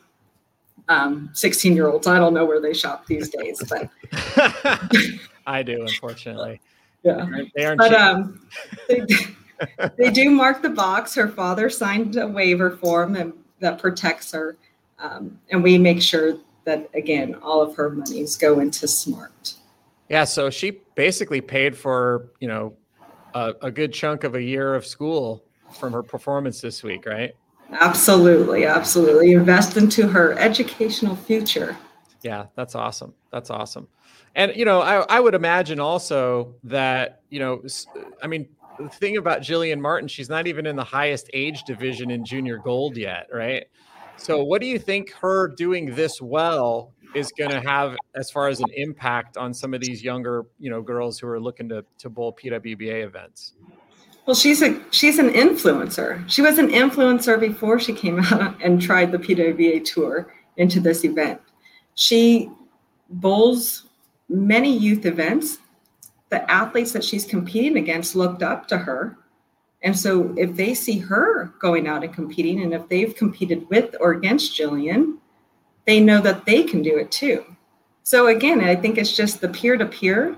um, 0.88 1.30
16 1.32 1.74
year 1.74 1.88
olds. 1.88 2.06
I 2.06 2.18
don't 2.18 2.34
know 2.34 2.44
where 2.44 2.60
they 2.60 2.74
shop 2.74 3.06
these 3.06 3.28
days, 3.28 3.62
but 3.68 3.88
I 5.46 5.62
do, 5.62 5.82
unfortunately. 5.82 6.60
Yeah. 7.02 7.26
They 7.54 7.64
aren't 7.64 7.78
but 7.78 7.94
um, 7.94 8.46
they, 8.88 9.02
they, 9.96 10.10
do 10.10 10.30
mark 10.30 10.62
the 10.62 10.70
box. 10.70 11.14
Her 11.14 11.28
father 11.28 11.70
signed 11.70 12.16
a 12.16 12.26
waiver 12.26 12.76
form 12.76 13.16
and 13.16 13.32
that 13.60 13.78
protects 13.78 14.32
her. 14.32 14.56
Um, 14.98 15.38
and 15.50 15.62
we 15.62 15.78
make 15.78 16.02
sure 16.02 16.38
that, 16.64 16.90
again, 16.94 17.36
all 17.36 17.62
of 17.62 17.76
her 17.76 17.90
monies 17.90 18.36
go 18.36 18.60
into 18.60 18.88
SMART. 18.88 19.54
Yeah. 20.08 20.24
So 20.24 20.50
she 20.50 20.80
basically 20.94 21.40
paid 21.40 21.76
for, 21.76 22.30
you 22.40 22.48
know, 22.48 22.74
a, 23.34 23.54
a 23.62 23.70
good 23.70 23.92
chunk 23.92 24.24
of 24.24 24.34
a 24.34 24.42
year 24.42 24.74
of 24.74 24.86
school 24.86 25.44
from 25.78 25.92
her 25.92 26.02
performance 26.02 26.60
this 26.60 26.82
week, 26.82 27.06
right? 27.06 27.34
Absolutely, 27.70 28.64
absolutely. 28.64 29.32
Invest 29.32 29.76
into 29.76 30.08
her 30.08 30.38
educational 30.38 31.16
future. 31.16 31.76
Yeah, 32.22 32.46
that's 32.56 32.74
awesome. 32.74 33.14
That's 33.30 33.50
awesome. 33.50 33.88
And 34.34 34.54
you 34.56 34.64
know, 34.64 34.80
I, 34.80 35.00
I 35.08 35.20
would 35.20 35.34
imagine 35.34 35.80
also 35.80 36.54
that 36.64 37.22
you 37.30 37.38
know, 37.38 37.62
I 38.22 38.26
mean, 38.26 38.48
the 38.78 38.88
thing 38.88 39.16
about 39.16 39.40
Jillian 39.40 39.80
Martin, 39.80 40.08
she's 40.08 40.28
not 40.28 40.46
even 40.46 40.66
in 40.66 40.76
the 40.76 40.84
highest 40.84 41.28
age 41.32 41.64
division 41.64 42.10
in 42.10 42.24
junior 42.24 42.58
gold 42.58 42.96
yet, 42.96 43.26
right? 43.32 43.66
So, 44.16 44.42
what 44.42 44.60
do 44.60 44.66
you 44.66 44.78
think 44.78 45.12
her 45.12 45.48
doing 45.48 45.94
this 45.94 46.20
well 46.20 46.92
is 47.14 47.32
going 47.38 47.50
to 47.50 47.60
have 47.60 47.96
as 48.14 48.30
far 48.30 48.48
as 48.48 48.60
an 48.60 48.70
impact 48.74 49.36
on 49.36 49.54
some 49.54 49.74
of 49.74 49.80
these 49.80 50.02
younger, 50.02 50.46
you 50.58 50.70
know, 50.70 50.82
girls 50.82 51.18
who 51.18 51.28
are 51.28 51.40
looking 51.40 51.68
to 51.68 51.84
to 51.98 52.08
bowl 52.08 52.34
PWBA 52.34 53.04
events? 53.04 53.54
Well, 54.28 54.34
she's 54.34 54.60
a 54.60 54.78
she's 54.90 55.18
an 55.18 55.30
influencer. 55.30 56.22
She 56.28 56.42
was 56.42 56.58
an 56.58 56.68
influencer 56.68 57.40
before 57.40 57.80
she 57.80 57.94
came 57.94 58.18
out 58.24 58.62
and 58.62 58.78
tried 58.78 59.10
the 59.10 59.16
PWBA 59.16 59.86
tour 59.86 60.34
into 60.58 60.80
this 60.80 61.02
event. 61.02 61.40
She 61.94 62.50
bowls 63.08 63.86
many 64.28 64.76
youth 64.76 65.06
events. 65.06 65.60
The 66.28 66.48
athletes 66.50 66.92
that 66.92 67.04
she's 67.04 67.24
competing 67.24 67.78
against 67.78 68.14
looked 68.14 68.42
up 68.42 68.68
to 68.68 68.76
her. 68.76 69.16
And 69.80 69.98
so 69.98 70.34
if 70.36 70.54
they 70.54 70.74
see 70.74 70.98
her 70.98 71.54
going 71.58 71.86
out 71.86 72.04
and 72.04 72.12
competing, 72.12 72.60
and 72.60 72.74
if 72.74 72.86
they've 72.90 73.16
competed 73.16 73.66
with 73.70 73.96
or 73.98 74.10
against 74.10 74.52
Jillian, 74.52 75.16
they 75.86 76.00
know 76.00 76.20
that 76.20 76.44
they 76.44 76.64
can 76.64 76.82
do 76.82 76.98
it 76.98 77.10
too. 77.10 77.46
So 78.02 78.26
again, 78.26 78.60
I 78.60 78.76
think 78.76 78.98
it's 78.98 79.16
just 79.16 79.40
the 79.40 79.48
peer 79.48 79.78
to 79.78 79.86
peer 79.86 80.36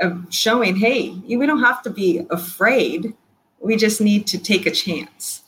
of 0.00 0.26
showing, 0.28 0.76
hey, 0.76 1.12
we 1.26 1.46
don't 1.46 1.62
have 1.62 1.82
to 1.84 1.90
be 1.90 2.26
afraid. 2.28 3.14
We 3.62 3.76
just 3.76 4.00
need 4.00 4.26
to 4.28 4.38
take 4.38 4.66
a 4.66 4.70
chance. 4.70 5.42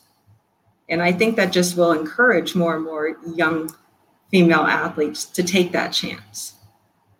And 0.89 1.01
I 1.01 1.11
think 1.11 1.35
that 1.35 1.51
just 1.51 1.75
will 1.75 1.91
encourage 1.91 2.55
more 2.55 2.75
and 2.75 2.85
more 2.85 3.17
young 3.35 3.73
female 4.29 4.61
athletes 4.61 5.25
to 5.25 5.43
take 5.43 5.71
that 5.71 5.89
chance. 5.89 6.53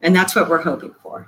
And 0.02 0.16
that's 0.16 0.36
what 0.36 0.50
we're 0.50 0.62
hoping 0.62 0.94
for. 1.02 1.28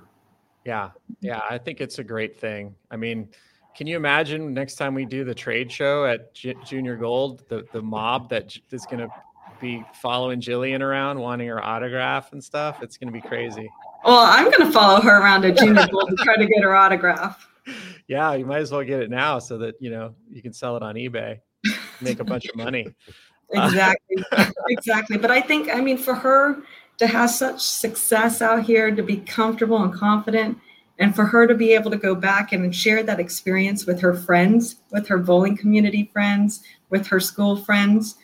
Yeah. 0.65 0.91
Yeah. 1.21 1.41
I 1.49 1.57
think 1.57 1.81
it's 1.81 1.99
a 1.99 2.03
great 2.03 2.39
thing. 2.39 2.75
I 2.91 2.95
mean, 2.95 3.29
can 3.75 3.87
you 3.87 3.95
imagine 3.95 4.53
next 4.53 4.75
time 4.75 4.93
we 4.93 5.05
do 5.05 5.23
the 5.23 5.35
trade 5.35 5.71
show 5.71 6.05
at 6.05 6.33
J- 6.33 6.55
Junior 6.65 6.95
Gold, 6.95 7.43
the, 7.49 7.65
the 7.71 7.81
mob 7.81 8.29
that 8.29 8.57
is 8.71 8.85
going 8.85 8.99
to 8.99 9.09
be 9.59 9.83
following 9.93 10.41
Jillian 10.41 10.81
around, 10.81 11.19
wanting 11.19 11.47
her 11.47 11.63
autograph 11.63 12.31
and 12.33 12.43
stuff. 12.43 12.81
It's 12.81 12.97
going 12.97 13.07
to 13.07 13.13
be 13.13 13.21
crazy. 13.21 13.71
Well, 14.05 14.19
I'm 14.19 14.45
going 14.45 14.65
to 14.65 14.71
follow 14.71 15.01
her 15.01 15.21
around 15.21 15.45
at 15.45 15.57
Junior 15.57 15.87
Gold 15.87 16.09
to 16.09 16.15
try 16.23 16.35
to 16.35 16.45
get 16.45 16.63
her 16.63 16.75
autograph. 16.75 17.49
Yeah, 18.07 18.33
you 18.33 18.45
might 18.45 18.59
as 18.59 18.71
well 18.71 18.83
get 18.83 19.01
it 19.01 19.09
now 19.09 19.39
so 19.39 19.57
that 19.59 19.75
you 19.79 19.89
know 19.89 20.15
you 20.29 20.41
can 20.41 20.53
sell 20.53 20.77
it 20.77 20.83
on 20.83 20.95
eBay, 20.95 21.39
make 22.01 22.19
a 22.19 22.23
bunch 22.23 22.45
of 22.45 22.55
money. 22.65 22.87
Exactly, 23.51 24.23
exactly. 24.69 25.17
But 25.17 25.31
I 25.31 25.41
think, 25.41 25.69
I 25.73 25.81
mean, 25.81 25.97
for 25.97 26.15
her 26.15 26.57
to 26.97 27.07
have 27.07 27.29
such 27.29 27.61
success 27.61 28.41
out 28.41 28.63
here, 28.63 28.93
to 28.93 29.03
be 29.03 29.17
comfortable 29.17 29.81
and 29.83 29.93
confident, 29.93 30.57
and 30.99 31.15
for 31.15 31.25
her 31.25 31.47
to 31.47 31.55
be 31.55 31.73
able 31.73 31.91
to 31.91 31.97
go 31.97 32.15
back 32.15 32.51
and 32.51 32.75
share 32.75 33.03
that 33.03 33.19
experience 33.19 33.85
with 33.85 33.99
her 34.01 34.13
friends, 34.13 34.77
with 34.91 35.07
her 35.07 35.17
bowling 35.17 35.55
community 35.55 36.09
friends, 36.11 36.63
with 36.89 37.07
her 37.07 37.19
school 37.19 37.55
friends, 37.55 38.17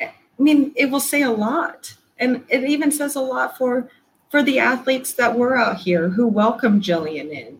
eh, 0.00 0.08
I 0.08 0.42
mean, 0.42 0.72
it 0.76 0.86
will 0.86 1.00
say 1.00 1.22
a 1.22 1.30
lot. 1.30 1.94
And 2.18 2.44
it 2.48 2.64
even 2.64 2.92
says 2.92 3.16
a 3.16 3.20
lot 3.20 3.58
for 3.58 3.90
for 4.30 4.42
the 4.42 4.58
athletes 4.58 5.12
that 5.14 5.36
were 5.36 5.56
out 5.56 5.76
here 5.76 6.08
who 6.08 6.26
welcomed 6.26 6.82
Jillian 6.82 7.30
in. 7.30 7.53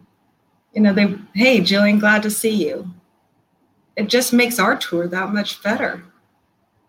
You 0.75 0.83
know, 0.83 0.93
they, 0.93 1.16
hey, 1.35 1.61
Jillian, 1.61 2.01
glad 2.01 2.22
to 2.25 2.31
see 2.31 2.68
you. 2.68 2.89
It 3.97 4.09
just 4.09 4.33
makes 4.33 4.59
our 4.59 4.77
tour 4.77 5.07
that 5.07 5.33
much 5.33 5.62
better 5.62 6.03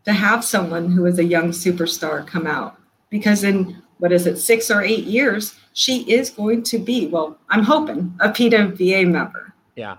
to 0.05 0.13
have 0.13 0.43
someone 0.43 0.91
who 0.91 1.05
is 1.05 1.19
a 1.19 1.23
young 1.23 1.49
superstar 1.49 2.25
come 2.25 2.47
out. 2.47 2.77
Because 3.09 3.43
in 3.43 3.81
what 3.99 4.11
is 4.11 4.27
it, 4.27 4.37
six 4.37 4.69
or 4.71 4.81
eight 4.81 5.05
years, 5.05 5.55
she 5.73 6.01
is 6.11 6.29
going 6.29 6.63
to 6.63 6.77
be, 6.77 7.07
well, 7.07 7.37
I'm 7.49 7.63
hoping, 7.63 8.13
a 8.19 8.29
PWBA 8.29 9.09
member. 9.09 9.53
Yeah. 9.75 9.97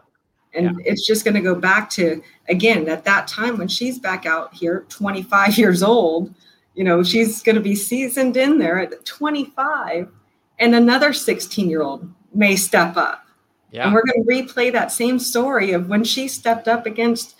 And 0.54 0.66
yeah. 0.66 0.72
it's 0.84 1.06
just 1.06 1.24
going 1.24 1.34
to 1.34 1.40
go 1.40 1.54
back 1.54 1.90
to, 1.90 2.22
again, 2.48 2.88
at 2.88 3.04
that 3.04 3.28
time 3.28 3.58
when 3.58 3.68
she's 3.68 3.98
back 3.98 4.26
out 4.26 4.54
here, 4.54 4.84
25 4.88 5.58
years 5.58 5.82
old, 5.82 6.34
you 6.74 6.84
know, 6.84 7.02
she's 7.02 7.42
going 7.42 7.56
to 7.56 7.62
be 7.62 7.74
seasoned 7.74 8.36
in 8.36 8.58
there 8.58 8.78
at 8.78 9.04
25, 9.04 10.08
and 10.58 10.74
another 10.74 11.12
16 11.12 11.70
year 11.70 11.82
old 11.82 12.08
may 12.34 12.54
step 12.54 12.96
up. 12.96 13.25
Yeah. 13.76 13.84
And 13.84 13.92
we're 13.92 14.04
going 14.04 14.24
to 14.24 14.30
replay 14.30 14.72
that 14.72 14.90
same 14.90 15.18
story 15.18 15.72
of 15.72 15.90
when 15.90 16.02
she 16.02 16.28
stepped 16.28 16.66
up 16.66 16.86
against 16.86 17.36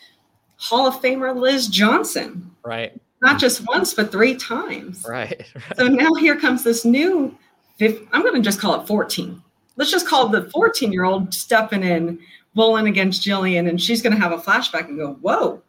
Hall 0.59 0.87
of 0.87 1.01
Famer 1.01 1.35
Liz 1.35 1.67
Johnson. 1.67 2.51
Right. 2.63 2.93
Not 3.23 3.41
just 3.41 3.67
once, 3.67 3.95
but 3.95 4.13
three 4.13 4.35
times. 4.35 5.07
Right. 5.09 5.47
right. 5.55 5.77
So 5.77 5.89
now 5.89 6.13
here 6.13 6.39
comes 6.39 6.63
this 6.63 6.85
new, 6.85 7.35
I'm 7.81 8.21
going 8.21 8.35
to 8.35 8.43
just 8.43 8.61
call 8.61 8.79
it 8.79 8.87
14. 8.87 9.43
Let's 9.77 9.91
just 9.91 10.07
call 10.07 10.29
the 10.29 10.51
14 10.51 10.93
year 10.93 11.05
old 11.05 11.33
stepping 11.33 11.83
in 11.83 12.19
bowling 12.55 12.87
against 12.87 13.23
Jillian, 13.27 13.67
and 13.71 13.81
she's 13.81 14.03
going 14.03 14.15
to 14.15 14.21
have 14.21 14.33
a 14.33 14.39
flashback 14.39 14.89
and 14.89 14.99
go, 14.99 15.15
"Whoa, 15.21 15.63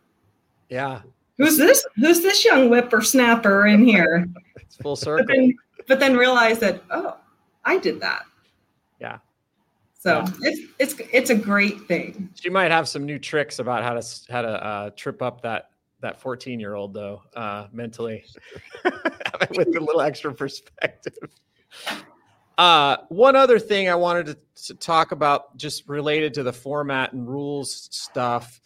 yeah, 0.69 1.01
who's 1.37 1.57
this? 1.57 1.85
Who's 1.97 2.21
this 2.21 2.45
young 2.45 2.69
whippersnapper 2.69 3.67
in 3.67 3.85
here?" 3.85 4.29
it's 4.55 4.77
full 4.77 4.95
circle. 4.95 5.25
But 5.25 5.33
then, 5.33 5.57
but 5.89 5.99
then 5.99 6.15
realize 6.15 6.59
that, 6.59 6.81
oh, 6.89 7.17
I 7.65 7.77
did 7.79 7.99
that. 7.99 8.23
Yeah. 9.01 9.17
So 9.99 10.19
yeah. 10.19 10.49
it's 10.49 10.61
it's 10.79 11.09
it's 11.11 11.29
a 11.31 11.35
great 11.35 11.87
thing. 11.87 12.29
She 12.35 12.49
might 12.49 12.71
have 12.71 12.87
some 12.87 13.05
new 13.05 13.17
tricks 13.17 13.59
about 13.59 13.83
how 13.83 13.93
to 13.93 14.31
how 14.31 14.41
to 14.43 14.65
uh, 14.65 14.89
trip 14.91 15.21
up 15.21 15.41
that 15.41 15.71
that 16.01 16.21
14 16.21 16.59
year 16.59 16.75
old 16.75 16.93
though 16.93 17.23
uh, 17.35 17.67
mentally 17.71 18.23
with 18.85 19.67
a 19.75 19.79
little 19.79 20.01
extra 20.01 20.33
perspective. 20.33 21.13
Uh, 22.57 22.97
one 23.09 23.35
other 23.35 23.59
thing 23.59 23.87
I 23.87 23.95
wanted 23.95 24.25
to, 24.27 24.37
to, 24.65 24.73
talk 24.73 25.11
about, 25.11 25.55
just 25.57 25.87
related 25.87 26.33
to 26.35 26.43
the 26.43 26.53
format 26.53 27.13
and 27.13 27.27
rules 27.27 27.87
stuff, 27.91 28.59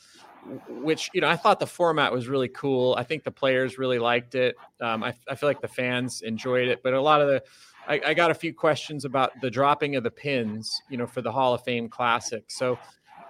which 0.70 1.10
you 1.14 1.20
know 1.20 1.28
I 1.28 1.36
thought 1.36 1.60
the 1.60 1.68
format 1.68 2.12
was 2.12 2.30
really 2.30 2.48
cool. 2.48 2.96
I 2.98 3.04
think 3.04 3.26
the 3.26 3.32
players 3.32 3.78
really 3.78 4.00
liked 4.00 4.36
it. 4.36 4.56
Um, 4.80 5.04
I, 5.04 5.14
I, 5.30 5.36
feel 5.36 5.50
like 5.50 5.60
the 5.60 5.68
fans 5.68 6.22
enjoyed 6.22 6.70
it, 6.70 6.82
but 6.84 6.94
a 6.94 7.02
lot 7.02 7.22
of 7.22 7.28
the 7.28 7.44
I, 7.88 8.02
I, 8.08 8.14
got 8.14 8.32
a 8.32 8.34
few 8.34 8.54
questions 8.54 9.06
about 9.06 9.40
the 9.42 9.50
dropping 9.50 9.96
of 9.96 10.04
the 10.04 10.12
pins, 10.12 10.82
you 10.90 10.98
know, 10.98 11.08
for 11.08 11.22
the 11.22 11.32
Hall 11.32 11.54
of 11.54 11.64
Fame 11.64 11.90
Classic. 11.90 12.44
So, 12.48 12.78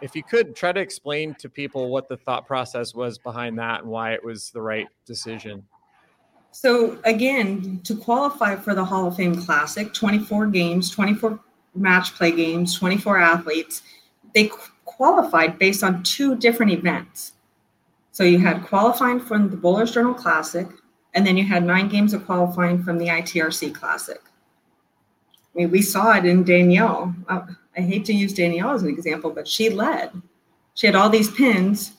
if 0.01 0.15
you 0.15 0.23
could 0.23 0.55
try 0.55 0.71
to 0.71 0.79
explain 0.79 1.35
to 1.35 1.47
people 1.47 1.89
what 1.89 2.09
the 2.09 2.17
thought 2.17 2.47
process 2.47 2.95
was 2.95 3.17
behind 3.17 3.57
that 3.59 3.81
and 3.81 3.89
why 3.89 4.13
it 4.13 4.23
was 4.23 4.49
the 4.49 4.61
right 4.61 4.87
decision. 5.05 5.63
So 6.51 6.99
again, 7.05 7.79
to 7.83 7.95
qualify 7.95 8.55
for 8.55 8.73
the 8.73 8.83
Hall 8.83 9.07
of 9.07 9.15
Fame 9.15 9.35
Classic, 9.35 9.93
24 9.93 10.47
games, 10.47 10.89
24 10.89 11.39
match 11.75 12.13
play 12.15 12.31
games, 12.31 12.77
24 12.77 13.19
athletes, 13.19 13.83
they 14.33 14.49
qualified 14.85 15.57
based 15.57 15.83
on 15.83 16.03
two 16.03 16.35
different 16.35 16.71
events. 16.71 17.33
So 18.11 18.23
you 18.23 18.39
had 18.39 18.65
qualifying 18.65 19.19
from 19.19 19.49
the 19.49 19.55
Bowlers 19.55 19.91
Journal 19.91 20.13
Classic, 20.13 20.67
and 21.13 21.25
then 21.25 21.37
you 21.37 21.45
had 21.45 21.63
nine 21.63 21.87
games 21.87 22.13
of 22.13 22.25
qualifying 22.25 22.83
from 22.83 22.97
the 22.97 23.07
ITRC 23.07 23.73
Classic. 23.73 24.21
I 25.53 25.59
mean, 25.59 25.71
we 25.71 25.81
saw 25.81 26.17
it 26.17 26.25
in 26.25 26.43
Danielle. 26.43 27.13
Uh, 27.27 27.41
I 27.77 27.81
hate 27.81 28.05
to 28.05 28.13
use 28.13 28.33
Danielle 28.33 28.71
as 28.71 28.83
an 28.83 28.89
example, 28.89 29.31
but 29.31 29.47
she 29.47 29.69
led. 29.69 30.11
She 30.73 30.87
had 30.87 30.95
all 30.95 31.09
these 31.09 31.31
pins. 31.31 31.93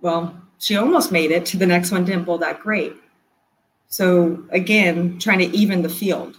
Well, 0.00 0.34
she 0.58 0.76
almost 0.76 1.12
made 1.12 1.30
it 1.30 1.46
to 1.46 1.56
the 1.56 1.66
next 1.66 1.90
one, 1.90 2.04
didn't 2.04 2.24
bowl 2.24 2.38
that 2.38 2.60
great. 2.60 2.94
So 3.88 4.44
again, 4.50 5.18
trying 5.18 5.38
to 5.38 5.56
even 5.56 5.82
the 5.82 5.88
field. 5.88 6.36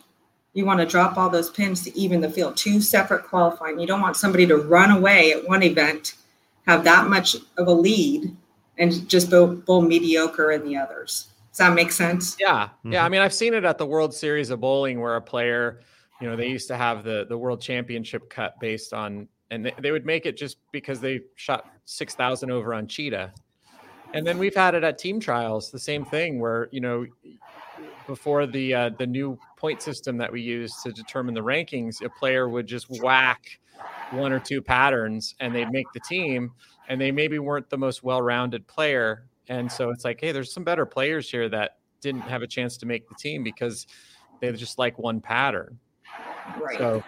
You 0.53 0.65
want 0.65 0.79
to 0.79 0.85
drop 0.85 1.17
all 1.17 1.29
those 1.29 1.49
pins 1.49 1.83
to 1.83 1.97
even 1.97 2.21
the 2.21 2.29
field. 2.29 2.55
Two 2.55 2.81
separate 2.81 3.23
qualifying. 3.27 3.79
You 3.79 3.87
don't 3.87 4.01
want 4.01 4.15
somebody 4.15 4.47
to 4.47 4.57
run 4.57 4.91
away 4.91 5.33
at 5.33 5.47
one 5.47 5.63
event, 5.63 6.15
have 6.65 6.83
that 6.85 7.07
much 7.07 7.35
of 7.57 7.67
a 7.67 7.71
lead, 7.71 8.35
and 8.77 9.07
just 9.09 9.29
bowl, 9.29 9.47
bowl 9.47 9.81
mediocre 9.81 10.51
in 10.51 10.63
the 10.65 10.77
others. 10.77 11.27
Does 11.51 11.59
that 11.59 11.73
make 11.73 11.91
sense? 11.91 12.35
Yeah, 12.39 12.65
mm-hmm. 12.65 12.93
yeah. 12.93 13.05
I 13.05 13.09
mean, 13.09 13.21
I've 13.21 13.33
seen 13.33 13.53
it 13.53 13.63
at 13.63 13.77
the 13.77 13.85
World 13.85 14.13
Series 14.13 14.49
of 14.49 14.59
Bowling 14.59 14.99
where 14.99 15.15
a 15.15 15.21
player, 15.21 15.81
you 16.21 16.29
know, 16.29 16.35
they 16.35 16.47
used 16.47 16.67
to 16.69 16.77
have 16.77 17.03
the 17.03 17.25
the 17.27 17.37
World 17.37 17.61
Championship 17.61 18.29
cut 18.29 18.59
based 18.59 18.93
on, 18.93 19.27
and 19.51 19.65
they, 19.65 19.73
they 19.79 19.91
would 19.91 20.05
make 20.05 20.25
it 20.25 20.37
just 20.37 20.57
because 20.71 20.99
they 20.99 21.21
shot 21.35 21.69
six 21.85 22.15
thousand 22.15 22.51
over 22.51 22.73
on 22.73 22.87
cheetah, 22.87 23.33
and 24.13 24.25
then 24.25 24.37
we've 24.37 24.55
had 24.55 24.75
it 24.75 24.83
at 24.83 24.97
team 24.97 25.19
trials, 25.19 25.71
the 25.71 25.79
same 25.79 26.05
thing 26.05 26.39
where 26.39 26.69
you 26.71 26.81
know 26.81 27.05
before 28.07 28.45
the 28.45 28.73
uh, 28.73 28.89
the 28.97 29.07
new 29.07 29.37
point 29.57 29.81
system 29.81 30.17
that 30.17 30.31
we 30.31 30.41
use 30.41 30.73
to 30.83 30.91
determine 30.91 31.33
the 31.33 31.41
rankings, 31.41 32.03
a 32.03 32.09
player 32.09 32.47
would 32.47 32.67
just 32.67 32.89
whack 33.01 33.59
one 34.11 34.31
or 34.31 34.39
two 34.39 34.61
patterns 34.61 35.35
and 35.39 35.53
they'd 35.53 35.71
make 35.71 35.87
the 35.93 35.99
team, 36.01 36.51
and 36.87 36.99
they 36.99 37.11
maybe 37.11 37.39
weren't 37.39 37.69
the 37.69 37.77
most 37.77 38.03
well-rounded 38.03 38.65
player, 38.67 39.27
and 39.49 39.69
so 39.69 39.89
it's 39.89 40.05
like, 40.05 40.21
hey, 40.21 40.31
there's 40.31 40.53
some 40.53 40.63
better 40.63 40.85
players 40.85 41.29
here 41.29 41.49
that 41.49 41.77
didn't 41.99 42.21
have 42.21 42.41
a 42.41 42.47
chance 42.47 42.77
to 42.77 42.85
make 42.85 43.07
the 43.09 43.15
team 43.15 43.43
because 43.43 43.87
they 44.39 44.51
just 44.51 44.77
like 44.77 44.97
one 44.99 45.19
pattern. 45.19 45.77
Right. 46.59 46.77
So 46.77 47.03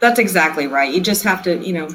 that's 0.00 0.18
exactly 0.18 0.66
right. 0.66 0.92
You 0.92 1.00
just 1.00 1.22
have 1.24 1.42
to, 1.44 1.56
you 1.58 1.72
know, 1.72 1.88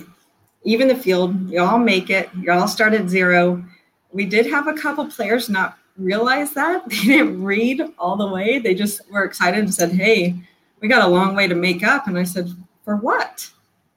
even 0.64 0.88
the 0.88 0.96
field, 0.96 1.50
you 1.50 1.62
all 1.62 1.80
make 1.80 2.10
it. 2.10 2.30
You 2.40 2.52
all 2.52 2.68
start 2.68 2.94
at 2.94 3.10
zero. 3.10 3.64
We 4.12 4.26
did 4.26 4.46
have 4.48 4.68
a 4.68 4.74
couple 4.74 5.06
players 5.08 5.50
not 5.50 5.78
realize 5.98 6.54
that. 6.54 6.84
They 6.90 7.04
didn't 7.04 7.44
read 7.44 7.82
all 7.98 8.18
the 8.18 8.28
way. 8.28 8.60
They 8.60 8.76
just 8.76 9.10
were 9.12 9.24
excited 9.24 9.60
and 9.60 9.74
said, 9.74 9.92
Hey, 9.92 10.36
we 10.80 10.88
got 10.88 11.08
a 11.08 11.12
long 11.12 11.36
way 11.36 11.48
to 11.48 11.56
make 11.56 11.84
up. 11.84 12.08
And 12.08 12.18
I 12.18 12.24
said, 12.24 12.50
For 12.84 12.96
what? 12.96 13.50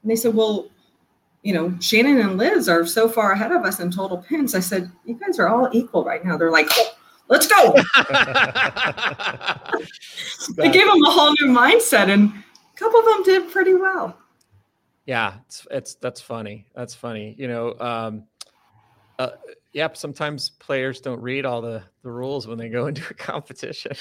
And 0.02 0.10
they 0.10 0.16
said, 0.16 0.34
Well, 0.34 0.68
you 1.42 1.52
know, 1.52 1.74
Shannon 1.80 2.20
and 2.20 2.38
Liz 2.38 2.68
are 2.68 2.86
so 2.86 3.08
far 3.08 3.32
ahead 3.32 3.52
of 3.52 3.64
us 3.64 3.80
in 3.80 3.90
total 3.90 4.18
pins. 4.18 4.54
I 4.54 4.60
said, 4.60 4.90
You 5.04 5.14
guys 5.14 5.38
are 5.38 5.48
all 5.48 5.68
equal 5.72 6.04
right 6.04 6.24
now. 6.24 6.36
They're 6.36 6.50
like, 6.50 6.68
oh, 6.70 6.94
Let's 7.28 7.46
go. 7.46 7.72
they 10.56 10.70
gave 10.70 10.86
them 10.86 11.02
a 11.02 11.10
whole 11.10 11.32
new 11.40 11.48
mindset, 11.48 12.10
and 12.10 12.32
a 12.74 12.78
couple 12.78 13.00
of 13.00 13.04
them 13.06 13.22
did 13.22 13.50
pretty 13.52 13.74
well. 13.74 14.16
Yeah, 15.06 15.34
it's 15.46 15.66
it's 15.70 15.94
that's 15.96 16.20
funny. 16.20 16.66
That's 16.74 16.94
funny. 16.94 17.34
You 17.38 17.48
know, 17.48 17.78
um, 17.78 18.24
uh, 19.18 19.30
yep. 19.72 19.96
Sometimes 19.96 20.50
players 20.50 21.00
don't 21.00 21.20
read 21.20 21.44
all 21.44 21.60
the 21.60 21.82
the 22.02 22.10
rules 22.10 22.46
when 22.46 22.58
they 22.58 22.68
go 22.68 22.86
into 22.86 23.02
a 23.10 23.14
competition. 23.14 23.92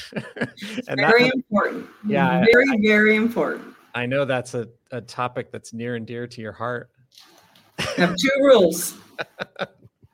and 0.87 0.97
very 0.97 1.27
important. 1.27 1.87
Yeah, 2.07 2.43
very 2.51 2.65
I, 2.71 2.77
very 2.81 3.15
important. 3.15 3.75
I 3.93 4.05
know 4.05 4.25
that's 4.25 4.53
a, 4.53 4.67
a 4.91 5.01
topic 5.01 5.51
that's 5.51 5.73
near 5.73 5.95
and 5.95 6.07
dear 6.07 6.25
to 6.25 6.41
your 6.41 6.53
heart. 6.53 6.89
have 7.97 8.15
two 8.15 8.31
rules. 8.39 8.97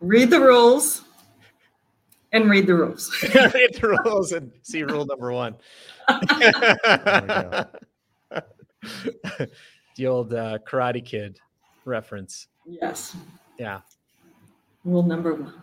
read 0.01 0.29
the 0.31 0.39
rules 0.39 1.03
and 2.31 2.49
read 2.49 2.67
the 2.67 2.75
rules. 2.75 3.11
read 3.35 3.75
the 3.75 3.99
rules 4.03 4.31
and 4.31 4.51
see 4.63 4.83
rule 4.83 5.05
number 5.05 5.31
one. 5.31 5.55
the 9.95 10.07
old 10.07 10.33
uh, 10.33 10.59
Karate 10.67 11.03
Kid 11.03 11.39
reference. 11.85 12.47
Yes. 12.65 13.15
Yeah. 13.57 13.81
Rule 14.85 15.03
number 15.03 15.33
one. 15.35 15.53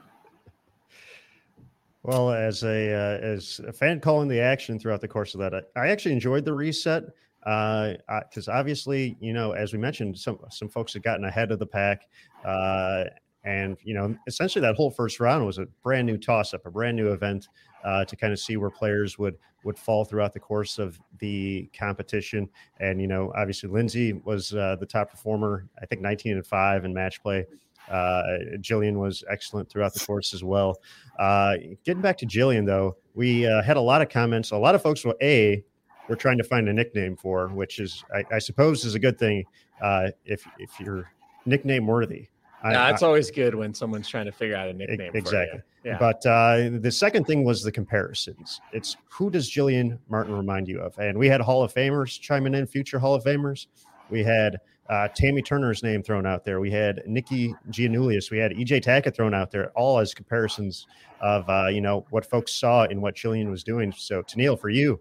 Well, 2.03 2.31
as 2.31 2.63
a 2.63 2.93
uh, 2.93 3.19
as 3.19 3.61
a 3.67 3.73
fan 3.73 3.99
calling 4.01 4.29
the 4.29 4.39
action 4.39 4.79
throughout 4.79 5.01
the 5.01 5.09
course 5.09 5.35
of 5.35 5.41
that, 5.41 5.55
I, 5.55 5.81
I 5.81 5.89
actually 5.89 6.13
enjoyed 6.13 6.45
the 6.45 6.53
reset 6.53 7.03
because 7.41 8.49
uh, 8.49 8.53
obviously, 8.53 9.17
you 9.21 9.33
know, 9.33 9.53
as 9.53 9.73
we 9.73 9.79
mentioned, 9.79 10.19
some 10.19 10.39
some 10.51 10.69
folks 10.69 10.93
had 10.93 11.03
gotten 11.03 11.25
ahead 11.25 11.51
of 11.51 11.59
the 11.59 11.67
pack, 11.67 12.03
uh, 12.45 13.05
and 13.45 13.77
you 13.83 13.95
know, 13.95 14.17
essentially 14.27 14.63
that 14.63 14.77
whole 14.77 14.91
first 14.91 15.19
round 15.21 15.47
was 15.47 15.59
a 15.59 15.67
brand 15.83 16.07
new 16.07 16.17
toss 16.17 16.55
up, 16.55 16.67
a 16.67 16.71
brand 16.71 16.97
new 16.97 17.13
event 17.13 17.49
uh, 17.87 18.05
to 18.05 18.17
kind 18.17 18.33
of 18.33 18.41
see 18.41 18.57
where 18.57 18.71
players 18.71 19.19
would 19.19 19.39
would 19.65 19.79
fall 19.79 20.05
throughout 20.05 20.33
the 20.33 20.41
course 20.41 20.79
of 20.79 21.01
the 21.19 21.71
competition. 21.77 22.49
And 22.81 23.01
you 23.01 23.07
know, 23.07 23.33
obviously 23.37 23.69
Lindsay 23.69 24.13
was 24.13 24.55
uh, 24.55 24.77
the 24.79 24.87
top 24.87 25.11
performer, 25.11 25.67
I 25.81 25.87
think 25.87 26.03
19 26.03 26.35
and 26.35 26.47
five 26.47 26.85
in 26.85 26.93
match 26.93 27.23
play. 27.23 27.47
Uh, 27.91 28.23
Jillian 28.59 28.97
was 28.97 29.25
excellent 29.31 29.69
throughout 29.69 29.95
the 29.95 30.01
course 30.01 30.35
as 30.35 30.43
well. 30.43 30.81
Uh, 31.19 31.57
getting 31.85 32.03
back 32.03 32.19
to 32.19 32.27
Jillian, 32.27 32.67
though, 32.67 32.97
we 33.15 33.47
uh, 33.47 33.63
had 33.63 33.77
a 33.77 33.81
lot 33.81 34.03
of 34.03 34.09
comments. 34.09 34.51
A 34.51 34.57
lot 34.57 34.75
of 34.75 34.83
folks 34.83 35.05
were 35.05 35.17
a 35.23 35.65
we're 36.09 36.17
trying 36.17 36.39
to 36.39 36.45
find 36.45 36.69
a 36.69 36.73
nickname 36.73 37.17
for, 37.17 37.49
which 37.49 37.81
is, 37.81 38.05
I, 38.15 38.25
I 38.37 38.39
suppose, 38.39 38.85
is 38.85 38.95
a 38.95 38.99
good 38.99 39.19
thing 39.19 39.45
uh, 39.81 40.11
if 40.25 40.47
if 40.59 40.71
you're 40.81 41.11
nickname 41.45 41.87
worthy. 41.87 42.29
Yeah, 42.73 42.91
it's 42.91 43.03
always 43.03 43.31
good 43.31 43.55
when 43.55 43.75
someone's 43.75 44.09
trying 44.09 44.27
to 44.27 44.33
figure 44.33 44.57
out 44.57 44.69
a 44.69 44.73
nickname. 44.73 45.13
Exactly. 45.15 45.61
Yeah. 45.85 45.99
But 45.99 46.25
uh, 46.27 46.71
the 46.81 46.91
second 46.91 47.27
thing 47.27 47.45
was 47.45 47.63
the 47.63 47.71
comparisons. 47.71 48.61
It's 48.73 48.97
who 49.09 49.31
does 49.31 49.51
Jillian 49.51 49.99
Martin 50.09 50.35
remind 50.35 50.69
you 50.69 50.81
of? 50.81 50.99
And 50.99 51.17
we 51.17 51.29
had 51.29 51.41
Hall 51.41 51.63
of 51.63 51.73
Famers 51.73 52.21
chiming 52.21 52.55
in, 52.55 52.67
future 52.67 52.99
Hall 52.99 53.15
of 53.15 53.23
Famers. 53.23 53.67
We 54.11 54.25
had 54.25 54.59
uh, 54.89 55.09
Tammy 55.15 55.43
Turner's 55.43 55.83
name 55.83 56.03
thrown 56.03 56.27
out 56.27 56.45
there. 56.45 56.61
We 56.61 56.71
had 56.71 57.03
Nikki 57.07 57.55
Gianulias. 57.71 58.31
We 58.31 58.39
had 58.39 58.53
EJ 58.53 58.83
Tackett 58.83 59.15
thrown 59.15 59.35
out 59.35 59.51
there, 59.51 59.71
all 59.71 59.99
as 59.99 60.15
comparisons 60.15 60.87
of 61.21 61.49
uh, 61.49 61.69
you 61.69 61.81
know 61.81 62.07
what 62.11 62.29
folks 62.29 62.55
saw 62.55 62.85
in 62.85 63.01
what 63.01 63.15
Jillian 63.15 63.51
was 63.51 63.65
doing. 63.65 63.93
So, 63.93 64.23
Tennelle, 64.23 64.59
for 64.59 64.69
you, 64.69 65.01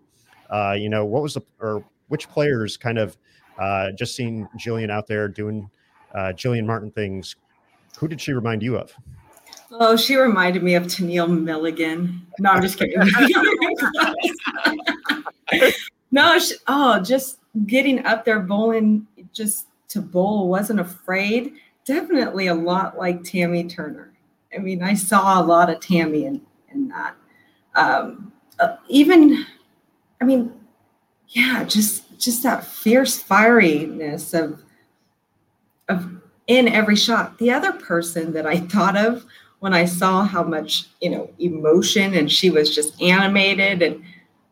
uh, 0.50 0.76
you 0.78 0.90
know, 0.90 1.06
what 1.06 1.22
was 1.22 1.36
the 1.36 1.42
or 1.60 1.84
which 2.08 2.30
players 2.30 2.78
kind 2.78 2.98
of 2.98 3.18
uh, 3.60 3.92
just 3.92 4.16
seeing 4.16 4.48
Jillian 4.58 4.90
out 4.90 5.08
there 5.08 5.28
doing 5.28 5.70
uh, 6.14 6.34
Jillian 6.36 6.66
Martin 6.66 6.92
things? 6.92 7.36
Who 7.98 8.08
did 8.08 8.22
she 8.22 8.34
remind 8.34 8.64
you 8.64 8.78
of? 8.78 8.94
Oh, 9.72 9.96
she 9.96 10.16
reminded 10.16 10.64
me 10.64 10.76
of 10.76 10.84
Tennelle 10.84 11.42
Milligan. 11.42 12.26
No, 12.40 12.52
I'm 12.52 12.62
just 12.62 12.78
kidding. 12.78 12.98
no, 16.12 16.40
she, 16.40 16.56
oh, 16.68 17.02
just 17.02 17.40
getting 17.66 18.06
up 18.06 18.26
there 18.26 18.40
bowling, 18.40 19.08
just 19.34 19.68
to 19.90 20.02
bowl, 20.02 20.50
wasn't 20.50 20.80
afraid. 20.80 21.54
Definitely 21.86 22.48
a 22.48 22.56
lot 22.56 22.98
like 22.98 23.24
Tammy 23.24 23.66
Turner. 23.66 24.14
I 24.54 24.60
mean, 24.60 24.82
I 24.82 24.94
saw 24.94 25.42
a 25.42 25.44
lot 25.44 25.70
of 25.70 25.80
Tammy 25.80 26.26
in, 26.26 26.42
in 26.74 26.88
that. 26.90 27.16
Um, 27.76 28.32
uh, 28.60 28.78
even 28.88 29.46
I 30.22 30.26
mean, 30.26 30.54
yeah, 31.30 31.64
just 31.64 32.20
just 32.20 32.44
that 32.44 32.66
fierce 32.66 33.22
fieriness 33.22 34.34
of 34.34 34.64
of 35.90 36.15
in 36.48 36.68
every 36.68 36.96
shot. 36.96 37.38
The 37.38 37.52
other 37.52 37.74
person 37.74 38.34
that 38.34 38.46
I 38.46 38.60
thought 38.60 38.96
of 38.96 39.26
when 39.60 39.74
I 39.74 39.86
saw 39.86 40.24
how 40.24 40.44
much, 40.44 40.88
you 41.02 41.10
know, 41.10 41.30
emotion 41.40 42.14
and 42.14 42.32
she 42.32 42.50
was 42.50 42.74
just 42.74 43.02
animated 43.02 43.82
and 43.82 44.04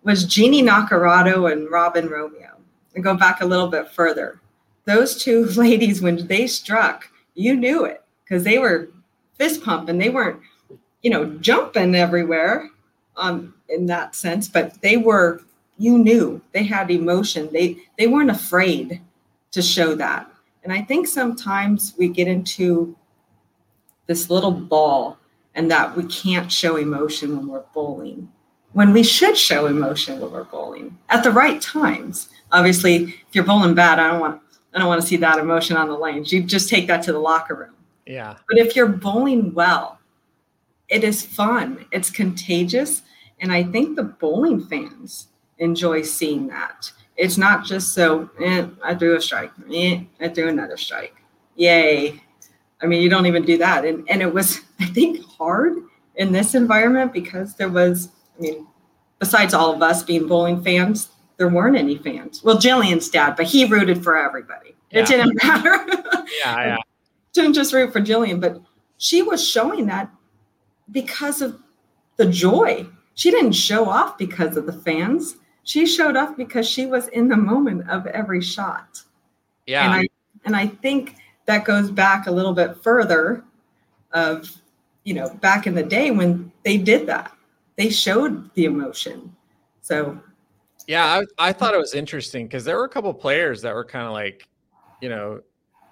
was 0.04 0.26
Jeannie 0.26 0.64
Naccarato 0.64 1.52
and 1.52 1.70
Robin 1.70 2.10
Romeo. 2.10 2.58
And 2.96 3.04
go 3.04 3.16
back 3.16 3.42
a 3.42 3.46
little 3.46 3.68
bit 3.68 3.90
further. 3.90 4.40
Those 4.86 5.22
two 5.22 5.46
ladies, 5.56 6.02
when 6.02 6.28
they 6.28 6.48
struck, 6.48 7.10
you 7.36 7.56
knew 7.56 7.86
it 7.86 8.04
because 8.24 8.44
they 8.44 8.60
were 8.60 8.90
fist 9.36 9.64
pumping. 9.64 9.98
They 9.98 10.10
weren't, 10.10 10.40
you 11.02 11.10
know, 11.10 11.26
jumping 11.38 11.96
everywhere 11.96 12.70
um, 13.18 13.54
in 13.70 13.88
that 13.88 14.16
sense, 14.16 14.48
but 14.48 14.82
they 14.82 14.98
were 14.98 15.42
you 15.78 15.98
knew 15.98 16.42
they 16.52 16.64
had 16.64 16.92
emotion 16.92 17.50
they 17.52 17.76
they 17.98 18.08
weren't 18.08 18.30
afraid 18.30 19.02
to 19.52 19.62
show 19.62 19.96
that 19.96 20.30
and 20.64 20.74
i 20.74 20.82
think 20.82 21.08
sometimes 21.08 21.94
we 21.98 22.08
get 22.08 22.28
into 22.28 22.96
this 24.08 24.30
little 24.30 24.52
ball 24.52 25.18
and 25.56 25.70
that 25.70 25.96
we 25.96 26.04
can't 26.06 26.52
show 26.52 26.76
emotion 26.76 27.36
when 27.36 27.48
we're 27.48 27.64
bowling 27.74 28.28
when 28.74 28.92
we 28.92 29.04
should 29.04 29.38
show 29.38 29.68
emotion 29.68 30.20
when 30.20 30.32
we're 30.32 30.44
bowling 30.44 30.98
at 31.10 31.24
the 31.24 31.32
right 31.32 31.62
times. 31.62 32.30
Obviously 32.52 33.04
if 33.04 33.34
you're 33.34 33.44
bowling 33.44 33.74
bad 33.74 34.00
i 34.00 34.08
don't 34.08 34.20
want 34.20 34.42
i 34.74 34.80
don't 34.80 34.88
want 34.88 35.02
to 35.02 35.08
see 35.08 35.18
that 35.18 35.40
emotion 35.40 35.78
on 35.78 35.88
the 35.88 35.98
lanes. 35.98 36.34
You 36.34 36.44
just 36.44 36.70
take 36.70 36.88
that 36.88 37.04
to 37.04 37.14
the 37.14 37.20
locker 37.20 37.56
room. 37.56 37.76
Yeah. 38.06 38.36
But 38.50 38.58
if 38.58 38.76
you're 38.76 38.88
bowling 38.88 39.54
well 39.54 40.00
it 40.90 41.04
is 41.04 41.26
fun. 41.26 41.86
It's 41.92 42.10
contagious. 42.10 43.04
And 43.40 43.52
i 43.52 43.64
think 43.64 43.96
the 43.96 44.04
bowling 44.04 44.66
fans 44.66 45.28
enjoy 45.60 46.02
seeing 46.02 46.48
that. 46.48 46.92
It's 47.18 47.38
not 47.38 47.66
just 47.66 47.94
so, 47.94 48.30
eh, 48.42 48.66
I 48.84 48.96
threw 48.96 49.16
a 49.16 49.22
strike, 49.22 49.52
eh, 49.72 50.04
I 50.20 50.30
threw 50.30 50.48
another 50.48 50.78
strike. 50.78 51.16
Yay. 51.56 52.22
I 52.82 52.86
mean, 52.86 53.02
you 53.02 53.10
don't 53.10 53.26
even 53.28 53.46
do 53.46 53.58
that. 53.60 53.86
And, 53.86 54.06
and 54.10 54.22
it 54.22 54.34
was, 54.34 54.62
I 54.80 54.86
think, 54.86 55.24
hard 55.24 55.78
in 56.16 56.32
this 56.32 56.56
environment 56.56 57.14
because 57.14 57.56
there 57.56 57.70
was, 57.70 58.10
I 58.38 58.42
mean, 58.42 58.68
besides 59.20 59.54
all 59.54 59.74
of 59.74 59.82
us 59.82 60.04
being 60.04 60.28
bowling 60.28 60.64
fans, 60.64 61.10
there 61.38 61.50
weren't 61.50 61.78
any 61.78 61.98
fans. 61.98 62.44
Well, 62.44 62.58
Jillian's 62.58 63.10
dad, 63.10 63.36
but 63.36 63.46
he 63.46 63.66
rooted 63.66 64.04
for 64.04 64.18
everybody. 64.18 64.76
Yeah. 64.92 65.02
It 65.02 65.08
didn't 65.08 65.36
matter. 65.44 65.86
yeah, 66.40 66.66
yeah. 66.66 66.78
Didn't 67.34 67.54
just 67.54 67.74
root 67.74 67.92
for 67.92 68.00
Jillian, 68.00 68.40
but 68.40 68.62
she 69.00 69.24
was 69.24 69.46
showing 69.46 69.88
that 69.88 70.08
because 70.92 71.42
of 71.42 71.60
the 72.18 72.28
joy. 72.28 72.86
She 73.16 73.32
didn't 73.32 73.54
show 73.54 73.90
off 73.90 74.20
because 74.20 74.56
of 74.56 74.68
the 74.68 74.74
fans 74.74 75.38
she 75.64 75.86
showed 75.86 76.16
up 76.16 76.38
because 76.38 76.68
she 76.68 76.86
was 76.86 77.08
in 77.10 77.28
the 77.28 77.38
moment 77.38 77.90
of 77.90 78.06
every 78.08 78.42
shot. 78.42 79.02
Yeah. 79.66 79.86
And 79.86 79.94
I 79.94 80.08
and 80.46 80.56
I 80.56 80.68
think 80.68 81.16
that 81.46 81.66
goes 81.66 81.90
back 81.90 82.28
a 82.28 82.32
little 82.32 82.54
bit 82.54 82.78
further 82.78 83.44
of 84.12 84.50
you 85.04 85.14
know 85.14 85.30
back 85.36 85.68
in 85.68 85.76
the 85.76 85.84
day 85.84 86.12
when 86.12 86.52
they 86.64 86.78
did 86.78 87.08
that. 87.08 87.32
They 87.76 87.90
showed 87.90 88.54
the 88.54 88.66
emotion. 88.66 89.36
So 89.82 90.20
yeah, 90.88 91.22
I, 91.40 91.50
I 91.50 91.54
thought 91.54 91.74
it 91.74 91.80
was 91.80 91.94
interesting 91.94 92.46
because 92.46 92.66
there 92.66 92.78
were 92.78 92.86
a 92.86 92.90
couple 92.90 93.14
players 93.14 93.62
that 93.62 93.74
were 93.74 93.86
kind 93.86 94.06
of 94.06 94.14
like, 94.14 94.48
you 95.02 95.10
know, 95.10 95.42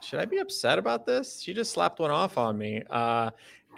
should 0.01 0.19
I 0.19 0.25
be 0.25 0.39
upset 0.39 0.79
about 0.79 1.05
this? 1.05 1.39
She 1.39 1.53
just 1.53 1.71
slapped 1.71 1.99
one 1.99 2.11
off 2.11 2.37
on 2.37 2.57
me. 2.57 2.83
Uh, 2.89 3.31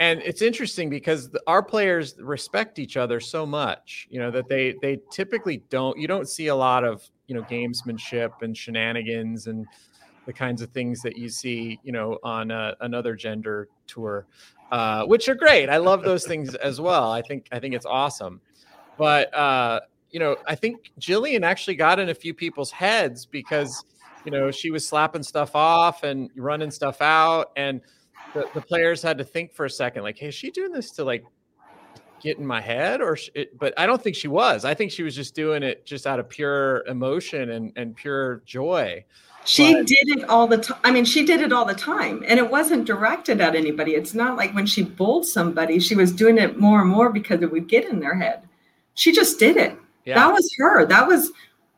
and 0.04 0.22
it's 0.22 0.42
interesting 0.42 0.90
because 0.90 1.30
the, 1.30 1.42
our 1.48 1.64
players 1.64 2.16
respect 2.20 2.78
each 2.78 2.98
other 2.98 3.22
so 3.22 3.46
much 3.46 4.08
you 4.10 4.20
know 4.20 4.30
that 4.30 4.50
they 4.50 4.76
they 4.82 5.00
typically 5.10 5.64
don't 5.70 5.98
you 5.98 6.08
don't 6.08 6.28
see 6.28 6.48
a 6.48 6.56
lot 6.56 6.84
of 6.84 7.10
you 7.28 7.36
know 7.36 7.44
gamesmanship 7.44 8.32
and 8.42 8.56
shenanigans 8.58 9.48
and 9.48 9.66
the 10.26 10.34
kinds 10.34 10.62
of 10.62 10.70
things 10.72 11.02
that 11.02 11.18
you 11.18 11.30
see 11.30 11.80
you 11.84 11.94
know 11.94 12.20
on 12.24 12.52
a, 12.52 12.76
another 12.82 13.16
gender 13.16 13.70
tour 13.88 14.26
uh, 14.72 15.06
which 15.06 15.30
are 15.30 15.36
great. 15.36 15.70
I 15.70 15.78
love 15.78 16.02
those 16.02 16.26
things 16.26 16.56
as 16.56 16.82
well. 16.82 17.12
I 17.12 17.22
think 17.22 17.48
i 17.52 17.60
think 17.60 17.74
it's 17.74 17.86
awesome. 17.86 18.42
But 18.98 19.34
uh, 19.34 19.82
you 20.12 20.20
know 20.20 20.36
i 20.46 20.54
think 20.54 20.92
jillian 21.00 21.44
actually 21.44 21.76
got 21.76 21.98
in 21.98 22.10
a 22.10 22.14
few 22.14 22.34
people's 22.36 22.70
heads 22.70 23.26
because 23.26 23.84
you 24.26 24.32
know 24.32 24.52
she 24.52 24.70
was 24.70 24.88
slapping 24.88 25.24
stuff 25.24 25.56
off 25.56 26.04
and 26.04 26.30
running 26.36 26.72
stuff 26.72 27.02
out. 27.02 27.52
And 27.56 27.82
the, 28.34 28.48
the 28.54 28.62
players 28.62 29.02
had 29.02 29.18
to 29.18 29.24
think 29.24 29.54
for 29.54 29.66
a 29.66 29.70
second, 29.70 30.04
like, 30.04 30.18
hey, 30.18 30.28
is 30.28 30.36
she 30.36 30.52
doing 30.52 30.72
this 30.72 30.92
to 30.92 31.04
like 31.04 31.24
get 32.22 32.38
in 32.38 32.46
my 32.46 32.62
head 32.62 33.02
or 33.02 33.18
it, 33.36 33.58
but 33.60 33.74
i 33.78 33.86
don't 33.86 34.02
think 34.02 34.16
she 34.16 34.30
was 34.30 34.64
i 34.64 34.74
think 34.74 34.90
she 34.90 35.04
was 35.04 35.14
just 35.14 35.36
doing 35.36 35.62
it 35.62 35.86
just 35.86 36.08
out 36.08 36.22
of 36.22 36.30
pure 36.30 36.82
emotion 36.88 37.50
and, 37.52 37.74
and 37.76 37.98
pure 37.98 38.42
joy 38.46 39.04
She 39.44 39.74
But- 39.74 39.88
did 39.88 40.08
it 40.18 40.30
all 40.30 40.48
the 40.48 40.58
time. 40.60 40.80
I 40.86 40.92
mean, 40.92 41.04
she 41.04 41.26
did 41.26 41.42
it 41.42 41.52
all 41.52 41.66
the 41.66 41.74
time, 41.74 42.24
and 42.26 42.40
it 42.40 42.50
wasn't 42.50 42.86
directed 42.88 43.42
at 43.42 43.56
anybody. 43.56 43.92
It's 43.94 44.14
not 44.14 44.38
like 44.38 44.54
when 44.56 44.66
she 44.66 44.84
bowled 44.84 45.26
somebody, 45.26 45.82
she 45.82 45.96
was 45.96 46.14
doing 46.14 46.38
it 46.38 46.58
more 46.58 46.80
and 46.80 46.90
more 46.90 47.10
because 47.12 47.42
it 47.42 47.52
would 47.52 47.68
get 47.68 47.84
in 47.84 48.00
their 48.00 48.16
head. 48.16 48.48
She 48.94 49.12
just 49.12 49.40
did 49.40 49.58
it. 49.58 49.78
Yeah. 50.06 50.16
That 50.16 50.32
was 50.32 50.50
her. 50.60 50.86
That 50.86 51.08
was 51.10 51.30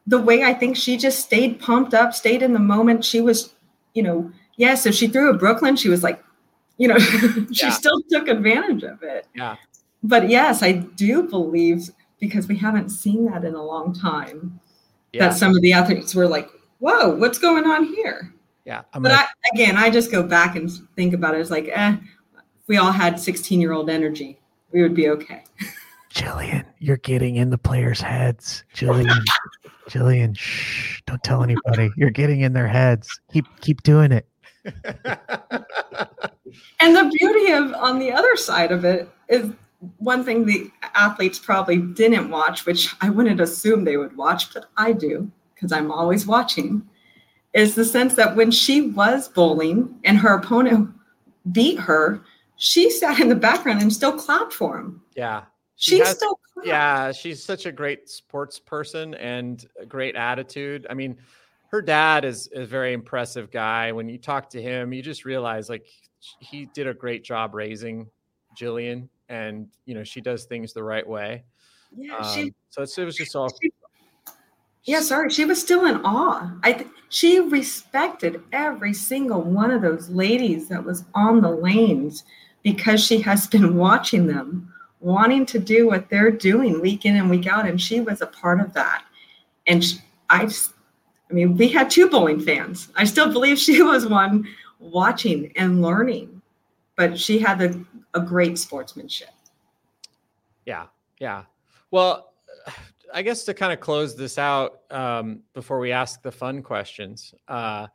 the 0.05 0.19
way 0.21 0.43
I 0.43 0.53
think 0.53 0.77
she 0.77 0.95
just 0.95 1.21
stayed 1.25 1.59
pumped 1.59 1.95
up, 1.95 2.13
stayed 2.13 2.43
in 2.43 2.53
the 2.53 2.59
moment. 2.59 3.03
She 3.03 3.19
was, 3.19 3.55
you 3.95 4.03
know, 4.03 4.31
yes, 4.57 4.85
if 4.85 4.93
she 4.93 5.07
threw 5.07 5.31
a 5.31 5.33
Brooklyn, 5.33 5.75
she 5.75 5.89
was 5.89 6.03
like, 6.03 6.21
you 6.77 6.87
know, 6.87 6.97
she 7.51 7.65
Yeah. 7.67 7.69
still 7.71 8.01
took 8.09 8.27
advantage 8.27 8.83
of 8.83 9.01
it. 9.03 9.27
Yeah. 9.35 9.55
But 10.03 10.29
yes, 10.29 10.61
I 10.61 10.73
do 10.73 11.23
believe 11.23 11.89
because 12.19 12.47
we 12.47 12.55
haven't 12.57 12.89
seen 12.89 13.25
that 13.25 13.43
in 13.43 13.55
a 13.55 13.63
long 13.63 13.93
time 13.93 14.59
yeah. 15.13 15.29
that 15.29 15.35
some 15.37 15.55
of 15.55 15.61
the 15.61 15.73
athletes 15.73 16.13
were 16.15 16.27
like, 16.27 16.49
whoa, 16.79 17.15
what's 17.15 17.37
going 17.39 17.65
on 17.65 17.85
here? 17.85 18.33
yeah. 18.65 18.81
I'm 18.93 19.01
But 19.03 19.09
gonna- 19.09 19.21
I, 19.23 19.27
again, 19.53 19.77
I 19.77 19.89
just 19.89 20.11
go 20.11 20.23
back 20.23 20.55
and 20.55 20.69
think 20.95 21.13
about 21.13 21.35
it. 21.35 21.41
It's 21.41 21.51
like, 21.51 21.69
eh, 21.71 21.97
if 22.35 22.67
we 22.67 22.77
all 22.77 22.91
had 22.91 23.19
16 23.19 23.59
year 23.61 23.73
old 23.73 23.89
energy, 23.89 24.39
we 24.71 24.81
would 24.81 24.93
be 24.95 25.09
okay. 25.09 25.43
Jillian, 26.13 26.65
you're 26.79 26.97
getting 26.97 27.35
in 27.35 27.49
the 27.49 27.57
players' 27.57 27.99
heads. 28.01 28.63
Jillian, 28.73 29.17
Jillian, 29.89 30.35
shh, 30.37 31.01
don't 31.05 31.21
tell 31.23 31.43
anybody. 31.43 31.89
You're 31.97 32.09
getting 32.09 32.41
in 32.41 32.53
their 32.53 32.67
heads. 32.67 33.19
Keep 33.33 33.45
keep 33.61 33.83
doing 33.83 34.11
it. 34.11 34.25
And 36.79 36.95
the 36.95 37.09
beauty 37.19 37.51
of 37.51 37.73
on 37.73 37.99
the 37.99 38.11
other 38.11 38.35
side 38.35 38.71
of 38.71 38.85
it 38.85 39.09
is 39.29 39.51
one 39.97 40.23
thing 40.23 40.45
the 40.45 40.71
athletes 40.95 41.39
probably 41.39 41.77
didn't 41.77 42.29
watch, 42.29 42.65
which 42.65 42.93
I 43.01 43.09
wouldn't 43.09 43.41
assume 43.41 43.83
they 43.83 43.97
would 43.97 44.15
watch, 44.17 44.53
but 44.53 44.65
I 44.77 44.91
do 44.93 45.31
because 45.53 45.71
I'm 45.71 45.91
always 45.91 46.25
watching, 46.27 46.87
is 47.53 47.75
the 47.75 47.85
sense 47.85 48.15
that 48.15 48.35
when 48.35 48.51
she 48.51 48.89
was 48.89 49.27
bowling 49.29 49.95
and 50.03 50.17
her 50.17 50.35
opponent 50.35 50.89
beat 51.51 51.79
her, 51.79 52.21
she 52.57 52.89
sat 52.89 53.19
in 53.19 53.29
the 53.29 53.35
background 53.35 53.81
and 53.81 53.91
still 53.91 54.17
clapped 54.17 54.53
for 54.53 54.77
him. 54.77 55.01
yeah. 55.15 55.43
She, 55.77 55.99
has- 55.99 56.15
still 56.15 56.39
clapped. 56.53 56.67
Yeah, 56.67 57.11
she's 57.11 57.43
such 57.43 57.65
a 57.65 57.71
great 57.71 58.09
sports 58.09 58.59
person 58.59 59.13
and 59.15 59.65
a 59.79 59.85
great 59.85 60.15
attitude. 60.15 60.87
I 60.89 60.93
mean, 60.93 61.17
her 61.67 61.81
dad 61.81 62.23
is 62.23 62.49
a 62.55 62.65
very 62.65 62.93
impressive 62.93 63.51
guy. 63.51 63.91
When 63.91 64.07
you 64.07 64.17
talk 64.17 64.49
to 64.51 64.61
him, 64.61 64.93
you 64.93 65.01
just 65.01 65.25
realize 65.25 65.67
like 65.69 65.85
he 66.39 66.65
did 66.73 66.87
a 66.87 66.93
great 66.93 67.23
job 67.23 67.53
raising 67.55 68.09
Jillian, 68.59 69.07
and 69.29 69.67
you 69.85 69.93
know 69.95 70.03
she 70.03 70.21
does 70.21 70.45
things 70.45 70.73
the 70.73 70.83
right 70.83 71.07
way. 71.07 71.43
Yeah, 71.95 72.17
Um, 72.17 72.33
she 72.33 72.53
so 72.69 72.81
it's, 72.83 72.97
it 72.97 73.05
was 73.05 73.15
just 73.15 73.35
all. 73.35 73.49
She- 73.61 73.71
Yeah, 74.83 75.01
sorry. 75.01 75.29
She 75.29 75.45
was 75.45 75.59
still 75.61 75.85
in 75.85 76.01
awe. 76.05 76.51
I 76.63 76.73
th- 76.73 76.89
she 77.09 77.39
respected 77.39 78.41
every 78.51 78.93
single 78.93 79.41
one 79.41 79.71
of 79.71 79.81
those 79.81 80.09
ladies 80.09 80.67
that 80.69 80.83
was 80.83 81.05
on 81.13 81.41
the 81.41 81.49
lanes 81.51 82.23
because 82.63 83.03
she 83.03 83.19
has 83.21 83.47
been 83.47 83.75
watching 83.85 84.27
them, 84.27 84.71
wanting 84.99 85.45
to 85.47 85.59
do 85.59 85.87
what 85.87 86.09
they're 86.09 86.31
doing 86.31 86.81
week 86.81 87.05
in 87.05 87.15
and 87.15 87.29
week 87.29 87.47
out, 87.47 87.67
and 87.67 87.79
she 87.81 87.99
was 88.01 88.21
a 88.21 88.27
part 88.27 88.59
of 88.59 88.73
that. 88.73 89.03
And 89.67 89.83
sh 89.83 89.95
I, 90.29 90.45
just- 90.45 90.73
I 91.29 91.33
mean, 91.33 91.55
we 91.57 91.67
had 91.69 91.89
two 91.89 92.07
bowling 92.09 92.39
fans. 92.39 92.89
I 92.95 93.03
still 93.05 93.31
believe 93.31 93.57
she 93.59 93.81
was 93.91 94.05
one 94.07 94.47
watching 94.79 95.51
and 95.55 95.81
learning, 95.81 96.41
but 96.95 97.19
she 97.19 97.39
had 97.39 97.61
a, 97.61 97.79
a 98.13 98.21
great 98.21 98.57
sportsmanship. 98.57 99.29
Yeah, 100.65 100.87
yeah. 101.19 101.43
Well, 101.91 102.33
I 103.13 103.21
guess 103.21 103.43
to 103.45 103.53
kind 103.53 103.71
of 103.71 103.79
close 103.79 104.15
this 104.15 104.37
out 104.37 104.81
um, 104.91 105.41
before 105.53 105.79
we 105.79 105.91
ask 105.91 106.21
the 106.21 106.31
fun 106.31 106.61
questions, 106.61 107.33
uh, 107.47 107.87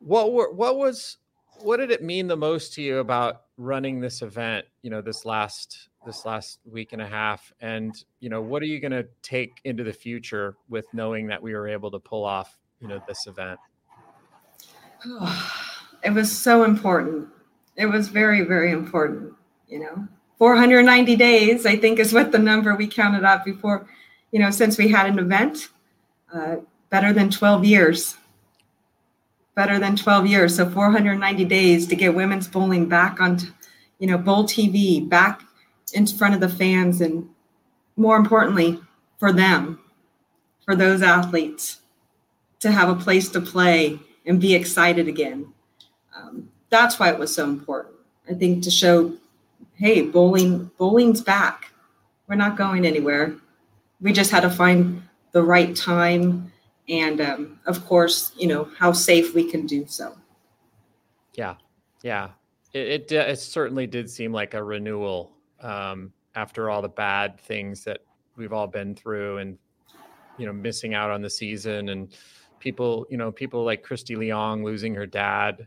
what 0.00 0.32
were 0.32 0.52
what 0.52 0.76
was 0.76 1.18
what 1.60 1.78
did 1.78 1.90
it 1.90 2.02
mean 2.02 2.26
the 2.26 2.36
most 2.36 2.74
to 2.74 2.82
you 2.82 2.98
about 2.98 3.42
running 3.56 4.00
this 4.00 4.22
event? 4.22 4.66
You 4.82 4.90
know, 4.90 5.00
this 5.00 5.24
last 5.24 5.88
this 6.04 6.26
last 6.26 6.58
week 6.70 6.92
and 6.92 7.00
a 7.00 7.06
half, 7.06 7.52
and 7.60 7.94
you 8.20 8.28
know, 8.28 8.42
what 8.42 8.62
are 8.62 8.66
you 8.66 8.80
going 8.80 8.92
to 8.92 9.06
take 9.22 9.60
into 9.64 9.84
the 9.84 9.92
future 9.92 10.56
with 10.68 10.84
knowing 10.92 11.26
that 11.28 11.42
we 11.42 11.54
were 11.54 11.68
able 11.68 11.90
to 11.90 11.98
pull 11.98 12.24
off 12.24 12.58
you 12.80 12.88
know 12.88 13.00
this 13.08 13.26
event? 13.26 13.58
it 16.04 16.12
was 16.12 16.30
so 16.30 16.64
important. 16.64 17.28
It 17.76 17.86
was 17.86 18.08
very, 18.08 18.42
very 18.42 18.70
important. 18.70 19.32
You 19.68 19.80
know, 19.80 20.08
490 20.38 21.16
days, 21.16 21.66
I 21.66 21.76
think, 21.76 21.98
is 21.98 22.12
what 22.12 22.30
the 22.30 22.38
number 22.38 22.74
we 22.74 22.86
counted 22.86 23.24
up 23.24 23.44
before, 23.44 23.88
you 24.30 24.38
know, 24.38 24.50
since 24.50 24.76
we 24.78 24.88
had 24.88 25.06
an 25.06 25.18
event. 25.18 25.68
Uh, 26.32 26.56
better 26.90 27.12
than 27.12 27.30
12 27.30 27.64
years. 27.64 28.16
Better 29.56 29.78
than 29.78 29.96
12 29.96 30.26
years. 30.26 30.56
So 30.56 30.68
490 30.68 31.44
days 31.44 31.86
to 31.86 31.96
get 31.96 32.14
women's 32.14 32.46
bowling 32.46 32.88
back 32.88 33.20
on, 33.20 33.38
you 33.98 34.06
know, 34.06 34.18
Bowl 34.18 34.44
TV, 34.44 35.08
back 35.08 35.42
in 35.92 36.06
front 36.06 36.34
of 36.34 36.40
the 36.40 36.48
fans, 36.48 37.00
and 37.00 37.28
more 37.96 38.16
importantly, 38.16 38.80
for 39.18 39.32
them, 39.32 39.78
for 40.64 40.76
those 40.76 41.02
athletes 41.02 41.80
to 42.60 42.70
have 42.70 42.88
a 42.88 42.94
place 42.94 43.28
to 43.30 43.40
play 43.40 43.98
and 44.26 44.40
be 44.40 44.54
excited 44.54 45.08
again. 45.08 45.52
Um, 46.14 46.48
that's 46.70 46.98
why 46.98 47.10
it 47.10 47.18
was 47.18 47.34
so 47.34 47.44
important. 47.44 47.94
I 48.28 48.34
think 48.34 48.62
to 48.64 48.70
show, 48.70 49.14
hey, 49.74 50.02
bowling, 50.02 50.70
bowling's 50.78 51.20
back. 51.20 51.70
We're 52.26 52.36
not 52.36 52.56
going 52.56 52.86
anywhere. 52.86 53.34
We 54.00 54.12
just 54.12 54.30
had 54.30 54.40
to 54.40 54.50
find 54.50 55.02
the 55.32 55.42
right 55.42 55.74
time, 55.76 56.52
and 56.88 57.20
um, 57.20 57.60
of 57.66 57.84
course, 57.86 58.32
you 58.36 58.46
know 58.46 58.68
how 58.78 58.92
safe 58.92 59.34
we 59.34 59.50
can 59.50 59.66
do 59.66 59.86
so. 59.86 60.16
Yeah, 61.34 61.56
yeah. 62.02 62.30
It 62.72 63.10
it, 63.10 63.12
it 63.12 63.38
certainly 63.38 63.86
did 63.86 64.08
seem 64.08 64.32
like 64.32 64.54
a 64.54 64.62
renewal 64.62 65.32
um, 65.60 66.12
after 66.34 66.70
all 66.70 66.82
the 66.82 66.88
bad 66.88 67.38
things 67.40 67.84
that 67.84 68.00
we've 68.36 68.52
all 68.52 68.66
been 68.66 68.94
through, 68.94 69.38
and 69.38 69.58
you 70.38 70.46
know, 70.46 70.52
missing 70.52 70.94
out 70.94 71.10
on 71.10 71.22
the 71.22 71.30
season, 71.30 71.90
and 71.90 72.14
people, 72.58 73.06
you 73.10 73.16
know, 73.16 73.30
people 73.30 73.64
like 73.64 73.82
Christy 73.82 74.16
Leong 74.16 74.64
losing 74.64 74.94
her 74.94 75.06
dad. 75.06 75.66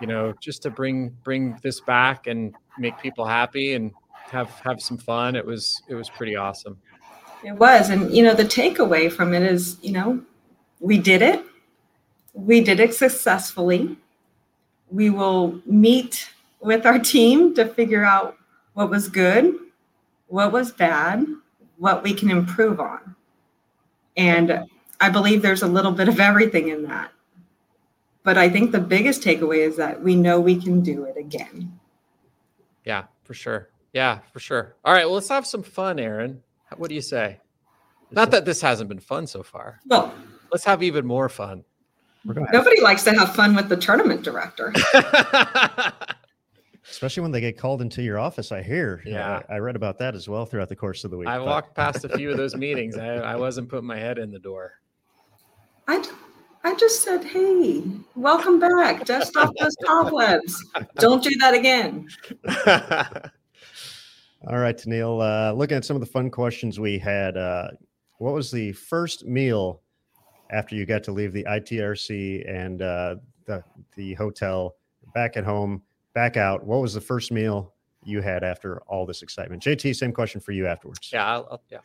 You 0.00 0.06
know, 0.06 0.34
just 0.40 0.62
to 0.62 0.70
bring 0.70 1.10
bring 1.22 1.58
this 1.62 1.80
back 1.80 2.26
and 2.26 2.54
make 2.78 2.98
people 2.98 3.24
happy 3.24 3.74
and 3.74 3.92
have 4.30 4.50
have 4.64 4.80
some 4.80 4.98
fun. 4.98 5.36
It 5.36 5.46
was 5.46 5.82
it 5.88 5.94
was 5.94 6.10
pretty 6.10 6.36
awesome. 6.36 6.76
It 7.44 7.52
was, 7.52 7.90
and 7.90 8.14
you 8.14 8.22
know, 8.22 8.34
the 8.34 8.44
takeaway 8.44 9.10
from 9.10 9.34
it 9.34 9.42
is, 9.42 9.76
you 9.82 9.92
know, 9.92 10.22
we 10.80 10.98
did 10.98 11.22
it. 11.22 11.44
We 12.34 12.60
did 12.60 12.80
it 12.80 12.94
successfully. 12.94 13.96
We 14.90 15.10
will 15.10 15.60
meet 15.66 16.30
with 16.60 16.86
our 16.86 16.98
team 16.98 17.54
to 17.56 17.66
figure 17.66 18.04
out 18.04 18.36
what 18.74 18.90
was 18.90 19.08
good, 19.08 19.54
what 20.28 20.52
was 20.52 20.70
bad, 20.70 21.26
what 21.78 22.02
we 22.02 22.14
can 22.14 22.30
improve 22.30 22.78
on. 22.78 23.16
And 24.16 24.64
I 25.00 25.10
believe 25.10 25.42
there's 25.42 25.62
a 25.62 25.66
little 25.66 25.92
bit 25.92 26.08
of 26.08 26.20
everything 26.20 26.68
in 26.68 26.84
that. 26.84 27.10
But 28.24 28.38
I 28.38 28.48
think 28.48 28.70
the 28.72 28.80
biggest 28.80 29.22
takeaway 29.22 29.58
is 29.58 29.76
that 29.76 30.00
we 30.02 30.14
know 30.14 30.40
we 30.40 30.56
can 30.60 30.80
do 30.80 31.04
it 31.04 31.16
again. 31.16 31.78
Yeah, 32.84 33.04
for 33.24 33.34
sure. 33.34 33.68
Yeah, 33.92 34.20
for 34.32 34.40
sure. 34.40 34.76
All 34.84 34.92
right, 34.92 35.04
well, 35.04 35.14
let's 35.14 35.28
have 35.28 35.46
some 35.46 35.62
fun, 35.62 35.98
Aaron. 35.98 36.42
What 36.76 36.88
do 36.88 36.94
you 36.94 37.02
say? 37.02 37.38
Not 38.10 38.30
that 38.30 38.44
this 38.44 38.60
hasn't 38.60 38.88
been 38.88 39.00
fun 39.00 39.26
so 39.26 39.42
far. 39.42 39.80
Well, 39.86 40.14
Let's 40.52 40.64
have 40.64 40.82
even 40.82 41.06
more 41.06 41.30
fun. 41.30 41.64
We're 42.26 42.34
going 42.34 42.46
to 42.46 42.52
nobody 42.52 42.80
likes 42.82 43.02
to 43.04 43.12
have 43.14 43.34
fun 43.34 43.56
with 43.56 43.70
the 43.70 43.76
tournament 43.76 44.22
director. 44.22 44.72
especially 46.90 47.22
when 47.22 47.32
they 47.32 47.40
get 47.40 47.56
called 47.56 47.80
into 47.80 48.02
your 48.02 48.18
office. 48.18 48.52
I 48.52 48.62
hear. 48.62 49.02
You 49.06 49.12
know, 49.12 49.18
Yeah. 49.18 49.42
I, 49.48 49.54
I 49.54 49.58
read 49.60 49.76
about 49.76 49.98
that 50.00 50.14
as 50.14 50.28
well 50.28 50.44
throughout 50.44 50.68
the 50.68 50.76
course 50.76 51.04
of 51.04 51.10
the 51.10 51.16
week. 51.16 51.28
I 51.28 51.38
but- 51.38 51.46
walked 51.46 51.74
past 51.74 52.04
a 52.04 52.08
few 52.10 52.30
of 52.30 52.36
those 52.36 52.54
meetings. 52.54 52.96
I, 52.98 53.14
I 53.16 53.36
wasn't 53.36 53.68
putting 53.70 53.86
my 53.86 53.98
head 53.98 54.18
in 54.18 54.30
the 54.30 54.38
door. 54.38 54.72
I, 55.88 56.04
I 56.64 56.74
just 56.76 57.02
said, 57.02 57.24
hey, 57.24 57.82
welcome 58.14 58.60
back. 58.60 59.04
Dust 59.04 59.36
off 59.36 59.50
those 59.60 59.74
cobwebs. 59.84 60.64
Don't 60.96 61.22
do 61.22 61.30
that 61.40 61.54
again. 61.54 62.06
All 64.48 64.58
right, 64.58 64.76
Tennelle. 64.76 65.20
Uh, 65.20 65.52
looking 65.54 65.76
at 65.76 65.84
some 65.84 65.96
of 65.96 66.00
the 66.00 66.06
fun 66.06 66.30
questions 66.30 66.78
we 66.80 66.98
had, 66.98 67.36
uh, 67.36 67.68
what 68.18 68.32
was 68.34 68.50
the 68.50 68.72
first 68.72 69.26
meal 69.26 69.82
after 70.50 70.74
you 70.76 70.84
got 70.86 71.02
to 71.04 71.12
leave 71.12 71.32
the 71.32 71.44
ITRC 71.44 72.48
and 72.48 72.82
uh, 72.82 73.16
the 73.46 73.62
the 73.96 74.14
hotel, 74.14 74.76
back 75.14 75.36
at 75.36 75.44
home, 75.44 75.82
back 76.14 76.36
out? 76.36 76.64
What 76.64 76.80
was 76.80 76.94
the 76.94 77.00
first 77.00 77.32
meal 77.32 77.72
you 78.04 78.20
had 78.20 78.42
after 78.44 78.80
all 78.82 79.06
this 79.06 79.22
excitement? 79.22 79.62
JT, 79.62 79.94
same 79.96 80.12
question 80.12 80.40
for 80.40 80.52
you 80.52 80.66
afterwards. 80.66 81.10
yeah, 81.12 81.24
I'll, 81.26 81.48
I'll- 81.50 81.62
yeah. 81.70 81.78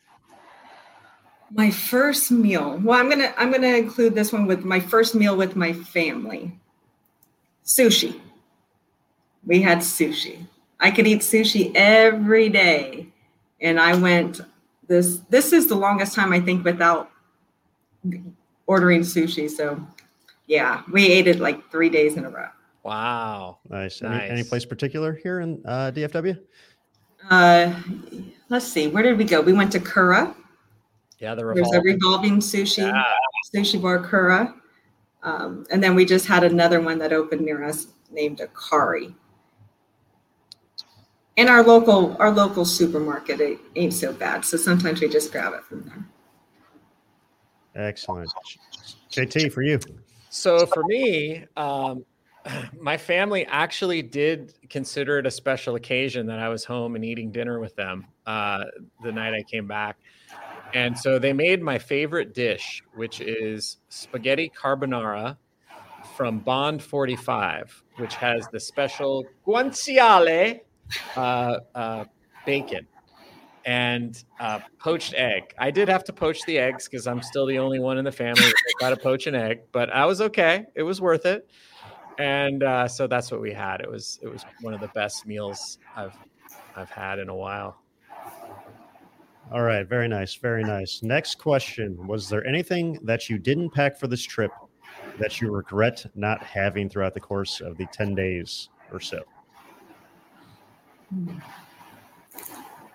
My 1.52 1.72
first 1.72 2.32
meal. 2.32 2.80
Well, 2.84 3.00
I'm 3.00 3.10
gonna 3.10 3.34
I'm 3.38 3.52
gonna 3.52 3.76
include 3.76 4.16
this 4.16 4.34
one 4.34 4.48
with 4.48 4.66
my 4.66 4.80
first 4.80 5.16
meal 5.16 5.36
with 5.36 5.56
my 5.56 5.74
family. 5.74 6.58
Sushi. 7.66 8.20
We 9.46 9.62
had 9.62 9.80
sushi. 9.80 10.46
I 10.80 10.92
could 10.92 11.08
eat 11.08 11.22
sushi 11.22 11.72
every 11.74 12.50
day, 12.50 13.08
and 13.62 13.80
I 13.80 13.96
went 13.96 14.42
this. 14.88 15.20
This 15.30 15.54
is 15.54 15.68
the 15.68 15.76
longest 15.76 16.14
time 16.16 16.34
I 16.34 16.40
think 16.42 16.66
without 16.66 17.12
ordering 18.66 19.02
sushi. 19.02 19.50
So 19.50 19.82
Yeah, 20.48 20.84
we 20.92 21.08
ate 21.08 21.28
it 21.28 21.40
like 21.40 21.70
three 21.72 21.90
days 21.90 22.16
in 22.16 22.26
a 22.26 22.30
row. 22.30 22.48
Wow. 22.84 23.60
Nice. 23.70 24.02
Any, 24.02 24.30
any 24.30 24.44
place 24.44 24.66
particular 24.66 25.14
here 25.14 25.42
in 25.42 25.62
uh, 25.66 25.92
DFW? 25.94 26.40
Uh, 27.30 27.74
let's 28.48 28.66
see, 28.66 28.88
where 28.88 29.04
did 29.04 29.18
we 29.18 29.26
go? 29.26 29.42
We 29.42 29.52
went 29.52 29.74
to 29.74 29.80
Kura. 29.80 30.34
Yeah, 31.20 31.36
the 31.36 31.44
There's 31.44 31.72
a 31.72 31.82
revolving. 31.82 31.94
revolving 31.94 32.40
sushi 32.40 32.78
Yeah. 32.78 33.04
sushi 33.54 33.82
bar 33.82 34.00
Kura. 34.00 34.54
Um, 35.24 35.66
and 35.72 35.84
then 35.84 35.96
we 35.96 36.06
just 36.06 36.28
had 36.28 36.44
another 36.44 36.80
one 36.80 37.00
that 37.00 37.12
opened 37.12 37.42
near 37.42 37.64
us 37.64 37.88
named 38.12 38.40
Akari. 38.40 39.14
And 41.38 41.50
our 41.50 41.64
local 41.64 42.16
our 42.20 42.32
local 42.32 42.66
supermarket 42.66 43.42
it 43.42 43.60
ain't 43.76 43.94
so 43.94 44.14
bad. 44.14 44.46
So 44.46 44.58
sometimes 44.58 45.02
we 45.02 45.10
just 45.10 45.32
grab 45.32 45.54
it 45.54 45.64
from 45.64 45.84
there. 45.84 46.06
Excellent. 47.88 48.32
JT, 49.12 49.52
for 49.52 49.62
you. 49.62 49.80
So 50.30 50.66
for 50.66 50.84
me, 50.84 51.46
um, 51.56 52.04
my 52.80 52.98
family 52.98 53.46
actually 53.46 54.02
did 54.02 54.54
consider 54.70 55.20
it 55.20 55.26
a 55.26 55.32
special 55.32 55.76
occasion 55.76 56.26
that 56.28 56.40
I 56.40 56.50
was 56.50 56.64
home 56.64 56.96
and 56.96 57.06
eating 57.06 57.32
dinner 57.32 57.60
with 57.60 57.76
them 57.76 58.06
uh, 58.26 58.64
the 59.04 59.12
night 59.12 59.34
I 59.34 59.44
came 59.44 59.68
back. 59.68 59.98
And 60.74 60.98
so 60.98 61.18
they 61.20 61.34
made 61.34 61.62
my 61.62 61.80
favorite 61.80 62.34
dish, 62.34 62.84
which 62.94 63.22
is 63.22 63.78
spaghetti 63.90 64.52
carbonara 64.56 65.38
from 66.16 66.40
Bond 66.40 66.82
45, 66.84 67.84
which 67.96 68.16
has 68.16 68.48
the 68.50 68.60
special 68.60 69.26
guanciale 69.46 70.60
uh, 71.16 71.60
uh, 71.74 72.06
bacon 72.46 72.88
and 73.66 74.24
uh, 74.40 74.60
poached 74.80 75.14
egg. 75.14 75.54
I 75.60 75.72
did 75.72 75.90
have 75.90 76.04
to 76.06 76.14
poach 76.14 76.46
the 76.46 76.58
eggs 76.58 76.88
because 76.88 77.08
I'm 77.08 77.22
still 77.22 77.46
the 77.46 77.60
only 77.60 77.80
one 77.80 77.98
in 77.98 78.06
the 78.06 78.12
family 78.12 78.50
that 78.50 78.74
got 78.80 78.90
to 78.92 78.98
poach 78.98 79.28
an 79.28 79.36
egg, 79.36 79.60
but 79.72 79.92
I 79.92 80.06
was 80.06 80.22
okay. 80.22 80.66
It 80.76 80.84
was 80.84 81.02
worth 81.02 81.26
it. 81.26 81.50
And 82.18 82.64
uh, 82.64 82.88
so 82.88 83.08
that's 83.08 83.32
what 83.32 83.42
we 83.42 83.54
had. 83.54 83.82
It 83.82 83.92
was 83.92 84.20
it 84.24 84.28
was 84.28 84.46
one 84.60 84.74
of 84.74 84.80
the 84.80 84.88
best 84.88 85.26
meals 85.26 85.80
I've 85.96 86.18
I've 86.76 86.90
had 86.90 87.20
in 87.20 87.30
a 87.30 87.36
while. 87.36 87.78
All 89.52 89.62
right. 89.62 89.88
Very 89.88 90.08
nice. 90.08 90.36
Very 90.36 90.64
nice. 90.64 91.02
Next 91.04 91.36
question 91.36 92.06
Was 92.06 92.28
there 92.28 92.46
anything 92.46 93.00
that 93.04 93.30
you 93.30 93.38
didn't 93.38 93.70
pack 93.70 93.98
for 93.98 94.08
this 94.08 94.24
trip 94.24 94.52
that 95.20 95.40
you 95.40 95.52
regret 95.52 96.06
not 96.16 96.44
having 96.44 96.90
throughout 96.90 97.14
the 97.14 97.20
course 97.20 97.62
of 97.62 97.78
the 97.78 97.86
10 97.88 98.14
days 98.14 98.70
or 98.92 99.00
so? 99.00 99.24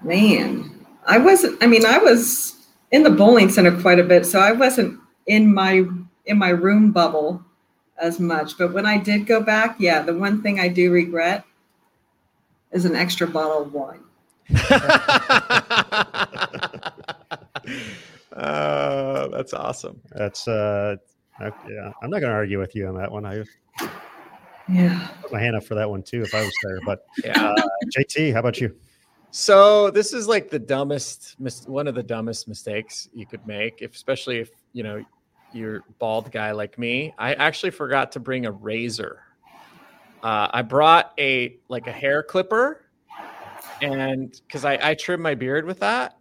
Man, 0.03 0.86
I 1.07 1.18
wasn't. 1.18 1.62
I 1.62 1.66
mean, 1.66 1.86
I 1.86 1.98
was 1.98 2.66
in 2.90 3.03
the 3.03 3.11
bowling 3.11 3.48
center 3.48 3.80
quite 3.80 3.98
a 3.98 4.05
bit, 4.05 4.26
so 4.26 4.38
I 4.38 4.53
wasn't 4.53 5.00
in 5.26 5.53
my 5.53 5.84
in 6.26 6.38
my 6.38 6.50
room 6.50 6.92
bubble 6.92 7.42
as 7.98 8.20
much. 8.20 8.59
But 8.59 8.74
when 8.74 8.84
I 8.84 8.98
did 8.98 9.26
go 9.26 9.40
back, 9.40 9.76
yeah, 9.78 10.03
the 10.03 10.14
one 10.14 10.42
thing 10.42 10.61
I 10.61 10.68
do 10.68 10.92
regret 10.92 11.44
is 12.72 12.84
an 12.84 12.94
extra 12.94 13.26
bottle 13.26 13.62
of 13.62 13.72
wine. 13.72 14.03
Uh, 18.34 19.28
that's 19.28 19.53
awesome. 19.55 20.00
That's, 20.11 20.46
uh, 20.48 20.96
I, 21.40 21.44
yeah, 21.44 21.92
I'm 22.03 22.11
not 22.11 22.20
going 22.20 22.30
to 22.30 22.36
argue 22.36 22.59
with 22.59 22.74
you 22.74 22.86
on 22.88 22.96
that 22.96 23.11
one. 23.11 23.24
I 23.26 23.44
Yeah. 24.68 25.09
put 25.22 25.32
my 25.32 25.40
hand 25.40 25.57
up 25.57 25.64
for 25.64 25.74
that 25.74 25.88
one 25.88 26.03
too 26.03 26.22
if 26.22 26.34
I 26.34 26.42
was 26.42 26.55
there. 26.62 26.78
But 26.84 27.00
Yeah. 27.24 27.48
uh, 27.48 27.68
JT, 27.96 28.32
how 28.32 28.40
about 28.40 28.61
you? 28.61 28.74
So 29.30 29.90
this 29.90 30.12
is 30.12 30.28
like 30.28 30.50
the 30.50 30.59
dumbest, 30.59 31.36
mis- 31.38 31.66
one 31.66 31.88
of 31.88 31.94
the 31.94 32.03
dumbest 32.03 32.48
mistakes 32.48 33.09
you 33.14 33.26
could 33.26 33.46
make, 33.46 33.80
if, 33.80 33.94
especially 33.94 34.38
if 34.38 34.50
you 34.74 34.82
know 34.82 35.03
you're 35.53 35.84
bald 35.98 36.30
guy 36.30 36.53
like 36.53 36.78
me. 36.78 37.14
I 37.18 37.34
actually 37.34 37.70
forgot 37.70 38.12
to 38.12 38.20
bring 38.20 38.46
a 38.46 38.53
razor. 38.53 39.20
Uh, 40.22 40.48
I 40.53 40.62
brought 40.62 41.12
a 41.18 41.57
like 41.68 41.86
a 41.86 41.92
hair 41.92 42.22
clipper, 42.22 42.82
and 43.83 44.41
because 44.47 44.64
I, 44.64 44.78
I 44.80 44.95
trim 44.95 45.20
my 45.20 45.35
beard 45.35 45.66
with 45.66 45.80
that, 45.80 46.16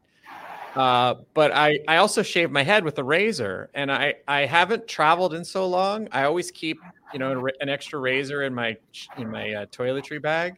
uh, 0.76 1.16
but 1.34 1.52
I 1.52 1.80
I 1.88 1.98
also 1.98 2.24
shave 2.24 2.52
my 2.52 2.64
head 2.64 2.84
with 2.84 2.98
a 3.00 3.04
razor, 3.04 3.70
and 3.74 3.92
I 3.92 4.16
I 4.28 4.46
haven't 4.46 4.88
traveled 4.88 5.34
in 5.34 5.46
so 5.46 5.68
long. 5.68 6.10
I 6.12 6.24
always 6.24 6.52
keep 6.52 6.78
you 7.14 7.20
know 7.20 7.48
an, 7.60 7.70
extra 7.70 8.00
razor 8.00 8.44
in 8.44 8.54
my 8.54 8.76
in 9.18 9.32
my 9.32 9.54
uh, 9.54 9.66
toiletry 9.68 10.22
bag 10.22 10.58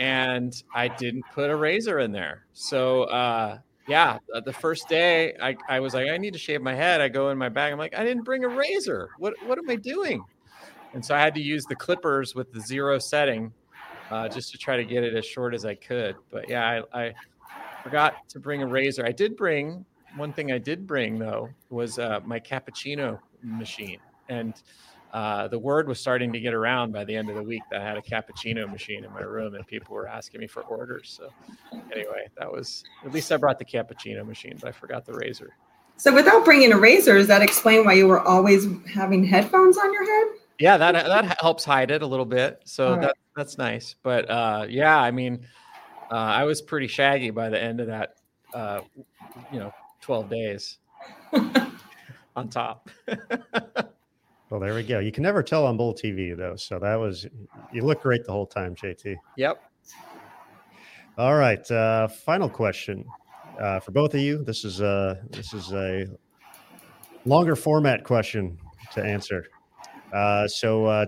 and 0.00 0.62
I 0.74 0.88
didn't 0.88 1.24
put 1.32 1.50
a 1.50 1.56
razor 1.56 1.98
in 2.00 2.10
there. 2.10 2.46
So 2.54 3.04
uh, 3.04 3.58
yeah, 3.86 4.18
the 4.44 4.52
first 4.52 4.88
day 4.88 5.34
I, 5.40 5.56
I 5.68 5.80
was 5.80 5.92
like, 5.94 6.08
I 6.08 6.16
need 6.16 6.32
to 6.32 6.38
shave 6.38 6.62
my 6.62 6.74
head. 6.74 7.00
I 7.00 7.08
go 7.08 7.28
in 7.30 7.38
my 7.38 7.50
bag. 7.50 7.72
I'm 7.72 7.78
like, 7.78 7.94
I 7.94 8.02
didn't 8.02 8.24
bring 8.24 8.44
a 8.44 8.48
razor. 8.48 9.10
What 9.18 9.34
what 9.46 9.58
am 9.58 9.68
I 9.68 9.76
doing? 9.76 10.24
And 10.94 11.04
so 11.04 11.14
I 11.14 11.20
had 11.20 11.34
to 11.34 11.42
use 11.42 11.66
the 11.66 11.76
clippers 11.76 12.34
with 12.34 12.50
the 12.52 12.60
zero 12.60 12.98
setting, 12.98 13.52
uh, 14.10 14.28
just 14.28 14.52
to 14.52 14.58
try 14.58 14.76
to 14.76 14.84
get 14.84 15.04
it 15.04 15.14
as 15.14 15.24
short 15.24 15.54
as 15.54 15.64
I 15.64 15.74
could. 15.74 16.16
But 16.30 16.48
yeah, 16.48 16.82
I, 16.92 17.02
I 17.06 17.14
forgot 17.82 18.28
to 18.30 18.40
bring 18.40 18.62
a 18.62 18.66
razor. 18.66 19.04
I 19.06 19.12
did 19.12 19.36
bring 19.36 19.84
one 20.16 20.32
thing. 20.32 20.52
I 20.52 20.58
did 20.58 20.86
bring 20.86 21.18
though 21.18 21.48
was 21.70 21.98
uh, 21.98 22.20
my 22.24 22.40
cappuccino 22.40 23.18
machine, 23.42 23.98
and 24.28 24.54
uh, 25.12 25.48
the 25.48 25.58
word 25.58 25.88
was 25.88 25.98
starting 25.98 26.32
to 26.32 26.40
get 26.40 26.54
around 26.54 26.92
by 26.92 27.04
the 27.04 27.14
end 27.14 27.28
of 27.28 27.36
the 27.36 27.42
week 27.42 27.62
that 27.70 27.80
I 27.80 27.84
had 27.84 27.96
a 27.96 28.02
cappuccino 28.02 28.70
machine 28.70 29.04
in 29.04 29.12
my 29.12 29.22
room 29.22 29.54
and 29.54 29.66
people 29.66 29.94
were 29.94 30.06
asking 30.06 30.40
me 30.40 30.46
for 30.46 30.62
orders. 30.62 31.18
So 31.18 31.30
anyway, 31.92 32.28
that 32.38 32.50
was 32.50 32.84
at 33.04 33.12
least 33.12 33.32
I 33.32 33.36
brought 33.36 33.58
the 33.58 33.64
cappuccino 33.64 34.24
machine, 34.24 34.56
but 34.60 34.68
I 34.68 34.72
forgot 34.72 35.04
the 35.04 35.14
razor. 35.14 35.50
So 35.96 36.14
without 36.14 36.44
bringing 36.44 36.72
a 36.72 36.78
razor, 36.78 37.18
does 37.18 37.26
that 37.26 37.42
explain 37.42 37.84
why 37.84 37.94
you 37.94 38.06
were 38.06 38.20
always 38.20 38.66
having 38.94 39.24
headphones 39.24 39.76
on 39.76 39.92
your 39.92 40.04
head? 40.04 40.38
Yeah, 40.60 40.76
that 40.76 40.92
that 40.92 41.40
helps 41.40 41.64
hide 41.64 41.90
it 41.90 42.02
a 42.02 42.06
little 42.06 42.26
bit. 42.26 42.60
So 42.64 42.86
All 42.86 42.92
right. 42.92 43.02
that 43.02 43.16
that's 43.34 43.58
nice. 43.58 43.96
But 44.02 44.30
uh, 44.30 44.66
yeah, 44.68 44.98
I 45.00 45.10
mean, 45.10 45.46
uh, 46.10 46.14
I 46.14 46.44
was 46.44 46.60
pretty 46.60 46.86
shaggy 46.86 47.30
by 47.30 47.48
the 47.48 47.60
end 47.60 47.80
of 47.80 47.86
that. 47.88 48.16
Uh, 48.52 48.82
you 49.52 49.58
know, 49.58 49.72
twelve 50.00 50.28
days 50.28 50.78
on 52.36 52.48
top. 52.48 52.90
Well, 54.50 54.58
there 54.58 54.74
we 54.74 54.82
go. 54.82 54.98
You 54.98 55.12
can 55.12 55.22
never 55.22 55.44
tell 55.44 55.64
on 55.64 55.76
Bowl 55.76 55.94
TV 55.94 56.36
though. 56.36 56.56
So 56.56 56.80
that 56.80 56.96
was, 56.96 57.24
you 57.72 57.82
look 57.82 58.02
great 58.02 58.24
the 58.24 58.32
whole 58.32 58.46
time, 58.46 58.74
JT. 58.74 59.16
yep. 59.36 59.62
All 61.16 61.36
right. 61.36 61.70
Uh, 61.70 62.08
final 62.08 62.48
question 62.48 63.04
uh, 63.60 63.78
for 63.78 63.92
both 63.92 64.12
of 64.12 64.20
you. 64.20 64.42
This 64.42 64.64
is 64.64 64.82
uh, 64.82 65.22
this 65.30 65.54
is 65.54 65.72
a 65.72 66.06
longer 67.26 67.54
format 67.54 68.02
question 68.02 68.58
to 68.92 69.04
answer. 69.04 69.44
Uh, 70.12 70.46
so, 70.46 70.86
uh, 70.86 71.06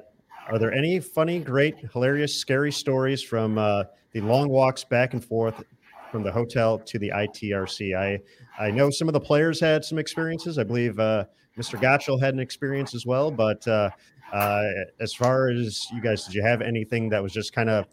are 0.48 0.59
there 0.59 0.72
any 0.72 0.98
funny, 1.00 1.38
great, 1.38 1.78
hilarious, 1.92 2.34
scary 2.34 2.72
stories 2.72 3.22
from 3.22 3.59
uh, 3.59 3.84
the 4.12 4.20
long 4.20 4.48
walks 4.48 4.84
back 4.84 5.12
and 5.14 5.24
forth 5.24 5.62
from 6.11 6.22
the 6.22 6.32
hotel 6.32 6.78
to 6.78 6.98
the 6.98 7.11
ITRC? 7.11 7.96
I 7.96 8.20
I 8.62 8.70
know 8.70 8.90
some 8.90 9.09
of 9.09 9.14
the 9.14 9.20
players 9.20 9.61
had 9.61 9.84
some 9.84 9.98
experiences. 9.98 10.59
I 10.59 10.64
believe 10.64 10.98
uh, 10.98 11.24
Mr. 11.59 11.80
Gotchel 11.80 12.20
had 12.20 12.34
an 12.34 12.40
experience 12.40 12.94
as 12.94 13.07
well. 13.07 13.30
But 13.30 13.66
uh, 13.68 13.90
uh, 14.32 14.68
as 15.00 15.14
far 15.14 15.48
as 15.48 15.86
you 15.92 16.00
guys, 16.00 16.24
did 16.24 16.34
you 16.34 16.42
have 16.42 16.61
anything 16.62 17.09
that 17.11 17.22
was 17.22 17.32
just 17.32 17.53
kind 17.53 17.70
of 17.70 17.86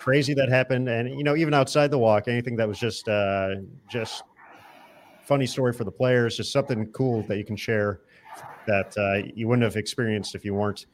crazy 0.00 0.32
that 0.32 0.48
happened 0.48 0.88
and 0.88 1.10
you 1.10 1.22
know 1.22 1.36
even 1.36 1.52
outside 1.52 1.90
the 1.90 1.98
walk 1.98 2.26
anything 2.26 2.56
that 2.56 2.66
was 2.66 2.78
just 2.78 3.06
uh 3.06 3.50
just 3.86 4.22
funny 5.26 5.46
story 5.46 5.74
for 5.74 5.84
the 5.84 5.90
players 5.90 6.38
just 6.38 6.50
something 6.50 6.86
cool 6.92 7.22
that 7.24 7.36
you 7.36 7.44
can 7.44 7.54
share 7.54 8.00
that 8.66 8.96
uh, 8.98 9.28
you 9.34 9.48
wouldn't 9.48 9.64
have 9.64 9.76
experienced 9.76 10.34
if 10.34 10.44
you 10.44 10.54
weren't 10.54 10.86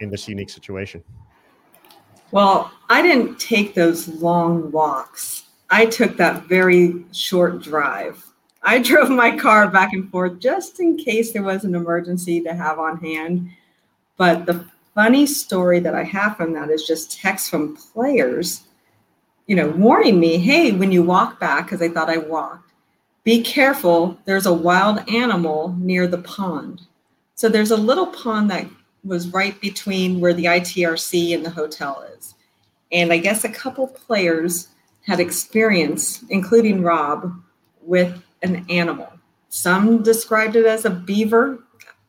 in 0.00 0.10
this 0.10 0.28
unique 0.28 0.50
situation 0.50 1.02
Well, 2.30 2.70
I 2.88 3.02
didn't 3.02 3.38
take 3.38 3.74
those 3.74 4.08
long 4.08 4.70
walks. 4.70 5.44
I 5.70 5.86
took 5.86 6.16
that 6.16 6.44
very 6.44 7.04
short 7.12 7.62
drive. 7.62 8.24
I 8.62 8.78
drove 8.90 9.10
my 9.10 9.36
car 9.36 9.68
back 9.70 9.92
and 9.92 10.10
forth 10.10 10.38
just 10.38 10.80
in 10.80 10.96
case 10.96 11.32
there 11.32 11.42
was 11.42 11.64
an 11.64 11.74
emergency 11.74 12.40
to 12.42 12.54
have 12.54 12.78
on 12.78 12.98
hand. 12.98 13.50
But 14.16 14.46
the 14.46 14.66
funny 14.94 15.26
story 15.26 15.78
that 15.80 15.94
I 15.94 16.04
have 16.04 16.36
from 16.36 16.54
that 16.54 16.70
is 16.70 16.86
just 16.86 17.18
texts 17.18 17.48
from 17.48 17.76
players, 17.76 18.62
you 19.46 19.54
know, 19.54 19.68
warning 19.68 20.18
me, 20.18 20.38
hey, 20.38 20.72
when 20.72 20.90
you 20.90 21.02
walk 21.02 21.38
back, 21.38 21.66
because 21.66 21.82
I 21.82 21.88
thought 21.88 22.10
I 22.10 22.16
walked, 22.16 22.65
be 23.26 23.42
careful. 23.42 24.16
There's 24.24 24.46
a 24.46 24.54
wild 24.54 25.00
animal 25.10 25.74
near 25.80 26.06
the 26.06 26.18
pond. 26.18 26.82
So 27.34 27.48
there's 27.48 27.72
a 27.72 27.76
little 27.76 28.06
pond 28.06 28.48
that 28.52 28.66
was 29.02 29.32
right 29.32 29.60
between 29.60 30.20
where 30.20 30.32
the 30.32 30.44
ITRC 30.44 31.34
and 31.34 31.44
the 31.44 31.50
hotel 31.50 32.06
is. 32.16 32.36
And 32.92 33.12
I 33.12 33.18
guess 33.18 33.42
a 33.42 33.48
couple 33.48 33.88
players 33.88 34.68
had 35.04 35.18
experience, 35.18 36.22
including 36.30 36.82
Rob, 36.82 37.34
with 37.82 38.22
an 38.44 38.64
animal. 38.70 39.12
Some 39.48 40.04
described 40.04 40.54
it 40.54 40.64
as 40.64 40.84
a 40.84 40.90
beaver. 40.90 41.64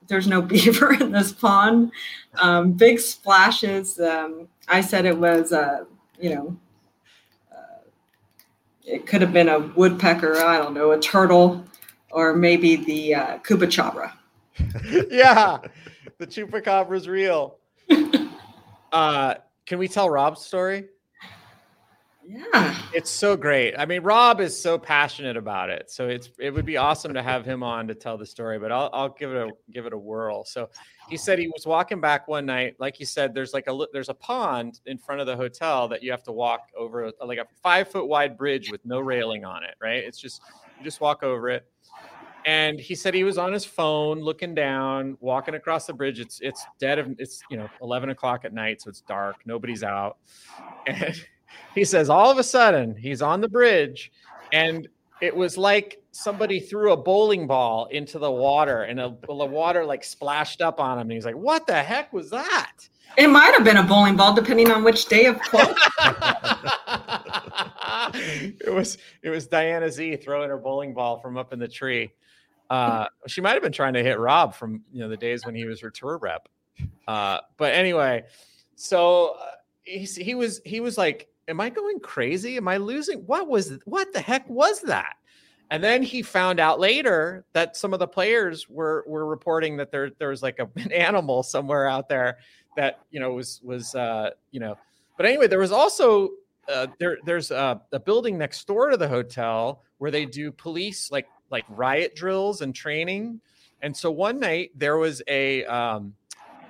There's 0.07 0.27
no 0.27 0.41
beaver 0.53 0.93
in 0.93 1.11
this 1.13 1.33
pond. 1.33 1.93
Um, 2.39 2.73
big 2.73 2.99
splashes. 2.99 3.99
Um, 3.99 4.47
I 4.67 4.81
said 4.81 5.05
it 5.05 5.17
was, 5.17 5.51
uh, 5.51 5.85
you 6.21 6.35
know, 6.35 6.55
it 8.87 9.05
could 9.05 9.21
have 9.21 9.33
been 9.33 9.49
a 9.49 9.59
woodpecker, 9.59 10.37
I 10.37 10.57
don't 10.57 10.73
know, 10.73 10.91
a 10.91 10.99
turtle, 10.99 11.63
or 12.11 12.33
maybe 12.33 12.77
the 12.77 13.15
uh, 13.15 13.37
Kubachara. 13.39 14.13
yeah. 15.11 15.57
the 16.17 16.25
chupacabra's 16.25 17.07
real. 17.07 17.57
Uh, 18.89 19.35
can 19.65 19.79
we 19.79 19.87
tell 19.89 20.09
Rob's 20.09 20.45
story? 20.45 20.85
Yeah. 22.25 22.73
It's 22.93 23.09
so 23.09 23.35
great. 23.35 23.75
I 23.77 23.85
mean, 23.85 24.01
Rob 24.01 24.39
is 24.39 24.59
so 24.59 24.77
passionate 24.77 25.35
about 25.35 25.69
it, 25.69 25.91
so 25.91 26.07
it's 26.07 26.29
it 26.39 26.51
would 26.51 26.65
be 26.65 26.77
awesome 26.77 27.13
to 27.13 27.21
have 27.21 27.43
him 27.45 27.63
on 27.63 27.89
to 27.89 27.93
tell 27.93 28.17
the 28.17 28.25
story. 28.25 28.59
But 28.59 28.71
I'll 28.71 28.89
I'll 28.93 29.09
give 29.09 29.33
it 29.33 29.37
a 29.37 29.51
give 29.71 29.85
it 29.85 29.91
a 29.91 29.97
whirl. 29.97 30.45
So 30.45 30.69
he 31.07 31.17
said 31.17 31.39
he 31.39 31.47
was 31.47 31.65
walking 31.65 32.01
back 32.01 32.27
one 32.27 32.45
night, 32.45 32.75
like 32.79 32.99
you 32.99 33.05
said. 33.05 33.33
There's 33.33 33.53
like 33.53 33.67
a 33.67 33.85
there's 33.93 34.09
a 34.09 34.13
pond 34.13 34.81
in 34.85 34.97
front 34.97 35.21
of 35.21 35.27
the 35.27 35.35
hotel 35.35 35.87
that 35.87 36.03
you 36.03 36.11
have 36.11 36.23
to 36.23 36.31
walk 36.31 36.69
over, 36.75 37.05
uh, 37.05 37.11
like 37.25 37.37
a 37.37 37.45
five 37.63 37.89
foot 37.89 38.07
wide 38.07 38.37
bridge 38.37 38.71
with 38.71 38.85
no 38.85 38.99
railing 38.99 39.45
on 39.45 39.63
it. 39.63 39.75
Right? 39.81 40.03
It's 40.03 40.19
just 40.19 40.41
you 40.77 40.83
just 40.83 40.99
walk 40.99 41.23
over 41.23 41.49
it. 41.49 41.65
And 42.45 42.79
he 42.79 42.95
said 42.95 43.13
he 43.13 43.23
was 43.23 43.37
on 43.37 43.51
his 43.51 43.65
phone, 43.65 44.19
looking 44.19 44.55
down, 44.55 45.17
walking 45.19 45.55
across 45.55 45.85
the 45.85 45.93
bridge. 45.93 46.19
It's 46.19 46.39
it's 46.41 46.65
dead 46.79 46.99
of 46.99 47.15
it's 47.19 47.41
you 47.49 47.57
know 47.57 47.69
eleven 47.81 48.09
o'clock 48.09 48.45
at 48.45 48.53
night, 48.53 48.81
so 48.81 48.89
it's 48.89 49.01
dark. 49.01 49.37
Nobody's 49.45 49.83
out, 49.83 50.17
and 50.87 51.15
he 51.73 51.85
says 51.85 52.09
all 52.09 52.29
of 52.29 52.37
a 52.37 52.43
sudden 52.43 52.95
he's 52.95 53.21
on 53.21 53.41
the 53.41 53.49
bridge 53.49 54.11
and 54.51 54.87
it 55.21 55.35
was 55.35 55.57
like 55.57 56.01
somebody 56.11 56.59
threw 56.59 56.93
a 56.93 56.97
bowling 56.97 57.47
ball 57.47 57.85
into 57.87 58.19
the 58.19 58.31
water 58.31 58.83
and 58.83 58.99
a, 58.99 59.15
the 59.27 59.33
water 59.33 59.85
like 59.85 60.03
splashed 60.03 60.61
up 60.61 60.79
on 60.79 60.97
him 60.97 61.03
and 61.03 61.11
he's 61.13 61.25
like 61.25 61.35
what 61.35 61.67
the 61.67 61.75
heck 61.75 62.11
was 62.13 62.29
that? 62.29 62.73
It 63.17 63.27
might 63.27 63.53
have 63.55 63.63
been 63.63 63.77
a 63.77 63.83
bowling 63.83 64.15
ball, 64.15 64.35
depending 64.35 64.69
on 64.69 64.83
which 64.83 65.05
day 65.05 65.25
of 65.25 65.39
close. 65.39 65.65
it 68.13 68.71
was 68.71 68.97
it 69.23 69.29
was 69.29 69.47
diana 69.47 69.91
z 69.91 70.15
throwing 70.17 70.49
her 70.49 70.57
bowling 70.57 70.93
ball 70.93 71.19
from 71.19 71.37
up 71.37 71.53
in 71.53 71.59
the 71.59 71.67
tree. 71.67 72.11
Uh 72.69 73.05
she 73.27 73.41
might 73.41 73.53
have 73.53 73.63
been 73.63 73.71
trying 73.71 73.93
to 73.93 74.03
hit 74.03 74.19
rob 74.19 74.53
from 74.53 74.83
you 74.91 74.99
know 74.99 75.09
the 75.09 75.17
days 75.17 75.45
when 75.45 75.55
he 75.55 75.65
was 75.65 75.79
her 75.81 75.89
tour 75.89 76.17
rep. 76.17 76.47
Uh 77.07 77.39
but 77.57 77.73
anyway 77.73 78.23
so 78.77 79.35
uh, 79.41 79.51
he, 79.83 80.05
he 80.05 80.35
was 80.35 80.61
he 80.63 80.79
was 80.79 80.97
like 80.97 81.27
am 81.47 81.61
I 81.61 81.69
going 81.69 81.99
crazy? 81.99 82.57
Am 82.57 82.67
I 82.67 82.77
losing? 82.77 83.19
What 83.19 83.47
was 83.47 83.77
what 83.85 84.13
the 84.13 84.21
heck 84.21 84.47
was 84.49 84.81
that? 84.81 85.15
And 85.69 85.83
then 85.83 86.01
he 86.01 86.21
found 86.21 86.59
out 86.59 86.79
later 86.79 87.45
that 87.53 87.75
some 87.75 87.93
of 87.93 87.99
the 87.99 88.07
players 88.07 88.69
were 88.69 89.03
were 89.07 89.25
reporting 89.25 89.77
that 89.77 89.91
there 89.91 90.11
there 90.17 90.29
was 90.29 90.43
like 90.43 90.59
a, 90.59 90.69
an 90.79 90.91
animal 90.91 91.43
somewhere 91.43 91.87
out 91.87 92.09
there 92.09 92.37
that 92.75 92.99
you 93.11 93.19
know 93.19 93.33
was 93.33 93.61
was 93.63 93.95
uh, 93.95 94.31
you 94.51 94.59
know. 94.59 94.77
But 95.17 95.25
anyway, 95.25 95.47
there 95.47 95.59
was 95.59 95.71
also 95.71 96.31
uh, 96.71 96.87
there 96.99 97.17
there's 97.25 97.51
a, 97.51 97.81
a 97.91 97.99
building 97.99 98.37
next 98.37 98.65
door 98.67 98.89
to 98.89 98.97
the 98.97 99.07
hotel 99.07 99.83
where 99.97 100.11
they 100.11 100.25
do 100.25 100.51
police 100.51 101.11
like 101.11 101.27
like 101.49 101.65
riot 101.69 102.15
drills 102.15 102.61
and 102.61 102.73
training. 102.73 103.41
And 103.81 103.95
so 103.95 104.09
one 104.11 104.39
night 104.39 104.71
there 104.75 104.97
was 104.97 105.21
a 105.27 105.63
um, 105.65 106.15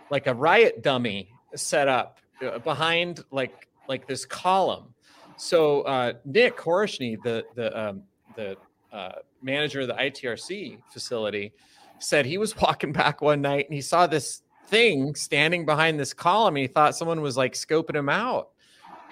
like 0.10 0.28
a 0.28 0.34
riot 0.34 0.82
dummy 0.84 1.30
set 1.56 1.88
up 1.88 2.20
uh, 2.42 2.60
behind 2.60 3.24
like 3.32 3.68
like 3.88 4.08
this 4.08 4.26
column. 4.26 4.94
So 5.38 5.82
uh, 5.82 6.14
Nick 6.26 6.58
Horishny, 6.58 7.18
the 7.24 7.46
the 7.56 7.80
um, 7.80 8.04
the 8.36 8.58
uh, 8.92 9.14
manager 9.42 9.82
of 9.82 9.88
the 9.88 9.94
ITRC 9.94 10.80
facility, 10.92 11.54
said 12.00 12.26
he 12.26 12.38
was 12.38 12.56
walking 12.62 12.92
back 12.92 13.22
one 13.22 13.42
night 13.42 13.66
and 13.66 13.74
he 13.74 13.82
saw 13.82 14.08
this 14.08 14.42
thing 14.68 15.16
standing 15.16 15.66
behind 15.66 16.00
this 16.00 16.14
column 16.14 16.56
and 16.56 16.62
he 16.62 16.68
thought 16.68 16.96
someone 16.96 17.22
was 17.22 17.38
like 17.38 17.54
scoping 17.54 17.96
him 17.96 18.10
out. 18.10 18.50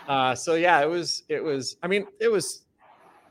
Uh, 0.07 0.35
so 0.35 0.55
yeah, 0.55 0.81
it 0.81 0.89
was 0.89 1.23
it 1.29 1.43
was. 1.43 1.77
I 1.81 1.87
mean, 1.87 2.05
it 2.19 2.31
was. 2.31 2.61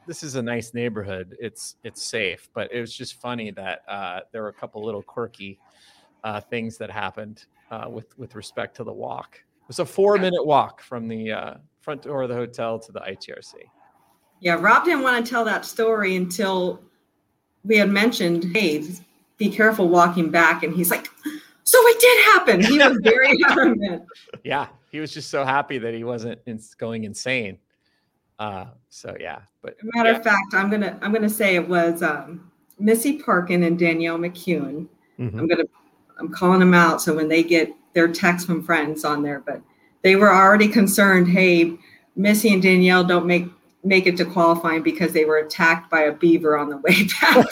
This 0.06 0.22
is 0.22 0.34
a 0.34 0.42
nice 0.42 0.74
neighborhood. 0.74 1.36
It's 1.40 1.76
it's 1.82 2.02
safe, 2.02 2.48
but 2.52 2.70
it 2.72 2.80
was 2.80 2.92
just 2.92 3.14
funny 3.14 3.50
that 3.52 3.82
uh, 3.88 4.20
there 4.32 4.42
were 4.42 4.48
a 4.48 4.54
couple 4.54 4.84
little 4.84 5.02
quirky 5.02 5.58
uh, 6.24 6.40
things 6.40 6.76
that 6.78 6.90
happened 6.90 7.46
uh, 7.70 7.86
with 7.88 8.16
with 8.18 8.34
respect 8.34 8.76
to 8.76 8.84
the 8.84 8.92
walk. 8.92 9.40
It 9.64 9.68
was 9.68 9.78
a 9.78 9.86
four 9.86 10.18
minute 10.18 10.44
walk 10.44 10.82
from 10.82 11.08
the 11.08 11.32
uh, 11.32 11.54
front 11.80 12.02
door 12.02 12.24
of 12.24 12.28
the 12.28 12.34
hotel 12.34 12.78
to 12.78 12.92
the 12.92 13.00
ITRC. 13.00 13.54
Yeah, 14.40 14.54
Rob 14.60 14.84
didn't 14.84 15.02
want 15.02 15.24
to 15.24 15.30
tell 15.30 15.44
that 15.46 15.64
story 15.64 16.16
until 16.16 16.82
we 17.64 17.78
had 17.78 17.88
mentioned, 17.88 18.44
hey, 18.54 18.84
be 19.38 19.50
careful 19.50 19.88
walking 19.88 20.30
back. 20.30 20.62
And 20.62 20.74
he's 20.74 20.90
like, 20.90 21.08
so 21.64 21.78
it 21.80 22.00
did 22.00 22.24
happen. 22.24 22.62
He 22.62 22.78
was 22.78 22.98
very 23.02 23.38
adamant. 23.48 24.04
Yeah, 24.44 24.68
he 24.90 25.00
was 25.00 25.14
just 25.14 25.30
so 25.30 25.44
happy 25.44 25.78
that 25.78 25.94
he 25.94 26.04
wasn't 26.04 26.40
in, 26.44 26.60
going 26.76 27.04
insane. 27.04 27.58
Uh, 28.38 28.66
so 28.90 29.16
yeah, 29.18 29.40
but 29.62 29.76
matter 29.82 30.10
yeah. 30.10 30.16
of 30.16 30.24
fact, 30.24 30.54
I'm 30.54 30.68
gonna 30.68 30.98
I'm 31.00 31.12
gonna 31.12 31.28
say 31.28 31.54
it 31.54 31.68
was 31.68 32.02
um, 32.02 32.50
Missy 32.78 33.18
Parkin 33.18 33.62
and 33.62 33.78
Danielle 33.78 34.18
McEwan. 34.18 34.88
Mhm. 35.18 35.38
I'm 35.38 35.46
gonna 35.46 35.64
I'm 36.18 36.28
calling 36.28 36.60
them 36.60 36.74
out 36.74 37.02
so 37.02 37.14
when 37.14 37.28
they 37.28 37.42
get 37.42 37.74
their 37.94 38.08
text 38.08 38.46
from 38.46 38.62
friends 38.62 39.04
on 39.04 39.22
there, 39.22 39.40
but 39.40 39.60
they 40.02 40.16
were 40.16 40.32
already 40.32 40.68
concerned. 40.68 41.28
Hey, 41.28 41.76
Missy 42.16 42.52
and 42.52 42.62
Danielle 42.62 43.04
don't 43.04 43.26
make 43.26 43.46
make 43.84 44.06
it 44.06 44.16
to 44.16 44.24
qualifying 44.24 44.82
because 44.82 45.12
they 45.12 45.24
were 45.24 45.38
attacked 45.38 45.90
by 45.90 46.02
a 46.02 46.12
beaver 46.12 46.56
on 46.56 46.70
the 46.70 46.78
way 46.78 47.04
back. 47.20 47.46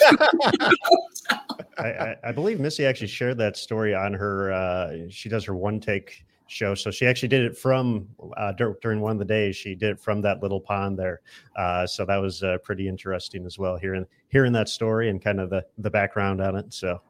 I, 1.77 1.83
I, 1.83 2.15
I 2.25 2.31
believe 2.31 2.59
Missy 2.59 2.85
actually 2.85 3.07
shared 3.07 3.37
that 3.37 3.55
story 3.55 3.93
on 3.93 4.13
her. 4.13 4.51
Uh, 4.51 5.09
she 5.09 5.29
does 5.29 5.45
her 5.45 5.55
one 5.55 5.79
take 5.79 6.25
show, 6.47 6.75
so 6.75 6.91
she 6.91 7.05
actually 7.05 7.29
did 7.29 7.43
it 7.43 7.57
from 7.57 8.07
uh, 8.37 8.51
dur- 8.53 8.77
during 8.81 8.99
one 8.99 9.11
of 9.11 9.19
the 9.19 9.25
days. 9.25 9.55
She 9.55 9.75
did 9.75 9.91
it 9.91 9.99
from 9.99 10.21
that 10.21 10.41
little 10.41 10.59
pond 10.59 10.97
there. 10.97 11.21
Uh, 11.55 11.85
so 11.85 12.05
that 12.05 12.17
was 12.17 12.43
uh, 12.43 12.57
pretty 12.63 12.87
interesting 12.87 13.45
as 13.45 13.57
well. 13.59 13.77
Hearing 13.77 14.05
hearing 14.29 14.53
that 14.53 14.69
story 14.69 15.09
and 15.09 15.23
kind 15.23 15.39
of 15.39 15.49
the 15.49 15.65
the 15.77 15.89
background 15.89 16.41
on 16.41 16.55
it. 16.55 16.73
So 16.73 17.01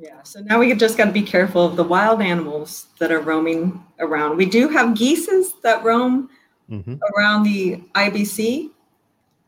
yeah, 0.00 0.22
so 0.22 0.40
now 0.40 0.58
we 0.58 0.74
just 0.74 0.96
got 0.96 1.04
to 1.06 1.12
be 1.12 1.22
careful 1.22 1.64
of 1.66 1.76
the 1.76 1.84
wild 1.84 2.22
animals 2.22 2.86
that 2.98 3.12
are 3.12 3.20
roaming 3.20 3.82
around. 3.98 4.36
We 4.36 4.46
do 4.46 4.68
have 4.68 4.94
geeses 4.94 5.52
that 5.62 5.84
roam 5.84 6.30
mhm. 6.70 6.98
around 7.14 7.42
the 7.42 7.82
IBC. 7.94 8.70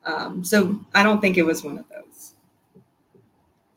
Um, 0.04 0.44
so 0.44 0.78
I 0.94 1.02
don't 1.02 1.20
think 1.20 1.38
it 1.38 1.42
was 1.42 1.64
one 1.64 1.78
of 1.78 1.84
those. 1.88 2.34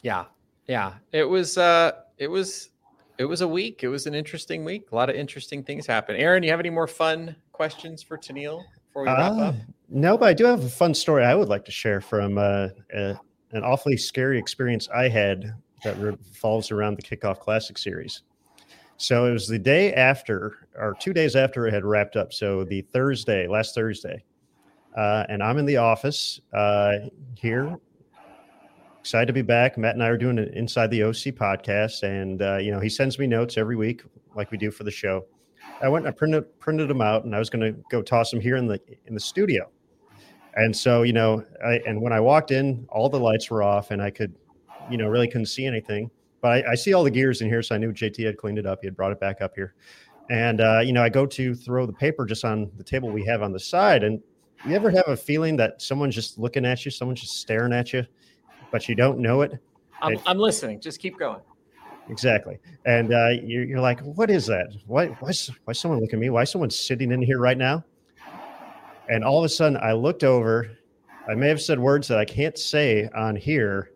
yeah, 0.01 0.25
yeah. 0.67 0.93
It 1.11 1.23
was 1.23 1.57
uh, 1.57 1.91
it 2.17 2.27
was 2.27 2.69
it 3.17 3.25
was 3.25 3.41
a 3.41 3.47
week. 3.47 3.83
It 3.83 3.87
was 3.87 4.05
an 4.07 4.15
interesting 4.15 4.65
week. 4.65 4.87
A 4.91 4.95
lot 4.95 5.09
of 5.09 5.15
interesting 5.15 5.63
things 5.63 5.85
happened. 5.87 6.17
Aaron, 6.17 6.43
you 6.43 6.49
have 6.49 6.59
any 6.59 6.69
more 6.71 6.87
fun 6.87 7.35
questions 7.53 8.03
for 8.03 8.17
Tennelle 8.17 8.63
before 8.87 9.03
we 9.03 9.07
wrap 9.07 9.31
Uh, 9.31 9.35
up? 9.35 9.55
No, 9.87 10.17
but 10.17 10.27
I 10.27 10.33
do 10.33 10.45
have 10.45 10.63
a 10.63 10.69
fun 10.69 10.93
story 10.93 11.23
I 11.23 11.35
would 11.35 11.47
like 11.47 11.63
to 11.65 11.71
share 11.71 12.01
from 12.01 12.37
uh, 12.37 12.69
uh, 12.93 13.13
an 13.51 13.63
awfully 13.63 13.95
scary 13.95 14.37
experience 14.39 14.89
I 14.93 15.07
had 15.07 15.53
that 15.83 15.97
revolves 15.97 16.71
around 16.71 16.97
the 16.97 17.01
Kickoff 17.01 17.39
Classic 17.39 17.77
series. 17.77 18.21
So 18.97 19.25
it 19.25 19.31
was 19.31 19.47
the 19.47 19.59
day 19.59 19.93
after, 19.93 20.67
or 20.77 20.95
two 20.99 21.13
days 21.13 21.35
after 21.35 21.67
it 21.67 21.73
had 21.73 21.83
wrapped 21.83 22.15
up. 22.15 22.31
So 22.31 22.63
the 22.63 22.81
Thursday, 22.81 23.47
last 23.47 23.75
Thursday, 23.75 24.23
uh, 24.95 25.25
and 25.27 25.43
I'm 25.43 25.57
in 25.57 25.65
the 25.65 25.77
office 25.77 26.39
uh, 26.53 26.93
here. 27.37 27.77
Excited 29.01 29.27
to 29.27 29.33
be 29.33 29.41
back. 29.41 29.77
Matt 29.77 29.93
and 29.93 30.03
I 30.03 30.07
are 30.07 30.17
doing 30.17 30.39
an 30.39 30.47
Inside 30.53 30.89
the 30.89 31.03
OC 31.03 31.35
podcast, 31.35 32.03
and 32.03 32.41
uh, 32.41 32.57
you 32.57 32.71
know 32.71 32.79
he 32.79 32.89
sends 32.89 33.19
me 33.19 33.27
notes 33.27 33.57
every 33.57 33.75
week, 33.75 34.03
like 34.35 34.49
we 34.51 34.57
do 34.57 34.71
for 34.71 34.83
the 34.83 34.91
show. 34.91 35.25
I 35.81 35.89
went 35.89 36.05
and 36.05 36.13
I 36.13 36.17
printed 36.17 36.59
printed 36.59 36.87
them 36.87 37.01
out, 37.01 37.25
and 37.25 37.35
I 37.35 37.39
was 37.39 37.49
going 37.49 37.73
to 37.73 37.79
go 37.91 38.01
toss 38.01 38.31
them 38.31 38.39
here 38.39 38.55
in 38.55 38.65
the 38.65 38.79
in 39.05 39.13
the 39.13 39.19
studio. 39.19 39.69
And 40.55 40.75
so, 40.75 41.03
you 41.03 41.13
know, 41.13 41.43
I, 41.65 41.81
and 41.85 42.01
when 42.01 42.13
I 42.13 42.19
walked 42.19 42.51
in, 42.51 42.87
all 42.89 43.09
the 43.09 43.19
lights 43.19 43.49
were 43.49 43.61
off, 43.61 43.91
and 43.91 44.01
I 44.01 44.09
could, 44.09 44.33
you 44.89 44.97
know, 44.97 45.07
really 45.07 45.27
couldn't 45.27 45.47
see 45.47 45.65
anything. 45.65 46.09
But 46.41 46.65
I, 46.67 46.71
I 46.71 46.75
see 46.75 46.93
all 46.93 47.03
the 47.03 47.11
gears 47.11 47.41
in 47.41 47.49
here, 47.49 47.63
so 47.63 47.75
I 47.75 47.77
knew 47.77 47.91
JT 47.91 48.23
had 48.25 48.37
cleaned 48.37 48.59
it 48.59 48.65
up. 48.65 48.79
He 48.81 48.87
had 48.87 48.95
brought 48.95 49.11
it 49.11 49.19
back 49.19 49.41
up 49.41 49.53
here, 49.55 49.73
and 50.29 50.61
uh, 50.61 50.81
you 50.83 50.93
know, 50.93 51.01
I 51.03 51.09
go 51.09 51.25
to 51.25 51.55
throw 51.55 51.85
the 51.85 51.93
paper 51.93 52.25
just 52.25 52.45
on 52.45 52.71
the 52.77 52.83
table 52.83 53.09
we 53.09 53.25
have 53.25 53.41
on 53.41 53.51
the 53.51 53.59
side, 53.59 54.03
and 54.03 54.21
you 54.65 54.75
ever 54.75 54.89
have 54.91 55.07
a 55.07 55.17
feeling 55.17 55.55
that 55.57 55.81
someone's 55.81 56.15
just 56.15 56.37
looking 56.37 56.65
at 56.65 56.85
you, 56.85 56.91
someone's 56.91 57.21
just 57.21 57.39
staring 57.39 57.73
at 57.73 57.93
you, 57.93 58.05
but 58.71 58.87
you 58.87 58.95
don't 58.95 59.19
know 59.19 59.41
it? 59.41 59.53
I'm, 60.01 60.13
it- 60.13 60.21
I'm 60.25 60.37
listening. 60.37 60.79
Just 60.81 60.99
keep 60.99 61.17
going. 61.17 61.41
Exactly. 62.09 62.59
And 62.85 63.11
uh, 63.13 63.29
you're, 63.43 63.63
you're 63.63 63.79
like, 63.79 63.99
what 64.01 64.29
is 64.29 64.45
that? 64.45 64.67
Why, 64.85 65.07
why, 65.07 65.29
is- 65.29 65.51
why 65.63 65.71
is 65.71 65.79
someone 65.79 65.99
looking 65.99 66.17
at 66.17 66.21
me? 66.21 66.29
Why 66.29 66.43
is 66.43 66.51
someone 66.51 66.69
sitting 66.69 67.11
in 67.11 67.21
here 67.21 67.39
right 67.39 67.57
now? 67.57 67.83
And 69.09 69.23
all 69.23 69.39
of 69.39 69.45
a 69.45 69.49
sudden, 69.49 69.77
I 69.81 69.93
looked 69.93 70.23
over. 70.23 70.69
I 71.27 71.35
may 71.35 71.47
have 71.47 71.61
said 71.61 71.79
words 71.79 72.07
that 72.07 72.17
I 72.17 72.25
can't 72.25 72.57
say 72.57 73.09
on 73.15 73.35
here. 73.35 73.91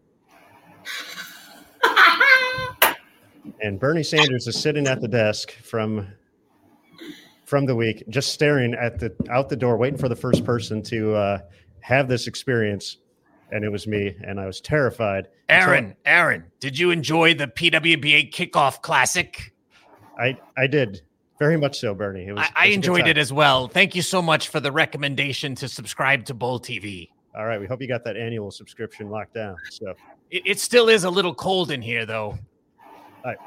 And 3.61 3.79
Bernie 3.79 4.03
Sanders 4.03 4.47
is 4.47 4.59
sitting 4.59 4.87
at 4.87 5.01
the 5.01 5.07
desk 5.07 5.51
from 5.63 6.07
from 7.45 7.65
the 7.65 7.75
week, 7.75 8.03
just 8.09 8.31
staring 8.31 8.75
at 8.75 8.99
the 8.99 9.13
out 9.29 9.49
the 9.49 9.55
door, 9.55 9.75
waiting 9.75 9.97
for 9.97 10.07
the 10.07 10.15
first 10.15 10.45
person 10.45 10.81
to 10.83 11.15
uh, 11.15 11.39
have 11.81 12.07
this 12.07 12.27
experience. 12.27 12.97
And 13.51 13.65
it 13.65 13.69
was 13.71 13.87
me, 13.87 14.15
and 14.23 14.39
I 14.39 14.45
was 14.45 14.61
terrified. 14.61 15.27
And 15.49 15.63
so- 15.63 15.69
Aaron, 15.71 15.95
Aaron, 16.05 16.45
did 16.59 16.77
you 16.77 16.91
enjoy 16.91 17.33
the 17.33 17.47
PWBA 17.47 18.31
Kickoff 18.31 18.81
Classic? 18.81 19.53
I 20.17 20.37
I 20.55 20.67
did 20.67 21.01
very 21.39 21.57
much 21.57 21.79
so, 21.79 21.95
Bernie. 21.95 22.27
It 22.27 22.33
was, 22.33 22.47
I, 22.55 22.63
I 22.63 22.65
it 22.65 22.69
was 22.69 22.75
enjoyed 22.75 23.07
it 23.07 23.17
as 23.17 23.33
well. 23.33 23.67
Thank 23.67 23.95
you 23.95 24.03
so 24.03 24.21
much 24.21 24.49
for 24.49 24.59
the 24.59 24.71
recommendation 24.71 25.55
to 25.55 25.67
subscribe 25.67 26.25
to 26.25 26.33
Bowl 26.33 26.59
TV. 26.59 27.09
All 27.35 27.45
right, 27.45 27.59
we 27.59 27.65
hope 27.65 27.81
you 27.81 27.87
got 27.87 28.03
that 28.03 28.17
annual 28.17 28.51
subscription 28.51 29.09
locked 29.09 29.33
down. 29.33 29.55
So 29.71 29.95
It, 30.31 30.43
it 30.45 30.59
still 30.59 30.89
is 30.89 31.03
a 31.03 31.09
little 31.09 31.33
cold 31.33 31.71
in 31.71 31.81
here, 31.81 32.05
though. 32.05 32.37
All 32.79 33.25
right. 33.25 33.37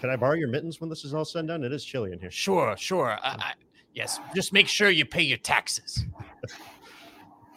Can 0.00 0.10
I 0.10 0.16
borrow 0.16 0.34
your 0.34 0.48
mittens 0.48 0.80
when 0.80 0.90
this 0.90 1.04
is 1.04 1.14
all 1.14 1.24
said 1.24 1.40
and 1.40 1.48
done? 1.48 1.64
It 1.64 1.72
is 1.72 1.84
chilly 1.84 2.12
in 2.12 2.18
here. 2.18 2.30
Sure, 2.30 2.76
sure. 2.76 3.18
I, 3.22 3.28
I, 3.28 3.52
yes, 3.94 4.18
just 4.34 4.52
make 4.52 4.66
sure 4.66 4.90
you 4.90 5.04
pay 5.04 5.22
your 5.22 5.38
taxes. 5.38 6.06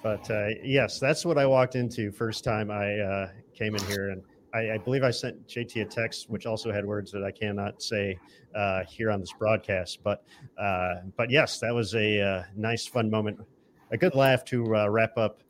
But 0.06 0.30
uh, 0.30 0.50
yes, 0.64 1.00
that's 1.00 1.26
what 1.26 1.40
I 1.40 1.48
walked 1.48 1.74
into 1.74 2.12
first 2.12 2.44
time 2.44 2.70
I 2.70 3.00
uh, 3.00 3.30
came 3.56 3.74
in 3.76 3.84
here, 3.86 4.12
and 4.12 4.22
I, 4.54 4.76
I, 4.76 4.78
believe 4.78 5.02
I 5.04 5.10
sent 5.10 5.48
JT 5.48 5.82
a 5.82 5.86
text, 5.86 6.30
which 6.30 6.46
also 6.46 6.72
had 6.72 6.86
words 6.86 7.12
that 7.12 7.24
I 7.24 7.32
cannot 7.32 7.82
say 7.82 8.20
uh, 8.54 8.84
here 8.84 9.10
on 9.10 9.20
this 9.20 9.34
broadcast. 9.34 10.04
But 10.04 10.24
uh, 10.60 10.98
but 11.18 11.32
yes, 11.32 11.60
that 11.60 11.74
was 11.74 11.96
a 11.96 12.22
uh, 12.22 12.44
nice, 12.56 12.86
fun 12.86 13.10
moment, 13.10 13.40
a 13.90 13.98
good 13.98 14.14
laugh 14.14 14.46
to 14.46 14.76
uh, 14.76 14.88
wrap 14.90 15.18
up 15.18 15.42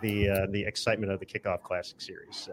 the 0.00 0.46
the 0.52 0.62
excitement 0.62 1.10
of 1.10 1.18
the 1.18 1.26
kickoff 1.26 1.62
classic 1.62 2.00
series. 2.00 2.36
So, 2.36 2.52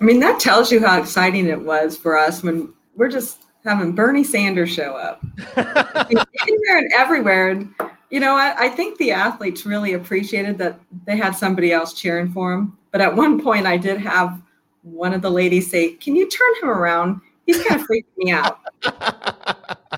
I 0.00 0.04
mean, 0.04 0.20
that 0.20 0.40
tells 0.40 0.70
you 0.70 0.80
how 0.80 1.00
exciting 1.00 1.46
it 1.46 1.60
was 1.60 1.96
for 1.96 2.18
us 2.18 2.42
when 2.42 2.72
we're 2.96 3.10
just 3.10 3.44
having 3.64 3.92
Bernie 3.92 4.24
Sanders 4.24 4.70
show 4.70 4.94
up 4.94 5.24
anywhere 5.56 6.78
and 6.78 6.92
everywhere. 6.92 7.48
And 7.48 7.74
you 8.10 8.20
know, 8.20 8.36
I, 8.36 8.66
I, 8.66 8.68
think 8.68 8.98
the 8.98 9.10
athletes 9.10 9.66
really 9.66 9.94
appreciated 9.94 10.58
that 10.58 10.78
they 11.06 11.16
had 11.16 11.32
somebody 11.32 11.72
else 11.72 11.92
cheering 11.92 12.30
for 12.30 12.52
them. 12.52 12.78
But 12.92 13.00
at 13.00 13.14
one 13.14 13.42
point, 13.42 13.66
I 13.66 13.76
did 13.76 14.00
have 14.00 14.40
one 14.82 15.12
of 15.12 15.22
the 15.22 15.30
ladies 15.30 15.70
say, 15.70 15.92
"Can 15.92 16.14
you 16.14 16.28
turn 16.28 16.54
him 16.62 16.68
around? 16.68 17.20
He's 17.46 17.62
kind 17.64 17.80
of 17.80 17.86
freaking 17.86 18.16
me 18.16 18.30
out." 18.30 18.60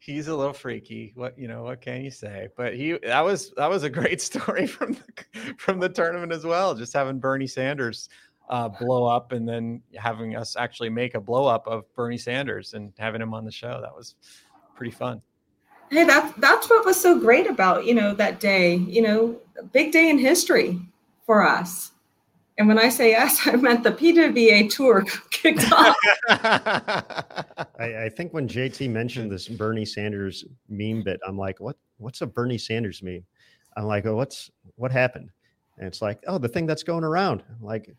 He's 0.00 0.28
a 0.28 0.34
little 0.34 0.54
freaky. 0.54 1.12
What 1.14 1.38
you 1.38 1.48
know? 1.48 1.64
What 1.64 1.82
can 1.82 2.02
you 2.02 2.10
say? 2.10 2.48
But 2.56 2.74
he 2.74 2.98
that 3.02 3.20
was 3.20 3.52
that 3.58 3.68
was 3.68 3.82
a 3.82 3.90
great 3.90 4.20
story 4.22 4.66
from 4.66 4.94
the, 4.94 5.54
from 5.58 5.78
the 5.78 5.88
tournament 5.88 6.32
as 6.32 6.44
well. 6.44 6.74
Just 6.74 6.94
having 6.94 7.18
Bernie 7.18 7.46
Sanders 7.46 8.08
uh, 8.48 8.68
blow 8.68 9.06
up 9.06 9.32
and 9.32 9.48
then 9.48 9.82
having 9.96 10.36
us 10.36 10.56
actually 10.56 10.88
make 10.88 11.14
a 11.14 11.20
blow 11.20 11.46
up 11.46 11.66
of 11.66 11.84
Bernie 11.94 12.18
Sanders 12.18 12.74
and 12.74 12.92
having 12.98 13.20
him 13.20 13.34
on 13.34 13.44
the 13.44 13.52
show. 13.52 13.80
That 13.80 13.94
was 13.94 14.14
pretty 14.74 14.92
fun. 14.92 15.20
Hey, 15.90 16.04
that's 16.04 16.34
that's 16.38 16.68
what 16.68 16.84
was 16.84 17.00
so 17.00 17.18
great 17.18 17.46
about 17.46 17.86
you 17.86 17.94
know 17.94 18.14
that 18.14 18.40
day. 18.40 18.76
You 18.76 19.02
know, 19.02 19.40
big 19.72 19.92
day 19.92 20.10
in 20.10 20.18
history 20.18 20.80
for 21.24 21.46
us. 21.46 21.92
And 22.58 22.66
when 22.66 22.78
I 22.78 22.88
say 22.88 23.14
us, 23.14 23.38
I 23.46 23.56
meant 23.56 23.84
the 23.84 23.92
PWBA 23.92 24.70
tour 24.70 25.04
kicked 25.30 25.70
off. 25.72 25.96
I, 26.28 27.64
I, 27.78 28.08
think 28.08 28.34
when 28.34 28.48
JT 28.48 28.90
mentioned 28.90 29.30
this 29.30 29.46
Bernie 29.46 29.84
Sanders 29.84 30.44
meme 30.68 31.02
bit, 31.02 31.20
I'm 31.26 31.38
like, 31.38 31.60
what? 31.60 31.76
What's 31.98 32.20
a 32.20 32.26
Bernie 32.26 32.58
Sanders 32.58 33.02
meme? 33.02 33.24
I'm 33.76 33.84
like, 33.84 34.06
oh, 34.06 34.16
what's 34.16 34.50
what 34.74 34.90
happened? 34.90 35.30
And 35.78 35.86
it's 35.86 36.02
like, 36.02 36.22
oh, 36.26 36.38
the 36.38 36.48
thing 36.48 36.66
that's 36.66 36.82
going 36.82 37.04
around. 37.04 37.42
I'm 37.48 37.64
like, 37.64 37.94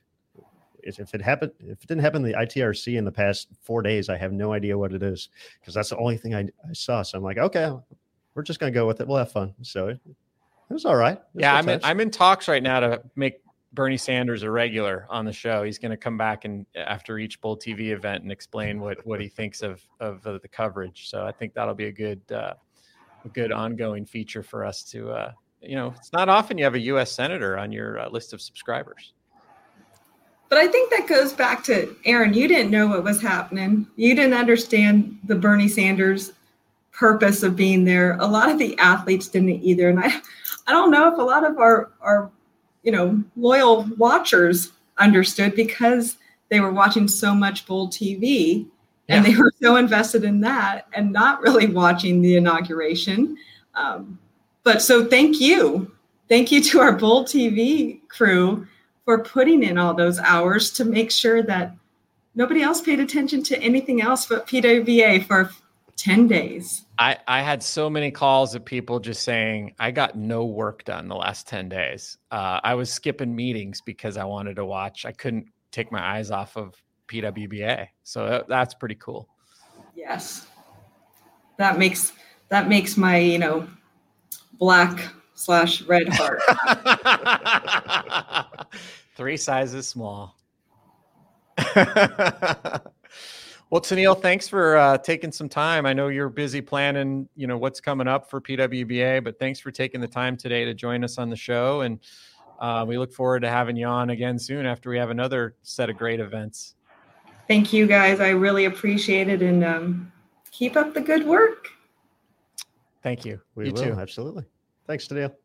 if 0.84 1.13
it 1.13 1.21
happened, 1.21 1.51
if 1.59 1.82
it 1.84 1.88
didn't 1.88 2.01
happen 2.01 2.25
in 2.25 2.32
the 2.32 2.38
ITRC 2.38 2.97
in 2.97 3.05
the 3.05 3.11
past 3.11 3.47
four 3.61 3.82
days, 3.82 4.09
I 4.09 4.17
have 4.17 4.32
no 4.32 4.53
idea 4.53 4.77
what 4.77 4.93
it 4.93 5.03
is 5.03 5.30
because 5.59 5.73
that's 5.73 5.89
the 5.89 5.97
only 5.97 6.17
thing 6.17 6.36
I, 6.36 6.41
I, 6.41 6.73
saw. 6.73 7.01
So 7.01 7.17
I'm 7.17 7.23
like, 7.23 7.38
okay, 7.38 7.71
we're 8.36 8.43
just 8.43 8.59
gonna 8.59 8.71
go 8.71 8.88
with 8.88 9.01
it. 9.01 9.07
We'll 9.07 9.17
have 9.17 9.32
fun. 9.32 9.53
So 9.61 9.89
it, 9.89 9.99
it 10.05 10.73
was 10.73 10.86
all 10.86 10.95
right. 10.95 11.17
Was 11.34 11.41
yeah, 11.41 11.55
I'm 11.55 11.67
in, 11.69 11.80
I'm 11.84 11.99
in 11.99 12.11
talks 12.11 12.47
right 12.47 12.61
now 12.61 12.80
to 12.80 13.01
make 13.15 13.41
Bernie 13.73 13.97
Sanders 13.97 14.43
a 14.43 14.51
regular 14.51 15.05
on 15.09 15.25
the 15.25 15.34
show. 15.34 15.63
He's 15.63 15.77
going 15.77 15.91
to 15.91 15.97
come 15.97 16.17
back 16.17 16.45
and 16.45 16.65
after 16.75 17.19
each 17.19 17.39
Bowl 17.41 17.57
TV 17.57 17.89
event 17.89 18.23
and 18.23 18.32
explain 18.32 18.80
what 18.80 19.05
what 19.05 19.21
he 19.21 19.27
thinks 19.27 19.61
of 19.61 19.82
of 19.99 20.25
uh, 20.25 20.39
the 20.41 20.47
coverage. 20.47 21.09
So 21.09 21.25
I 21.25 21.32
think 21.32 21.53
that'll 21.53 21.75
be 21.75 21.86
a 21.86 21.91
good 21.91 22.21
uh, 22.32 22.53
a 23.25 23.30
good 23.30 23.51
ongoing 23.51 24.05
feature 24.05 24.43
for 24.43 24.65
us 24.65 24.84
to. 24.86 25.11
Uh, 25.11 25.32
you 25.61 25.75
know, 25.75 25.93
it's 25.97 26.13
not 26.13 26.30
often 26.30 26.57
you 26.57 26.63
have 26.63 26.75
a 26.75 26.80
U.S. 26.80 27.11
senator 27.11 27.57
on 27.57 27.71
your 27.71 27.99
uh, 27.99 28.09
list 28.09 28.34
of 28.34 28.41
subscribers. 28.41 29.13
But 30.50 30.58
I 30.58 30.68
think 30.68 30.89
that 30.89 31.08
goes 31.08 31.32
back 31.32 31.64
to 31.66 31.95
Aaron. 32.06 32.34
You 32.34 32.47
didn't 32.47 32.72
know 32.72 32.88
what 32.88 33.04
was 33.04 33.22
happening. 33.22 33.86
You 33.95 34.16
didn't 34.16 34.34
understand 34.34 35.18
the 35.24 35.36
Bernie 35.36 35.68
Sanders 35.68 36.34
purpose 36.91 37.43
of 37.43 37.56
being 37.56 37.86
there. 37.86 38.18
A 38.20 38.26
lot 38.26 38.50
of 38.50 38.58
the 38.58 38.78
athletes 38.80 39.28
didn't 39.28 39.64
either. 39.64 39.89
And 39.89 40.00
I, 40.00 40.12
I 40.68 40.72
don't 40.72 40.91
know 40.91 41.12
if 41.12 41.20
a 41.20 41.22
lot 41.22 41.45
of 41.45 41.60
our, 41.60 41.91
our, 42.02 42.32
you 42.82 42.91
know, 42.91 43.24
loyal 43.38 43.84
watchers 43.97 44.72
understood 44.97 45.56
because 45.56 46.18
they 46.50 46.60
were 46.60 46.72
watching 46.72 47.08
so 47.08 47.34
much 47.36 47.68
Bowl 47.68 47.88
TV 47.88 48.66
yeah. 49.08 49.16
and 49.16 49.26
they 49.26 49.36
were 49.36 49.54
so 49.62 49.76
invested 49.76 50.24
in 50.24 50.41
that 50.41 50.88
and 50.93 51.12
not 51.12 51.41
really 51.41 51.68
watching 51.68 52.22
the 52.22 52.36
inauguration. 52.36 53.38
Um, 53.76 54.18
but 54.64 54.82
so 54.82 55.06
thank 55.06 55.39
you. 55.39 55.91
Thank 56.28 56.52
you 56.52 56.62
to 56.64 56.80
our 56.80 56.91
Bowl 56.91 57.24
TV 57.24 58.00
crew 58.08 58.68
for 59.06 59.24
putting 59.24 59.64
in 59.64 59.78
all 59.78 59.93
those 59.93 60.20
hours 60.20 60.72
to 60.72 60.86
make 60.86 61.12
sure 61.12 61.41
that 61.43 61.76
nobody 62.36 62.62
else 62.62 62.82
paid 62.82 63.00
attention 63.00 63.43
to 63.43 63.60
anything 63.62 64.02
else 64.02 64.26
but 64.28 64.47
PWBA 64.47 65.26
for 65.26 65.50
10 65.97 66.28
days. 66.28 66.86
I, 66.97 67.18
I 67.28 67.41
had 67.41 67.62
so 67.62 67.89
many 67.89 68.10
calls 68.10 68.56
of 68.56 68.64
people 68.64 69.00
just 69.00 69.24
saying, 69.24 69.76
I 69.80 69.91
got 69.91 70.18
no 70.18 70.45
work 70.45 70.86
done 70.86 71.10
the 71.10 71.16
last 71.16 71.47
10 71.47 71.68
days. 71.68 72.18
Uh, 72.32 72.60
I 72.64 72.76
was 72.76 72.91
skipping 72.91 73.36
meetings 73.36 73.82
because 73.82 74.16
I 74.16 74.24
wanted 74.24 74.56
to 74.56 74.66
watch. 74.66 75.06
I 75.06 75.12
couldn't 75.12 75.47
take 75.72 75.91
my 75.91 76.18
eyes 76.18 76.32
off 76.32 76.56
of 76.56 76.82
PWBA. 77.08 77.88
So 78.04 78.30
that, 78.30 78.47
that's 78.47 78.74
pretty 78.74 78.95
cool. 78.95 79.28
Yes. 79.95 80.47
That 81.58 81.78
makes 81.78 82.14
that 82.47 82.70
makes 82.70 82.95
my, 82.97 83.18
you 83.18 83.38
know, 83.38 83.68
black 84.54 85.12
slash 85.40 85.82
red 85.84 86.10
heart. 86.10 86.42
Three 89.16 89.38
sizes 89.38 89.88
small. 89.88 90.36
well, 91.76 93.82
Tennelle, 93.82 94.22
thanks 94.22 94.50
for 94.50 94.78
uh, 94.78 94.98
taking 94.98 95.32
some 95.32 95.48
time. 95.48 95.86
I 95.86 95.94
know 95.94 96.10
you're 96.10 96.30
busy 96.30 96.62
planning, 96.62 97.30
you 97.36 97.48
know, 97.48 97.58
what's 97.58 97.80
coming 97.80 98.08
up 98.08 98.30
for 98.30 98.42
PWBA, 98.42 99.24
but 99.24 99.40
thanks 99.40 99.60
for 99.60 99.72
taking 99.72 100.02
the 100.02 100.08
time 100.08 100.36
today 100.36 100.66
to 100.66 100.74
join 100.74 101.04
us 101.04 101.18
on 101.18 101.30
the 101.30 101.38
show. 101.38 101.82
And 101.82 102.00
uh, 102.60 102.86
we 102.88 102.98
look 102.98 103.14
forward 103.14 103.42
to 103.42 103.50
having 103.50 103.78
you 103.78 103.88
on 103.88 104.10
again 104.10 104.40
soon 104.40 104.66
after 104.66 104.90
we 104.90 104.98
have 104.98 105.10
another 105.10 105.56
set 105.64 105.90
of 105.90 105.98
great 105.98 106.20
events. 106.20 106.76
Thank 107.48 107.72
you, 107.72 107.88
guys. 107.88 108.20
I 108.20 108.30
really 108.30 108.66
appreciate 108.66 109.30
it, 109.30 109.42
and 109.42 109.64
um, 109.64 110.12
keep 110.52 110.76
up 110.76 110.94
the 110.94 111.02
good 111.02 111.26
work. 111.26 111.70
Thank 113.02 113.26
you. 113.26 113.42
We 113.56 113.68
you 113.68 113.74
will 113.74 113.84
too. 113.84 113.94
absolutely. 113.94 114.44
Thanks, 114.90 115.08
Tennelle. 115.08 115.36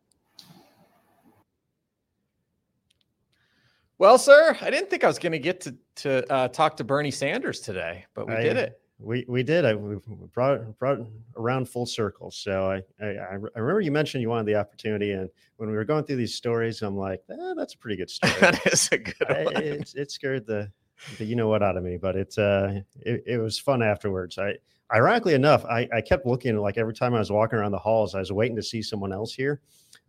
Well, 3.98 4.16
sir, 4.16 4.56
I 4.62 4.70
didn't 4.70 4.88
think 4.88 5.04
I 5.04 5.06
was 5.06 5.18
going 5.18 5.32
to 5.32 5.38
get 5.38 5.60
to 5.60 5.76
to 5.96 6.32
uh, 6.32 6.48
talk 6.48 6.78
to 6.78 6.84
Bernie 6.84 7.10
Sanders 7.10 7.60
today, 7.60 8.06
but 8.14 8.26
we 8.26 8.32
I, 8.32 8.42
did 8.42 8.56
it. 8.56 8.80
We 8.98 9.26
we 9.28 9.42
did. 9.42 9.66
I 9.66 9.74
we 9.74 9.96
brought 10.32 10.78
brought 10.78 11.00
around 11.36 11.68
full 11.68 11.84
circle. 11.84 12.30
So 12.30 12.70
I, 12.70 13.04
I, 13.04 13.06
I 13.20 13.34
remember 13.34 13.82
you 13.82 13.92
mentioned 13.92 14.22
you 14.22 14.30
wanted 14.30 14.46
the 14.46 14.54
opportunity, 14.54 15.12
and 15.12 15.28
when 15.58 15.68
we 15.68 15.76
were 15.76 15.84
going 15.84 16.04
through 16.04 16.16
these 16.16 16.34
stories, 16.34 16.80
I'm 16.80 16.96
like, 16.96 17.20
eh, 17.30 17.54
that's 17.54 17.74
a 17.74 17.78
pretty 17.78 17.98
good 17.98 18.08
story. 18.10 18.32
that 18.40 18.66
is 18.66 18.88
a 18.92 18.98
good 18.98 19.30
I, 19.30 19.44
one. 19.44 19.56
It, 19.58 19.92
it 19.94 20.10
scared 20.10 20.46
the, 20.46 20.72
the 21.18 21.26
you 21.26 21.36
know 21.36 21.48
what 21.48 21.62
out 21.62 21.76
of 21.76 21.84
me, 21.84 21.98
but 21.98 22.16
it 22.16 22.34
uh 22.38 22.80
it, 23.02 23.24
it 23.26 23.38
was 23.38 23.58
fun 23.58 23.82
afterwards. 23.82 24.38
I 24.38 24.54
ironically 24.94 25.34
enough, 25.34 25.64
I, 25.64 25.88
I 25.92 26.00
kept 26.00 26.26
looking 26.26 26.56
like 26.58 26.78
every 26.78 26.94
time 26.94 27.14
I 27.14 27.18
was 27.18 27.30
walking 27.30 27.58
around 27.58 27.72
the 27.72 27.78
halls, 27.78 28.14
I 28.14 28.20
was 28.20 28.32
waiting 28.32 28.56
to 28.56 28.62
see 28.62 28.82
someone 28.82 29.12
else 29.12 29.34
here 29.34 29.60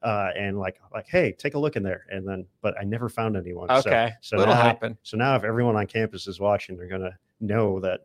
uh, 0.05 0.29
and 0.37 0.57
like 0.57 0.79
like 0.93 1.07
hey 1.07 1.31
take 1.31 1.55
a 1.55 1.59
look 1.59 1.75
in 1.75 1.83
there 1.83 2.05
and 2.09 2.27
then 2.27 2.45
but 2.61 2.75
i 2.79 2.83
never 2.83 3.09
found 3.09 3.35
anyone 3.35 3.69
okay 3.71 4.13
so, 4.21 4.37
so 4.37 4.43
it'll 4.43 4.53
happen? 4.53 4.93
I, 4.93 4.97
so 5.03 5.17
now 5.17 5.35
if 5.35 5.43
everyone 5.43 5.75
on 5.75 5.87
campus 5.87 6.27
is 6.27 6.39
watching 6.39 6.77
they're 6.77 6.87
gonna 6.87 7.17
know 7.39 7.79
that 7.79 8.01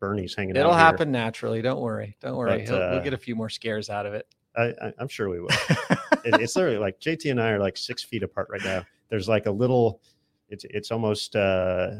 bernie's 0.00 0.34
hanging 0.34 0.56
it'll 0.56 0.72
happen 0.72 1.08
here. 1.08 1.12
naturally 1.12 1.62
don't 1.62 1.80
worry 1.80 2.16
don't 2.20 2.36
worry 2.36 2.64
but, 2.66 2.74
uh, 2.74 2.88
we'll 2.92 3.02
get 3.02 3.14
a 3.14 3.18
few 3.18 3.36
more 3.36 3.48
scares 3.48 3.88
out 3.88 4.06
of 4.06 4.14
it. 4.14 4.26
I, 4.56 4.92
am 4.98 5.08
sure 5.08 5.28
we 5.28 5.40
will. 5.40 5.48
It, 6.22 6.38
it's 6.38 6.54
literally 6.54 6.76
like 6.76 7.00
jt 7.00 7.30
and 7.30 7.40
i 7.40 7.52
are 7.52 7.58
like 7.58 7.78
six 7.78 8.02
feet 8.02 8.22
apart 8.22 8.48
right 8.50 8.62
now. 8.62 8.84
There's 9.08 9.26
like 9.26 9.46
a 9.46 9.50
little 9.50 10.02
it's 10.50 10.66
it's 10.68 10.90
almost 10.90 11.34
uh 11.34 11.92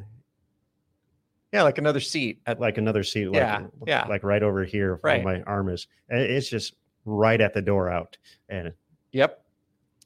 yeah, 1.53 1.62
like 1.62 1.78
another 1.78 2.01
seat 2.01 2.40
at 2.46 2.61
like 2.61 2.78
another 2.78 3.03
seat, 3.03 3.26
like, 3.26 3.36
yeah, 3.36 3.66
yeah, 3.86 4.07
like 4.09 4.22
right 4.22 4.42
over 4.42 4.64
here 4.64 5.01
right. 5.03 5.24
where 5.24 5.38
my 5.38 5.42
arm 5.44 5.68
is. 5.68 5.86
It's 6.09 6.48
just 6.48 6.74
right 7.05 7.40
at 7.40 7.55
the 7.55 7.62
door 7.62 7.90
out, 7.90 8.16
and 8.48 8.72
Yep. 9.12 9.44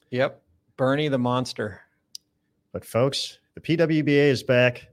Yep. 0.09 0.41
Bernie 0.77 1.07
the 1.07 1.17
monster. 1.17 1.81
But 2.71 2.85
folks, 2.85 3.39
the 3.53 3.61
PWBA 3.61 4.29
is 4.29 4.43
back. 4.43 4.87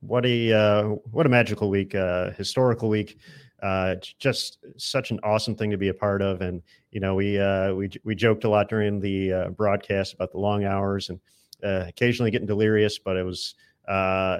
What 0.00 0.24
a 0.26 0.52
uh, 0.52 0.82
what 1.10 1.26
a 1.26 1.28
magical 1.28 1.70
week, 1.70 1.94
uh, 1.94 2.30
historical 2.32 2.88
week. 2.88 3.18
Uh, 3.60 3.96
just 4.20 4.58
such 4.76 5.10
an 5.10 5.18
awesome 5.24 5.56
thing 5.56 5.70
to 5.70 5.76
be 5.76 5.88
a 5.88 5.94
part 5.94 6.22
of, 6.22 6.40
and 6.40 6.62
you 6.92 7.00
know 7.00 7.16
we 7.16 7.40
uh, 7.40 7.74
we 7.74 7.90
we 8.04 8.14
joked 8.14 8.44
a 8.44 8.48
lot 8.48 8.68
during 8.68 9.00
the 9.00 9.32
uh, 9.32 9.48
broadcast 9.48 10.14
about 10.14 10.30
the 10.30 10.38
long 10.38 10.64
hours 10.64 11.08
and 11.08 11.18
uh, 11.64 11.84
occasionally 11.88 12.30
getting 12.30 12.46
delirious, 12.46 12.98
but 12.98 13.16
it 13.16 13.24
was 13.24 13.56
uh, 13.88 14.38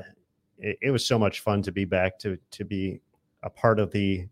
it, 0.58 0.78
it 0.82 0.90
was 0.90 1.04
so 1.04 1.18
much 1.18 1.40
fun 1.40 1.62
to 1.62 1.72
be 1.72 1.84
back 1.84 2.18
to 2.20 2.38
to 2.52 2.64
be 2.64 3.00
a 3.42 3.50
part 3.50 3.78
of 3.78 3.90
the 3.90 4.26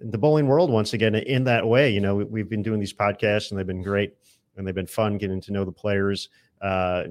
the 0.00 0.18
bowling 0.18 0.46
world 0.46 0.70
once 0.70 0.94
again 0.94 1.14
in 1.14 1.44
that 1.44 1.66
way. 1.66 1.90
You 1.90 2.00
know, 2.00 2.16
we've 2.16 2.48
been 2.48 2.62
doing 2.62 2.80
these 2.80 2.92
podcasts 2.92 3.50
and 3.50 3.58
they've 3.58 3.66
been 3.66 3.82
great 3.82 4.14
and 4.56 4.66
they've 4.66 4.74
been 4.74 4.86
fun 4.86 5.18
getting 5.18 5.40
to 5.42 5.52
know 5.52 5.64
the 5.64 5.72
players, 5.72 6.28
uh, 6.60 7.04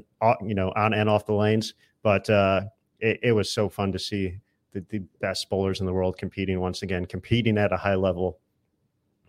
you 0.46 0.54
know, 0.54 0.72
on 0.76 0.94
and 0.94 1.10
off 1.10 1.26
the 1.26 1.34
lanes. 1.34 1.74
But 2.04 2.30
uh, 2.30 2.64
it, 3.00 3.20
it, 3.24 3.32
was 3.32 3.50
so 3.50 3.70
fun 3.70 3.92
to 3.94 4.00
see 4.00 4.38
the, 4.74 4.84
the 4.90 5.00
best 5.22 5.50
bowlers 5.50 5.80
in 5.80 5.86
the 5.86 5.94
world 5.94 6.18
competing 6.18 6.60
once 6.60 6.82
again, 6.82 7.06
competing 7.06 7.58
at 7.58 7.72
a 7.72 7.78
high 7.78 7.96
level 7.96 8.40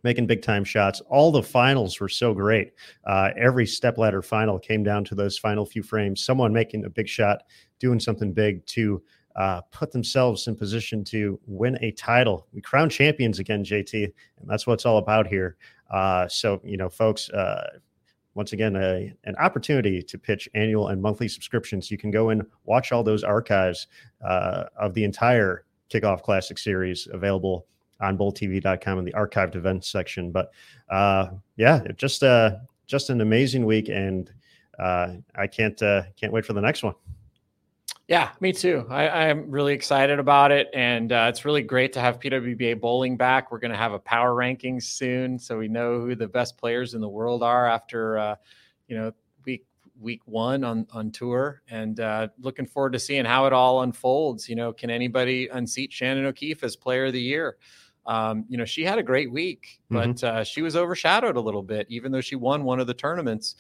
making 0.05 0.27
big 0.27 0.43
time 0.43 0.65
shots. 0.65 1.01
All 1.09 1.31
the 1.31 1.43
finals 1.43 2.01
were 2.01 2.09
so 2.09 2.35
great. 2.35 2.73
Uh, 3.07 3.31
every 3.37 3.67
step 3.67 3.99
ladder 3.99 4.23
final 4.23 4.59
came 4.59 4.83
down 4.83 5.05
to 5.05 5.15
those 5.15 5.39
final 5.39 5.65
few 5.65 5.83
frames. 5.83 6.25
Someone 6.25 6.53
making 6.53 6.85
a 6.85 6.91
big 6.91 7.09
shot, 7.09 7.43
doing 7.79 8.01
something 8.01 8.33
big 8.33 8.65
to 8.67 9.03
uh, 9.37 9.61
put 9.71 9.93
themselves 9.93 10.47
in 10.47 10.57
position 10.57 11.05
to 11.05 11.39
win 11.47 11.79
a 11.81 11.91
title. 11.93 12.47
We 12.53 12.61
crown 12.61 12.91
champions 12.91 13.39
again, 13.39 13.65
JT, 13.65 14.05
and 14.05 14.49
that's 14.51 14.67
what 14.67 14.75
it's 14.75 14.87
all 14.87 14.99
about 14.99 15.27
here. 15.27 15.57
Uh, 15.91 16.29
so, 16.29 16.61
you 16.65 16.77
know, 16.77 16.89
folks, 16.89 17.31
uh, 17.31 17.79
once 18.35 18.53
again, 18.53 18.77
a, 18.77 19.13
an 19.25 19.37
opportunity 19.37 20.03
to 20.03 20.19
pitch 20.19 20.49
annual 20.55 20.89
and 20.89 21.01
monthly 21.01 21.29
subscriptions. 21.29 21.91
You 21.91 21.99
can 21.99 22.11
go 22.11 22.31
and 22.31 22.43
watch 22.65 22.93
all 22.93 23.03
those 23.03 23.25
archives 23.25 23.89
uh, 24.25 24.65
of 24.77 24.95
the 24.95 25.05
entire 25.05 25.65
Kickoff 25.91 26.23
Classic 26.23 26.59
series 26.59 27.09
available 27.13 27.67
on 28.01 28.17
bowltv.com 28.17 28.99
in 28.99 29.05
the 29.05 29.13
archived 29.13 29.55
events 29.55 29.89
section. 29.89 30.33
But 30.33 30.51
uh, 30.89 31.29
yeah, 31.57 31.83
just 31.97 32.23
uh, 32.23 32.57
just 32.87 33.11
an 33.11 33.21
amazing 33.21 33.67
week, 33.67 33.89
and 33.91 34.31
I 34.79 35.47
can't 35.51 35.79
can't 35.79 36.33
wait 36.33 36.47
for 36.47 36.55
the 36.55 36.63
next 36.63 36.83
one. 36.83 36.95
Yeah, 38.09 38.31
me 38.41 38.53
too. 38.53 38.85
I, 38.91 39.27
am 39.27 39.51
really 39.51 39.73
excited 39.73 40.19
about 40.19 40.51
it, 40.51 40.69
and 40.75 41.13
uh, 41.13 41.27
it's 41.29 41.45
really 41.45 41.63
great 41.63 41.93
to 41.95 42.01
have 42.01 42.19
PWBA 42.19 42.81
bowling 42.81 43.17
back. 43.17 43.51
We're 43.51 43.61
going 43.61 43.71
to 43.71 43.77
have 43.77 43.93
a 43.93 43.99
power 43.99 44.35
rankings 44.35 44.83
soon, 44.83 45.39
so 45.39 45.59
we 45.59 45.69
know 45.69 46.01
who 46.01 46.15
the 46.15 46.27
best 46.27 46.59
players 46.59 46.95
in 46.95 47.01
the 47.01 47.09
world 47.09 47.43
are 47.43 47.67
after 47.67 48.19
uh, 48.19 48.37
you 48.89 48.97
know 48.97 49.13
week 49.47 49.65
week 50.01 50.21
one 50.27 50.65
on 50.65 50.87
on 50.93 51.13
tour, 51.13 51.63
and 51.71 52.01
uh, 52.01 52.29
looking 52.41 52.67
forward 52.67 52.93
to 52.95 52.99
seeing 52.99 53.25
how 53.25 53.47
it 53.47 53.53
all 53.53 53.83
unfolds. 53.83 54.49
You 54.49 54.57
know, 54.57 54.73
can 54.73 54.91
anybody 54.91 55.49
unseat 55.49 55.93
Shannon 55.93 56.27
O'Keefe 56.27 56.65
as 56.65 56.75
Player 56.75 57.07
of 57.07 57.13
the 57.13 57.23
Year? 57.23 57.57
um, 58.07 58.45
you 58.49 58.57
know, 58.57 58.65
she 58.65 58.85
had 58.85 58.99
a 58.99 59.03
great 59.03 59.31
week, 59.31 59.81
but 59.91 60.17
mm-hmm. 60.17 60.39
uh, 60.39 60.45
she 60.45 60.63
was 60.63 60.75
overshadowed 60.77 61.37
a 61.37 61.41
little 61.41 61.63
bit, 61.63 61.87
even 61.89 62.11
though 62.11 62.21
she 62.21 62.35
won 62.35 62.65
one 62.65 62.81
of 62.81 62.87
the 62.87 62.95
tournaments 62.95 63.55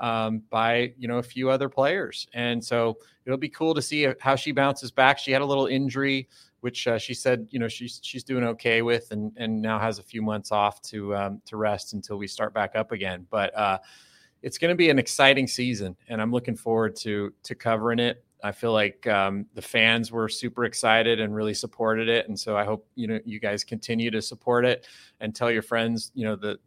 um, 0.00 0.42
by 0.50 0.92
you 0.98 1.08
know 1.08 1.18
a 1.18 1.22
few 1.22 1.50
other 1.50 1.68
players. 1.68 2.26
And 2.34 2.62
so 2.62 2.98
it'll 3.24 3.38
be 3.38 3.48
cool 3.48 3.74
to 3.74 3.82
see 3.82 4.08
how 4.20 4.36
she 4.36 4.52
bounces 4.52 4.90
back. 4.90 5.18
She 5.18 5.32
had 5.32 5.42
a 5.42 5.46
little 5.46 5.66
injury, 5.66 6.28
which 6.60 6.86
uh, 6.86 6.98
she 6.98 7.14
said 7.14 7.46
you 7.50 7.58
know 7.58 7.68
she's 7.68 8.00
she's 8.02 8.24
doing 8.24 8.44
okay 8.44 8.82
with, 8.82 9.10
and 9.10 9.32
and 9.36 9.60
now 9.60 9.78
has 9.78 9.98
a 9.98 10.02
few 10.02 10.22
months 10.22 10.52
off 10.52 10.82
to 10.82 11.16
um, 11.16 11.40
to 11.46 11.56
rest 11.56 11.92
until 11.92 12.16
we 12.16 12.26
start 12.26 12.52
back 12.52 12.74
up 12.74 12.92
again. 12.92 13.26
But 13.30 13.56
uh, 13.56 13.78
it's 14.42 14.58
going 14.58 14.70
to 14.70 14.76
be 14.76 14.90
an 14.90 14.98
exciting 14.98 15.46
season, 15.46 15.96
and 16.08 16.20
I'm 16.20 16.32
looking 16.32 16.56
forward 16.56 16.96
to 16.96 17.32
to 17.44 17.54
covering 17.54 17.98
it. 17.98 18.24
I 18.46 18.52
feel 18.52 18.72
like 18.72 19.06
um, 19.08 19.46
the 19.54 19.62
fans 19.62 20.12
were 20.12 20.28
super 20.28 20.64
excited 20.64 21.20
and 21.20 21.34
really 21.34 21.54
supported 21.54 22.08
it, 22.08 22.28
and 22.28 22.38
so 22.38 22.56
I 22.56 22.64
hope 22.64 22.86
you 22.94 23.06
know 23.08 23.18
you 23.24 23.40
guys 23.40 23.64
continue 23.64 24.10
to 24.12 24.22
support 24.22 24.64
it 24.64 24.86
and 25.20 25.34
tell 25.34 25.50
your 25.50 25.62
friends 25.62 26.12
you 26.14 26.24
know 26.24 26.36
the 26.36 26.58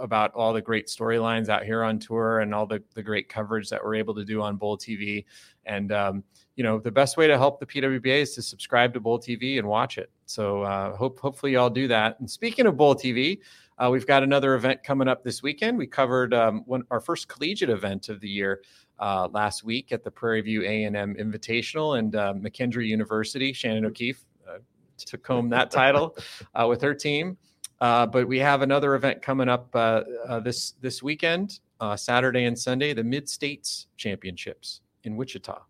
about 0.00 0.32
all 0.34 0.52
the 0.52 0.60
great 0.60 0.86
storylines 0.86 1.48
out 1.48 1.64
here 1.64 1.82
on 1.82 1.98
tour 1.98 2.40
and 2.40 2.54
all 2.54 2.66
the 2.66 2.82
the 2.94 3.02
great 3.02 3.28
coverage 3.28 3.68
that 3.70 3.82
we're 3.82 3.94
able 3.94 4.14
to 4.14 4.24
do 4.24 4.42
on 4.42 4.56
Bowl 4.56 4.76
TV. 4.76 5.24
And 5.64 5.90
um, 5.90 6.24
you 6.56 6.64
know 6.64 6.78
the 6.78 6.90
best 6.90 7.16
way 7.16 7.26
to 7.26 7.38
help 7.38 7.60
the 7.60 7.66
PWBA 7.66 8.22
is 8.22 8.34
to 8.34 8.42
subscribe 8.42 8.92
to 8.94 9.00
Bowl 9.00 9.18
TV 9.18 9.58
and 9.58 9.66
watch 9.66 9.98
it. 9.98 10.10
So 10.26 10.62
uh, 10.62 10.96
hope 10.96 11.18
hopefully 11.18 11.52
y'all 11.52 11.70
do 11.70 11.88
that. 11.88 12.20
And 12.20 12.30
speaking 12.30 12.66
of 12.66 12.76
Bowl 12.76 12.94
TV. 12.94 13.38
Uh, 13.78 13.88
we've 13.90 14.06
got 14.06 14.22
another 14.22 14.54
event 14.54 14.84
coming 14.84 15.08
up 15.08 15.24
this 15.24 15.42
weekend. 15.42 15.76
We 15.76 15.88
covered 15.88 16.32
um, 16.34 16.62
one, 16.66 16.84
our 16.90 17.00
first 17.00 17.26
collegiate 17.26 17.70
event 17.70 18.10
of 18.10 18.20
the 18.20 18.28
year 18.28 18.62
uh, 19.02 19.28
last 19.32 19.64
week 19.64 19.90
at 19.90 20.04
the 20.04 20.10
Prairie 20.10 20.40
View 20.40 20.62
A&M 20.62 20.94
Invitational 20.94 21.98
and 21.98 22.14
uh, 22.14 22.32
McKendree 22.34 22.86
University. 22.86 23.52
Shannon 23.52 23.84
O'Keefe 23.84 24.24
uh, 24.48 24.58
took 24.96 25.26
home 25.26 25.50
that 25.50 25.72
title 25.72 26.16
uh, 26.54 26.66
with 26.68 26.80
her 26.80 26.94
team. 26.94 27.36
Uh, 27.80 28.06
but 28.06 28.28
we 28.28 28.38
have 28.38 28.62
another 28.62 28.94
event 28.94 29.20
coming 29.20 29.48
up 29.48 29.68
uh, 29.74 30.02
this 30.44 30.74
this 30.80 31.02
weekend, 31.02 31.58
Saturday 31.96 32.44
and 32.44 32.56
Sunday, 32.56 32.94
the 32.94 33.02
Mid 33.02 33.28
States 33.28 33.88
Championships 33.96 34.82
in 35.02 35.16
Wichita. 35.16 35.60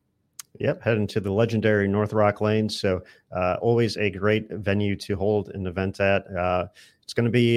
Yep, 0.61 0.83
heading 0.83 1.07
to 1.07 1.21
the 1.21 1.33
legendary 1.33 1.89
North 1.89 2.13
Rock 2.13 2.43
Lane. 2.43 2.69
So, 2.69 3.03
always 3.63 3.97
a 3.97 4.11
great 4.11 4.51
venue 4.51 4.95
to 4.97 5.17
hold 5.17 5.49
an 5.55 5.67
event 5.67 6.01
at. 6.01 6.27
it's 7.03 7.15
going 7.15 7.25
to 7.25 7.31
be 7.31 7.57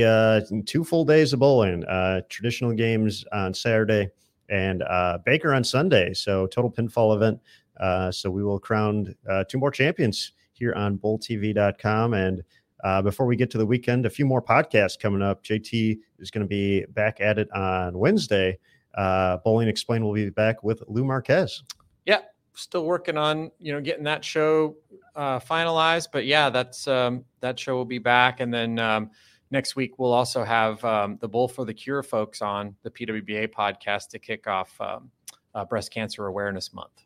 two 0.64 0.86
full 0.86 1.04
days 1.04 1.34
of 1.34 1.40
bowling, 1.40 1.84
traditional 2.30 2.72
games 2.72 3.26
on 3.34 3.54
Saturday, 3.54 4.08
and 4.50 4.84
uh, 4.84 5.20
Baker 5.26 5.54
on 5.54 5.64
Sunday. 5.64 6.14
So 6.14 6.48
total 6.48 6.72
pinfall 6.72 7.16
event. 7.16 7.40
Uh, 7.80 8.12
so 8.12 8.30
we 8.30 8.44
will 8.44 8.60
crown 8.60 9.16
uh, 9.30 9.44
two 9.44 9.58
more 9.58 9.72
champions 9.72 10.32
here 10.54 10.74
on 10.74 10.98
bowltv.com. 10.98 12.14
And 12.14 12.44
uh, 12.84 13.02
before 13.02 13.26
we 13.26 13.36
get 13.36 13.50
to 13.52 13.58
the 13.58 13.66
weekend, 13.66 14.06
a 14.06 14.10
few 14.10 14.26
more 14.26 14.42
podcasts 14.42 14.98
coming 15.00 15.22
up. 15.22 15.44
JT 15.44 16.00
is 16.20 16.32
going 16.32 16.44
to 16.44 16.48
be 16.48 16.86
back 16.86 17.20
at 17.20 17.38
it 17.38 17.52
on 17.52 17.98
Wednesday. 17.98 18.60
Uh, 18.94 19.38
Bowling 19.38 19.68
Explained 19.68 20.06
will 20.06 20.14
be 20.14 20.30
back 20.30 20.64
with 20.64 20.82
Lou 20.88 21.04
Marquez. 21.04 21.64
Yeah, 22.06 22.20
still 22.54 22.86
working 22.86 23.18
on 23.18 23.52
you 23.60 23.74
know 23.74 23.82
getting 23.82 24.04
that 24.06 24.24
show 24.24 24.78
uh, 25.16 25.40
finalized, 25.40 26.10
but 26.12 26.26
yeah, 26.26 26.50
that's 26.50 26.88
um, 26.88 27.26
that 27.42 27.60
show 27.60 27.76
will 27.76 27.86
be 27.86 28.00
back, 28.00 28.40
and 28.40 28.54
then 28.54 28.80
um, 28.80 29.12
next 29.52 29.76
week 29.76 30.00
we'll 30.00 30.14
also 30.14 30.44
have 30.44 30.84
um, 30.84 31.18
the 31.22 31.28
Bowl 31.28 31.48
for 31.48 31.66
the 31.66 31.74
Cure 31.74 32.04
folks 32.04 32.42
on 32.42 32.76
the 32.84 32.92
PWBA 32.92 33.54
podcast 33.54 34.10
to 34.10 34.20
kick 34.20 34.48
off 34.48 34.80
um, 34.80 35.12
uh, 35.54 35.66
Breast 35.66 35.92
Cancer 35.92 36.28
Awareness 36.28 36.74
Month. 36.74 37.06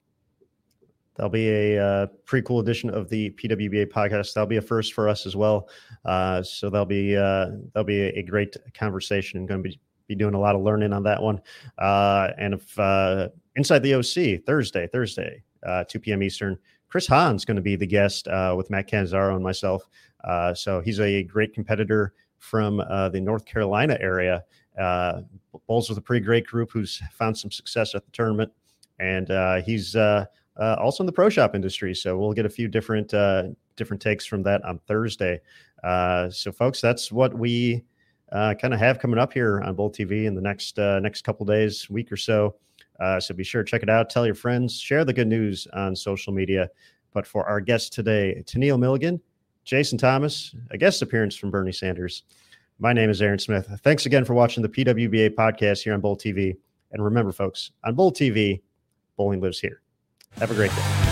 That'll 1.19 1.29
be 1.29 1.49
a 1.49 1.85
uh, 1.85 2.07
pretty 2.23 2.47
cool 2.47 2.61
edition 2.61 2.89
of 2.89 3.09
the 3.09 3.31
PWBA 3.31 3.91
podcast. 3.91 4.33
That'll 4.33 4.47
be 4.47 4.55
a 4.55 4.61
first 4.61 4.93
for 4.93 5.09
us 5.09 5.25
as 5.25 5.35
well. 5.35 5.67
Uh, 6.05 6.41
so 6.41 6.69
that'll 6.69 6.85
be 6.85 7.17
uh, 7.17 7.47
that'll 7.73 7.83
be 7.83 8.03
a, 8.03 8.23
great 8.23 8.55
conversation 8.73 9.37
and 9.37 9.45
going 9.45 9.61
to 9.61 9.69
be 9.69 9.79
be 10.07 10.15
doing 10.15 10.33
a 10.33 10.39
lot 10.39 10.55
of 10.55 10.61
learning 10.61 10.93
on 10.93 11.03
that 11.03 11.21
one. 11.21 11.41
Uh, 11.77 12.29
and 12.37 12.53
if 12.53 12.79
uh, 12.79 13.27
inside 13.57 13.79
the 13.79 13.95
OC 13.95 14.45
Thursday, 14.45 14.87
Thursday, 14.87 15.43
uh, 15.67 15.83
2 15.83 15.99
p.m. 15.99 16.23
Eastern, 16.23 16.57
Chris 16.87 17.05
Hahn's 17.05 17.43
going 17.43 17.57
to 17.57 17.61
be 17.61 17.75
the 17.75 17.85
guest 17.85 18.29
with 18.55 18.69
Matt 18.69 18.89
Canzaro 18.89 19.35
and 19.35 19.43
myself. 19.43 19.89
So 20.55 20.79
he's 20.79 21.01
a 21.01 21.23
great 21.23 21.53
competitor 21.53 22.13
from 22.39 22.79
uh, 22.79 23.09
the 23.09 23.21
North 23.21 23.45
Carolina 23.45 23.97
area. 23.99 24.43
Uh, 24.77 25.21
bowls 25.67 25.89
with 25.89 25.97
a 25.97 26.01
pretty 26.01 26.25
great 26.25 26.45
group 26.45 26.71
who's 26.71 27.01
found 27.11 27.37
some 27.37 27.51
success 27.51 27.93
at 27.95 28.05
the 28.05 28.11
tournament, 28.11 28.51
and 28.99 29.29
uh, 29.29 29.61
he's 29.61 29.95
uh, 29.95 30.25
uh, 30.59 30.75
also 30.79 31.03
in 31.03 31.05
the 31.05 31.11
pro 31.11 31.29
shop 31.29 31.53
industry. 31.53 31.93
So 31.93 32.17
we'll 32.17 32.33
get 32.33 32.45
a 32.45 32.49
few 32.49 32.67
different 32.67 33.13
uh, 33.13 33.49
different 33.75 34.01
takes 34.01 34.25
from 34.25 34.41
that 34.43 34.63
on 34.63 34.79
Thursday. 34.87 35.41
so, 35.83 36.51
folks, 36.51 36.81
that's 36.81 37.11
what 37.11 37.33
we 37.33 37.83
kind 38.31 38.73
of 38.73 38.79
have 38.79 38.99
coming 38.99 39.19
up 39.19 39.33
here 39.33 39.61
on 39.61 39.75
Bowl 39.75 39.91
TV 39.91 40.25
in 40.25 40.35
the 40.35 40.41
next 40.41 40.77
next 40.77 41.23
couple 41.23 41.45
days, 41.45 41.89
week 41.89 42.11
or 42.11 42.17
so. 42.17 42.55
so 43.19 43.33
be 43.33 43.43
sure 43.43 43.63
to 43.63 43.69
check 43.69 43.83
it 43.83 43.89
out. 43.89 44.09
Tell 44.09 44.25
your 44.25 44.35
friends. 44.35 44.79
Share 44.79 45.03
the 45.03 45.13
good 45.13 45.27
news 45.27 45.67
on 45.73 45.95
social 45.95 46.33
media. 46.33 46.69
But 47.11 47.25
for 47.25 47.45
our 47.45 47.59
guest 47.59 47.91
today, 47.91 48.43
Tennelle 48.45 48.79
Milligan, 48.79 49.19
Jason 49.63 49.97
Thomas, 49.97 50.55
a 50.71 50.77
guest 50.77 51.01
appearance 51.01 51.35
from 51.35 51.51
Bernie 51.51 51.71
Sanders. 51.71 52.23
My 52.79 52.93
name 52.93 53.09
is 53.09 53.21
Aaron 53.21 53.39
Smith. 53.39 53.69
Thanks 53.83 54.05
again 54.05 54.25
for 54.25 54.33
watching 54.33 54.63
the 54.63 54.69
PWBA 54.69 55.31
podcast 55.31 55.83
here 55.83 55.93
on 55.93 56.01
Bowl 56.01 56.17
TV. 56.17 56.55
And 56.91 57.03
remember, 57.03 57.31
folks, 57.31 57.71
on 57.83 57.93
Bowl 57.93 58.11
TV, 58.11 58.61
bowling 59.17 59.41
lives 59.41 59.59
here. 59.59 59.81
Have 60.37 60.51
a 60.51 60.55
great 60.55 60.71
day. 60.71 61.08